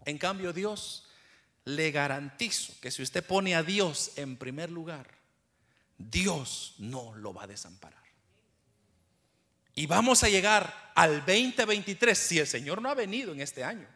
En 0.04 0.18
cambio, 0.18 0.52
Dios 0.52 1.06
le 1.64 1.92
garantizo 1.92 2.74
que 2.80 2.90
si 2.90 3.02
usted 3.02 3.24
pone 3.24 3.54
a 3.54 3.62
Dios 3.62 4.10
en 4.16 4.36
primer 4.36 4.72
lugar, 4.72 5.06
Dios 5.96 6.74
no 6.78 7.14
lo 7.14 7.32
va 7.32 7.44
a 7.44 7.46
desamparar. 7.46 8.02
Y 9.76 9.86
vamos 9.86 10.24
a 10.24 10.28
llegar 10.28 10.90
al 10.94 11.18
2023 11.18 12.18
si 12.18 12.38
el 12.38 12.46
Señor 12.46 12.80
no 12.80 12.88
ha 12.88 12.94
venido 12.94 13.32
en 13.32 13.42
este 13.42 13.62
año. 13.62 13.86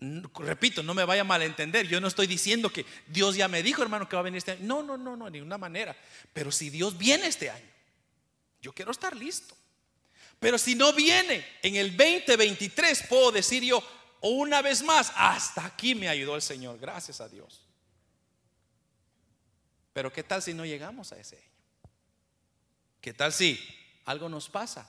Repito, 0.00 0.82
no 0.82 0.94
me 0.94 1.04
vaya 1.04 1.22
a 1.22 1.24
malentender. 1.24 1.88
Yo 1.88 2.00
no 2.00 2.06
estoy 2.06 2.28
diciendo 2.28 2.72
que 2.72 2.86
Dios 3.08 3.34
ya 3.34 3.48
me 3.48 3.64
dijo, 3.64 3.82
hermano, 3.82 4.08
que 4.08 4.14
va 4.14 4.20
a 4.20 4.22
venir 4.22 4.38
este 4.38 4.52
año. 4.52 4.60
No, 4.62 4.82
no, 4.82 4.96
no, 4.96 5.16
no, 5.16 5.24
de 5.24 5.32
ninguna 5.32 5.58
manera. 5.58 5.94
Pero 6.32 6.52
si 6.52 6.70
Dios 6.70 6.96
viene 6.96 7.26
este 7.26 7.50
año, 7.50 7.68
yo 8.62 8.72
quiero 8.72 8.92
estar 8.92 9.14
listo. 9.14 9.56
Pero 10.38 10.56
si 10.56 10.76
no 10.76 10.92
viene 10.92 11.44
en 11.62 11.74
el 11.74 11.96
2023, 11.96 13.06
puedo 13.08 13.32
decir 13.32 13.64
yo 13.64 13.82
una 14.20 14.62
vez 14.62 14.82
más, 14.84 15.12
hasta 15.16 15.66
aquí 15.66 15.96
me 15.96 16.08
ayudó 16.08 16.36
el 16.36 16.42
Señor, 16.42 16.78
gracias 16.78 17.20
a 17.20 17.28
Dios. 17.28 17.66
Pero 19.92 20.12
¿qué 20.12 20.22
tal 20.22 20.42
si 20.42 20.54
no 20.54 20.64
llegamos 20.64 21.12
a 21.12 21.18
ese 21.18 21.36
año? 21.36 21.44
¿Qué 23.00 23.12
tal 23.12 23.32
si 23.32 23.58
algo 24.10 24.28
nos 24.28 24.48
pasa? 24.48 24.88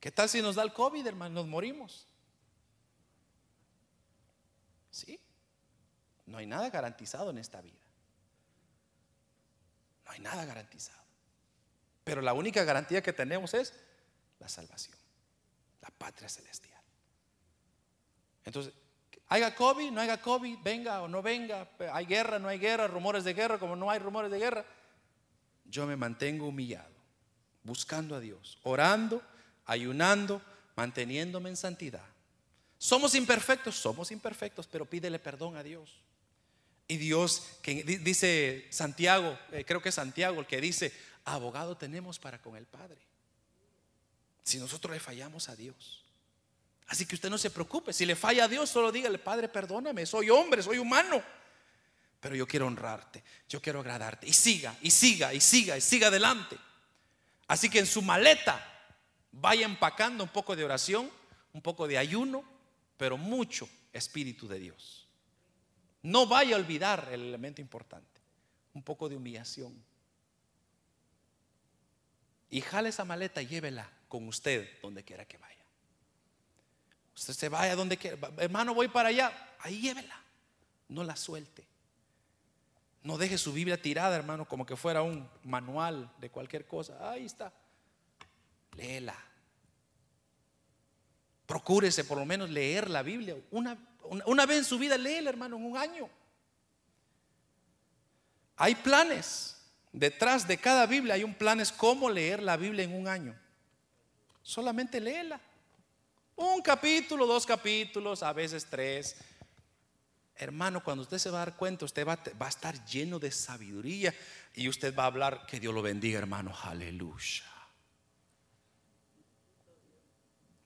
¿Qué 0.00 0.12
tal 0.12 0.28
si 0.28 0.40
nos 0.40 0.54
da 0.54 0.62
el 0.62 0.72
COVID, 0.72 1.06
hermano? 1.06 1.36
Nos 1.36 1.46
morimos. 1.46 2.06
¿Sí? 4.90 5.20
No 6.26 6.38
hay 6.38 6.46
nada 6.46 6.70
garantizado 6.70 7.30
en 7.30 7.38
esta 7.38 7.60
vida. 7.60 7.78
No 10.04 10.12
hay 10.12 10.20
nada 10.20 10.44
garantizado. 10.44 11.02
Pero 12.04 12.22
la 12.22 12.32
única 12.32 12.64
garantía 12.64 13.02
que 13.02 13.12
tenemos 13.12 13.54
es 13.54 13.74
la 14.38 14.48
salvación, 14.48 14.96
la 15.82 15.90
patria 15.90 16.28
celestial. 16.28 16.80
Entonces, 18.44 18.72
haya 19.28 19.54
COVID, 19.54 19.90
no 19.90 20.00
haya 20.00 20.20
COVID, 20.20 20.58
venga 20.62 21.02
o 21.02 21.08
no 21.08 21.20
venga, 21.22 21.68
hay 21.92 22.06
guerra, 22.06 22.38
no 22.38 22.48
hay 22.48 22.58
guerra, 22.58 22.86
rumores 22.86 23.24
de 23.24 23.34
guerra, 23.34 23.58
como 23.58 23.76
no 23.76 23.90
hay 23.90 23.98
rumores 23.98 24.30
de 24.30 24.38
guerra. 24.38 24.64
yo 25.66 25.86
me 25.86 25.96
mantengo 25.96 26.48
humillado, 26.48 26.97
buscando 27.68 28.16
a 28.16 28.20
Dios, 28.20 28.58
orando, 28.64 29.22
ayunando, 29.66 30.42
manteniéndome 30.74 31.50
en 31.50 31.56
santidad. 31.56 32.04
Somos 32.78 33.14
imperfectos, 33.14 33.76
somos 33.76 34.10
imperfectos, 34.10 34.66
pero 34.66 34.86
pídele 34.86 35.20
perdón 35.20 35.56
a 35.56 35.62
Dios. 35.62 36.00
Y 36.88 36.96
Dios, 36.96 37.42
que 37.62 37.84
dice 37.84 38.66
Santiago, 38.70 39.38
eh, 39.52 39.64
creo 39.64 39.82
que 39.82 39.90
es 39.90 39.94
Santiago 39.94 40.40
el 40.40 40.46
que 40.46 40.60
dice, 40.60 40.92
abogado 41.24 41.76
tenemos 41.76 42.18
para 42.18 42.40
con 42.40 42.56
el 42.56 42.64
Padre. 42.64 42.98
Si 44.42 44.58
nosotros 44.58 44.94
le 44.94 45.00
fallamos 45.00 45.48
a 45.50 45.56
Dios. 45.56 46.04
Así 46.86 47.04
que 47.04 47.14
usted 47.14 47.28
no 47.28 47.36
se 47.36 47.50
preocupe, 47.50 47.92
si 47.92 48.06
le 48.06 48.16
falla 48.16 48.44
a 48.44 48.48
Dios, 48.48 48.70
solo 48.70 48.90
dígale, 48.90 49.18
Padre, 49.18 49.48
perdóname, 49.48 50.06
soy 50.06 50.30
hombre, 50.30 50.62
soy 50.62 50.78
humano. 50.78 51.22
Pero 52.20 52.34
yo 52.34 52.46
quiero 52.46 52.66
honrarte, 52.66 53.22
yo 53.48 53.60
quiero 53.60 53.80
agradarte. 53.80 54.26
Y 54.26 54.32
siga, 54.32 54.74
y 54.80 54.90
siga, 54.90 55.34
y 55.34 55.40
siga, 55.40 55.76
y 55.76 55.82
siga 55.82 56.08
adelante. 56.08 56.56
Así 57.48 57.68
que 57.70 57.80
en 57.80 57.86
su 57.86 58.02
maleta 58.02 58.64
vaya 59.32 59.64
empacando 59.66 60.22
un 60.22 60.30
poco 60.30 60.54
de 60.54 60.64
oración, 60.64 61.10
un 61.52 61.62
poco 61.62 61.88
de 61.88 61.98
ayuno, 61.98 62.44
pero 62.96 63.16
mucho 63.16 63.68
Espíritu 63.92 64.46
de 64.46 64.58
Dios. 64.58 65.08
No 66.02 66.26
vaya 66.26 66.54
a 66.54 66.58
olvidar 66.58 67.08
el 67.10 67.22
elemento 67.22 67.60
importante, 67.60 68.20
un 68.74 68.82
poco 68.82 69.08
de 69.08 69.16
humillación. 69.16 69.74
Y 72.50 72.60
jale 72.60 72.90
esa 72.90 73.04
maleta 73.04 73.42
y 73.42 73.46
llévela 73.46 73.90
con 74.08 74.28
usted 74.28 74.80
donde 74.80 75.04
quiera 75.04 75.24
que 75.24 75.38
vaya. 75.38 75.64
Usted 77.14 77.34
se 77.34 77.48
vaya 77.48 77.74
donde 77.74 77.96
quiera. 77.96 78.16
Hermano, 78.38 78.74
voy 78.74 78.88
para 78.88 79.08
allá. 79.08 79.56
Ahí 79.60 79.80
llévela. 79.80 80.18
No 80.88 81.02
la 81.02 81.16
suelte. 81.16 81.66
No 83.08 83.16
deje 83.16 83.38
su 83.38 83.54
Biblia 83.54 83.80
tirada, 83.80 84.14
hermano, 84.14 84.46
como 84.46 84.66
que 84.66 84.76
fuera 84.76 85.00
un 85.00 85.26
manual 85.42 86.12
de 86.18 86.28
cualquier 86.28 86.66
cosa. 86.66 87.10
Ahí 87.10 87.24
está. 87.24 87.50
Léela. 88.76 89.16
Procúrese 91.46 92.04
por 92.04 92.18
lo 92.18 92.26
menos 92.26 92.50
leer 92.50 92.90
la 92.90 93.02
Biblia. 93.02 93.34
Una, 93.50 93.78
una, 94.26 94.44
vez 94.44 94.58
en 94.58 94.64
su 94.66 94.78
vida, 94.78 94.98
léela, 94.98 95.30
hermano, 95.30 95.56
en 95.56 95.64
un 95.64 95.78
año. 95.78 96.06
Hay 98.56 98.74
planes. 98.74 99.56
Detrás 99.90 100.46
de 100.46 100.58
cada 100.58 100.84
Biblia 100.84 101.14
hay 101.14 101.24
un 101.24 101.32
plan 101.32 101.60
es 101.60 101.72
cómo 101.72 102.10
leer 102.10 102.42
la 102.42 102.58
Biblia 102.58 102.84
en 102.84 102.92
un 102.92 103.08
año. 103.08 103.34
Solamente 104.42 105.00
léela. 105.00 105.40
Un 106.36 106.60
capítulo, 106.60 107.24
dos 107.24 107.46
capítulos, 107.46 108.22
a 108.22 108.34
veces 108.34 108.66
tres. 108.68 109.16
Hermano, 110.38 110.84
cuando 110.84 111.02
usted 111.02 111.18
se 111.18 111.30
va 111.30 111.42
a 111.42 111.46
dar 111.46 111.56
cuenta, 111.56 111.84
usted 111.84 112.06
va, 112.06 112.16
a 112.38 112.48
estar 112.48 112.84
lleno 112.86 113.18
de 113.18 113.32
sabiduría 113.32 114.14
y 114.54 114.68
usted 114.68 114.94
va 114.94 115.02
a 115.02 115.06
hablar, 115.06 115.44
que 115.46 115.58
Dios 115.58 115.74
lo 115.74 115.82
bendiga, 115.82 116.18
hermano, 116.18 116.54
aleluya. 116.62 117.44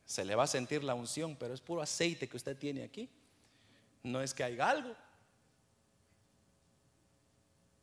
Se 0.05 0.27
le 0.27 0.35
va 0.35 0.45
a 0.45 0.47
sentir 0.47 0.85
la 0.85 0.95
unción, 0.95 1.37
pero 1.37 1.55
es 1.55 1.63
puro 1.63 1.81
aceite 1.81 2.29
que 2.29 2.37
usted 2.37 2.55
tiene 2.55 2.85
aquí. 2.85 3.09
No 4.03 4.21
es 4.21 4.35
que 4.35 4.45
haya 4.45 4.69
algo. 4.69 4.95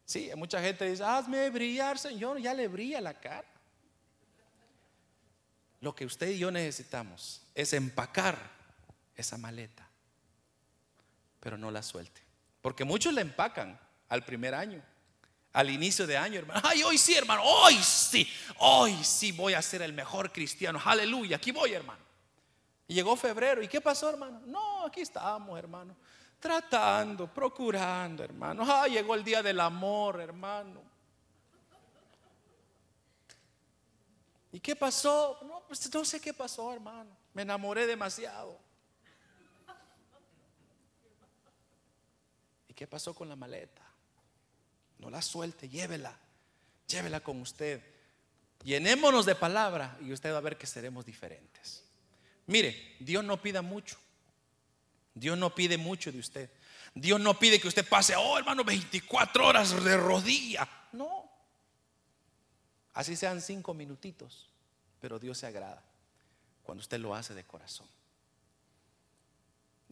Sí, 0.06 0.30
mucha 0.36 0.62
gente 0.62 0.88
dice, 0.88 1.04
hazme 1.04 1.50
brillar, 1.50 1.98
Señor, 1.98 2.40
ya 2.40 2.54
le 2.54 2.68
brilla 2.68 3.02
la 3.02 3.20
cara. 3.20 3.48
Lo 5.82 5.96
que 5.96 6.06
usted 6.06 6.30
y 6.30 6.38
yo 6.38 6.52
necesitamos 6.52 7.42
es 7.56 7.74
empacar 7.74 8.52
esa 9.16 9.40
maleta, 9.40 9.89
pero 11.40 11.58
no 11.58 11.72
la 11.72 11.84
suelte. 11.84 12.22
Porque 12.62 12.84
muchos 12.84 13.14
la 13.14 13.22
empacan 13.22 13.80
al 14.10 14.24
primer 14.26 14.54
año, 14.54 14.82
al 15.54 15.70
inicio 15.70 16.06
de 16.06 16.18
año, 16.18 16.40
hermano. 16.40 16.62
Ay, 16.64 16.84
hoy 16.84 16.98
sí, 16.98 17.16
hermano, 17.16 17.44
hoy 17.44 17.76
sí, 17.76 18.30
hoy 18.58 19.04
sí 19.04 19.32
voy 19.32 19.54
a 19.54 19.62
ser 19.62 19.82
el 19.82 19.94
mejor 19.94 20.32
cristiano. 20.32 20.82
Aleluya, 20.84 21.38
aquí 21.38 21.52
voy, 21.52 21.74
hermano. 21.74 22.04
Y 22.88 22.96
llegó 22.96 23.16
febrero, 23.16 23.62
¿y 23.62 23.68
qué 23.68 23.80
pasó, 23.80 24.10
hermano? 24.10 24.42
No, 24.46 24.86
aquí 24.86 25.02
estamos, 25.02 25.58
hermano. 25.58 25.96
Tratando, 26.40 27.32
procurando, 27.32 28.24
hermano. 28.24 28.64
Ah, 28.68 28.88
llegó 28.88 29.14
el 29.14 29.24
día 29.24 29.44
del 29.44 29.60
amor, 29.60 30.20
hermano. 30.22 30.82
¿Y 34.52 34.60
qué 34.60 34.76
pasó? 34.76 35.38
No, 35.44 35.62
pues 35.68 35.94
no 35.94 36.04
sé 36.04 36.20
qué 36.20 36.34
pasó, 36.34 36.74
hermano. 36.74 37.16
Me 37.34 37.44
enamoré 37.44 37.86
demasiado. 37.86 38.58
Qué 42.80 42.88
pasó 42.88 43.14
con 43.14 43.28
la 43.28 43.36
maleta? 43.36 43.82
No 45.00 45.10
la 45.10 45.22
suelte, 45.22 45.68
llévela. 45.68 46.18
Llévela 46.88 47.20
con 47.20 47.42
usted. 47.42 47.84
Llenémonos 48.64 49.26
de 49.26 49.36
palabra 49.36 49.98
y 50.00 50.14
usted 50.14 50.32
va 50.32 50.38
a 50.38 50.42
ver 50.42 50.58
que 50.58 50.66
seremos 50.66 51.06
diferentes. 51.06 51.84
Mire, 52.48 52.96
Dios 53.02 53.22
no 53.26 53.42
pida 53.42 53.62
mucho. 53.62 53.98
Dios 55.14 55.38
no 55.38 55.54
pide 55.54 55.78
mucho 55.78 56.10
de 56.10 56.20
usted. 56.20 56.50
Dios 56.96 57.20
no 57.20 57.38
pide 57.38 57.60
que 57.60 57.68
usted 57.68 57.86
pase, 57.86 58.16
oh 58.16 58.38
hermano, 58.38 58.64
24 58.64 59.46
horas 59.46 59.84
de 59.84 59.98
rodilla. 59.98 60.66
No. 60.94 61.30
Así 62.94 63.18
sean 63.18 63.42
cinco 63.42 63.74
minutitos, 63.74 64.48
pero 65.02 65.20
Dios 65.20 65.38
se 65.38 65.48
agrada 65.48 65.84
cuando 66.64 66.80
usted 66.80 66.98
lo 66.98 67.14
hace 67.14 67.34
de 67.34 67.44
corazón. 67.44 67.88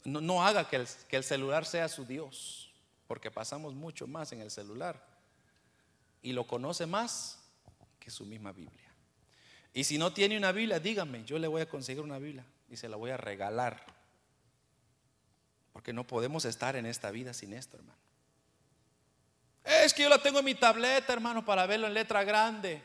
No, 0.05 0.41
haga 0.41 0.69
que 0.69 0.77
el, 0.77 0.88
que 1.09 1.17
el 1.17 1.25
celular 1.25 1.65
sea 1.65 1.89
su 1.89 2.05
Dios, 2.05 2.66
porque 3.07 3.31
pasamos 3.31 3.73
mucho 3.73 4.05
más 4.07 4.31
en 4.31 4.41
el 4.41 4.51
celular 4.51 5.01
y 6.21 6.33
lo 6.33 6.45
conoce 6.45 6.85
más 6.85 7.39
que 7.99 8.11
su 8.11 8.25
misma 8.25 8.51
Biblia. 8.51 8.87
Y 9.73 9.83
si 9.83 9.97
no 9.97 10.11
tiene 10.11 10.37
una 10.37 10.51
Biblia, 10.51 10.79
dígame, 10.79 11.23
yo 11.23 11.39
le 11.39 11.47
voy 11.47 11.61
a 11.61 11.69
conseguir 11.69 12.03
una 12.03 12.17
Biblia 12.17 12.45
y 12.69 12.77
se 12.77 12.89
la 12.89 12.97
voy 12.97 13.11
a 13.11 13.17
regalar. 13.17 13.83
Porque 15.71 15.93
no 15.93 16.05
podemos 16.05 16.45
estar 16.45 16.75
en 16.75 16.85
esta 16.85 17.11
vida 17.11 17.33
sin 17.33 17.53
esto, 17.53 17.77
hermano. 17.77 17.97
Es 19.63 19.93
que 19.93 20.03
yo 20.03 20.09
la 20.09 20.21
tengo 20.21 20.39
en 20.39 20.45
mi 20.45 20.55
tableta, 20.55 21.13
hermano, 21.13 21.45
para 21.45 21.65
verlo 21.65 21.87
en 21.87 21.93
letra 21.93 22.23
grande. 22.23 22.81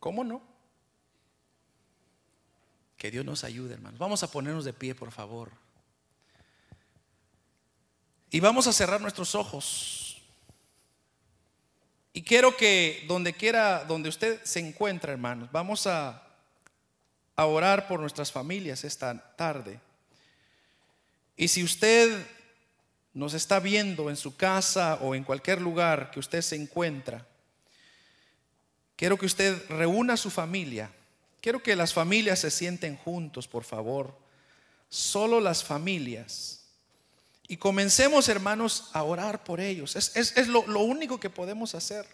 ¿Cómo 0.00 0.24
no? 0.24 0.42
Que 2.98 3.10
Dios 3.10 3.24
nos 3.24 3.44
ayude, 3.44 3.74
hermanos. 3.74 3.98
Vamos 3.98 4.22
a 4.22 4.30
ponernos 4.30 4.64
de 4.64 4.72
pie, 4.72 4.94
por 4.94 5.12
favor. 5.12 5.63
Y 8.34 8.40
vamos 8.40 8.66
a 8.66 8.72
cerrar 8.72 9.00
nuestros 9.00 9.36
ojos. 9.36 10.20
Y 12.12 12.22
quiero 12.22 12.56
que 12.56 13.04
donde 13.06 13.32
quiera, 13.32 13.84
donde 13.84 14.08
usted 14.08 14.42
se 14.42 14.58
encuentra, 14.58 15.12
hermanos, 15.12 15.48
vamos 15.52 15.86
a, 15.86 16.20
a 17.36 17.46
orar 17.46 17.86
por 17.86 18.00
nuestras 18.00 18.32
familias 18.32 18.82
esta 18.82 19.36
tarde. 19.36 19.78
Y 21.36 21.46
si 21.46 21.62
usted 21.62 22.26
nos 23.12 23.34
está 23.34 23.60
viendo 23.60 24.10
en 24.10 24.16
su 24.16 24.34
casa 24.34 24.98
o 25.00 25.14
en 25.14 25.22
cualquier 25.22 25.60
lugar 25.60 26.10
que 26.10 26.18
usted 26.18 26.42
se 26.42 26.56
encuentra, 26.56 27.24
Quiero 28.96 29.16
que 29.16 29.26
usted 29.26 29.62
reúna 29.68 30.14
a 30.14 30.16
su 30.16 30.30
familia. 30.30 30.90
Quiero 31.40 31.62
que 31.62 31.76
las 31.76 31.92
familias 31.92 32.40
se 32.40 32.50
sienten 32.50 32.96
juntos, 32.96 33.46
por 33.46 33.62
favor. 33.62 34.16
Solo 34.88 35.40
las 35.40 35.62
familias. 35.62 36.63
Y 37.46 37.56
comencemos, 37.58 38.28
hermanos, 38.28 38.88
a 38.92 39.02
orar 39.02 39.44
por 39.44 39.60
ellos. 39.60 39.96
Es, 39.96 40.48
lo, 40.48 40.62
único 40.80 41.20
que 41.20 41.28
podemos 41.28 41.74
hacer. 41.74 42.06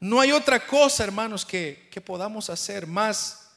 No 0.00 0.20
hay 0.20 0.32
otra 0.32 0.66
cosa, 0.66 1.04
hermanos, 1.04 1.44
que, 1.44 1.88
que 1.90 2.00
podamos 2.00 2.48
hacer 2.48 2.86
más 2.86 3.50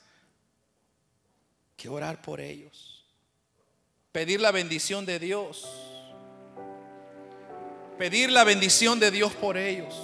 que 1.78 1.88
orar 1.88 2.22
por 2.22 2.41
ellos. 2.41 3.05
Pedir 4.11 4.41
la 4.41 4.51
bendición 4.51 5.05
de 5.05 5.20
Dios. 5.20 5.68
Pedir 7.97 8.30
la 8.32 8.43
bendición 8.43 8.99
de 8.99 9.09
Dios 9.09 9.32
por 9.34 9.55
ellos. 9.57 9.95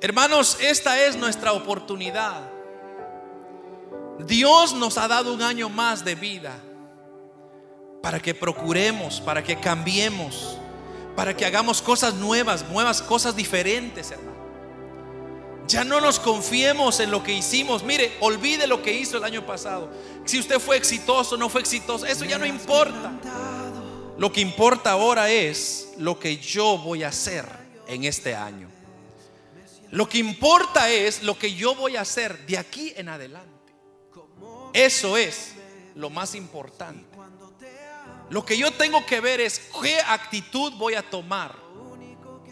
Hermanos, 0.00 0.58
esta 0.60 1.04
es 1.06 1.16
nuestra 1.16 1.52
oportunidad. 1.52 2.42
Dios 4.26 4.74
nos 4.74 4.98
ha 4.98 5.08
dado 5.08 5.32
un 5.32 5.42
año 5.42 5.68
más 5.68 6.04
de 6.04 6.14
vida 6.14 6.60
para 8.02 8.20
que 8.20 8.34
procuremos, 8.34 9.20
para 9.20 9.42
que 9.42 9.58
cambiemos, 9.58 10.58
para 11.16 11.36
que 11.36 11.44
hagamos 11.44 11.82
cosas 11.82 12.14
nuevas, 12.14 12.68
nuevas 12.68 13.02
cosas 13.02 13.34
diferentes, 13.34 14.10
hermano. 14.10 14.38
Ya 15.66 15.84
no 15.84 16.00
nos 16.00 16.18
confiemos 16.18 16.98
en 17.00 17.10
lo 17.10 17.22
que 17.22 17.34
hicimos. 17.34 17.82
Mire, 17.82 18.16
olvide 18.20 18.66
lo 18.66 18.82
que 18.82 18.92
hizo 18.92 19.18
el 19.18 19.24
año 19.24 19.44
pasado. 19.44 19.90
Si 20.24 20.38
usted 20.38 20.58
fue 20.60 20.78
exitoso 20.78 21.36
no 21.36 21.50
fue 21.50 21.60
exitoso, 21.60 22.06
eso 22.06 22.24
ya 22.24 22.38
no 22.38 22.46
importa. 22.46 23.12
Lo 24.16 24.32
que 24.32 24.40
importa 24.40 24.92
ahora 24.92 25.30
es 25.30 25.90
lo 25.98 26.18
que 26.18 26.38
yo 26.38 26.78
voy 26.78 27.02
a 27.02 27.08
hacer 27.08 27.44
en 27.86 28.04
este 28.04 28.34
año. 28.34 28.68
Lo 29.90 30.08
que 30.08 30.18
importa 30.18 30.90
es 30.90 31.22
lo 31.22 31.38
que 31.38 31.54
yo 31.54 31.74
voy 31.74 31.96
a 31.96 32.00
hacer 32.00 32.46
de 32.46 32.58
aquí 32.58 32.92
en 32.96 33.08
adelante. 33.08 33.72
Eso 34.72 35.16
es 35.16 35.52
lo 35.94 36.10
más 36.10 36.34
importante. 36.34 37.07
Lo 38.30 38.44
que 38.44 38.58
yo 38.58 38.70
tengo 38.72 39.04
que 39.06 39.20
ver 39.20 39.40
es 39.40 39.70
qué 39.80 40.00
actitud 40.00 40.72
voy 40.74 40.94
a 40.94 41.02
tomar 41.02 41.54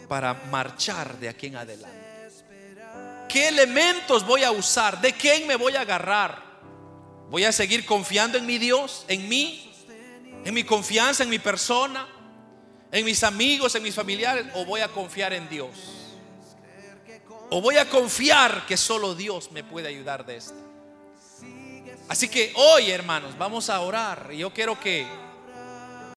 para 0.07 0.33
marchar 0.33 1.17
de 1.17 1.29
aquí 1.29 1.47
en 1.47 1.57
adelante? 1.57 1.97
¿Qué 3.29 3.49
elementos 3.49 4.25
voy 4.25 4.43
a 4.43 4.51
usar? 4.51 4.99
¿De 5.01 5.13
quién 5.13 5.45
me 5.47 5.55
voy 5.55 5.75
a 5.75 5.81
agarrar? 5.81 6.41
¿Voy 7.29 7.43
a 7.43 7.51
seguir 7.51 7.85
confiando 7.85 8.37
en 8.37 8.45
mi 8.45 8.57
Dios, 8.57 9.05
en 9.07 9.27
mí, 9.27 9.71
en 10.45 10.53
mi 10.53 10.63
confianza, 10.63 11.23
en 11.23 11.29
mi 11.29 11.39
persona, 11.39 12.07
en 12.91 13.03
mis 13.03 13.23
amigos, 13.23 13.75
en 13.75 13.83
mis 13.83 13.93
familiares? 13.93 14.45
¿O 14.55 14.65
voy 14.65 14.81
a 14.81 14.87
confiar 14.87 15.33
en 15.33 15.47
Dios? 15.49 15.69
¿O 17.49 17.61
voy 17.61 17.77
a 17.77 17.89
confiar 17.89 18.65
que 18.65 18.77
solo 18.77 19.13
Dios 19.13 19.51
me 19.51 19.63
puede 19.63 19.89
ayudar 19.89 20.25
de 20.25 20.37
esto? 20.37 20.55
Así 22.07 22.29
que 22.29 22.53
hoy, 22.55 22.89
hermanos, 22.89 23.37
vamos 23.37 23.69
a 23.69 23.81
orar. 23.81 24.29
Y 24.31 24.37
yo 24.37 24.53
quiero 24.53 24.79
que 24.79 25.05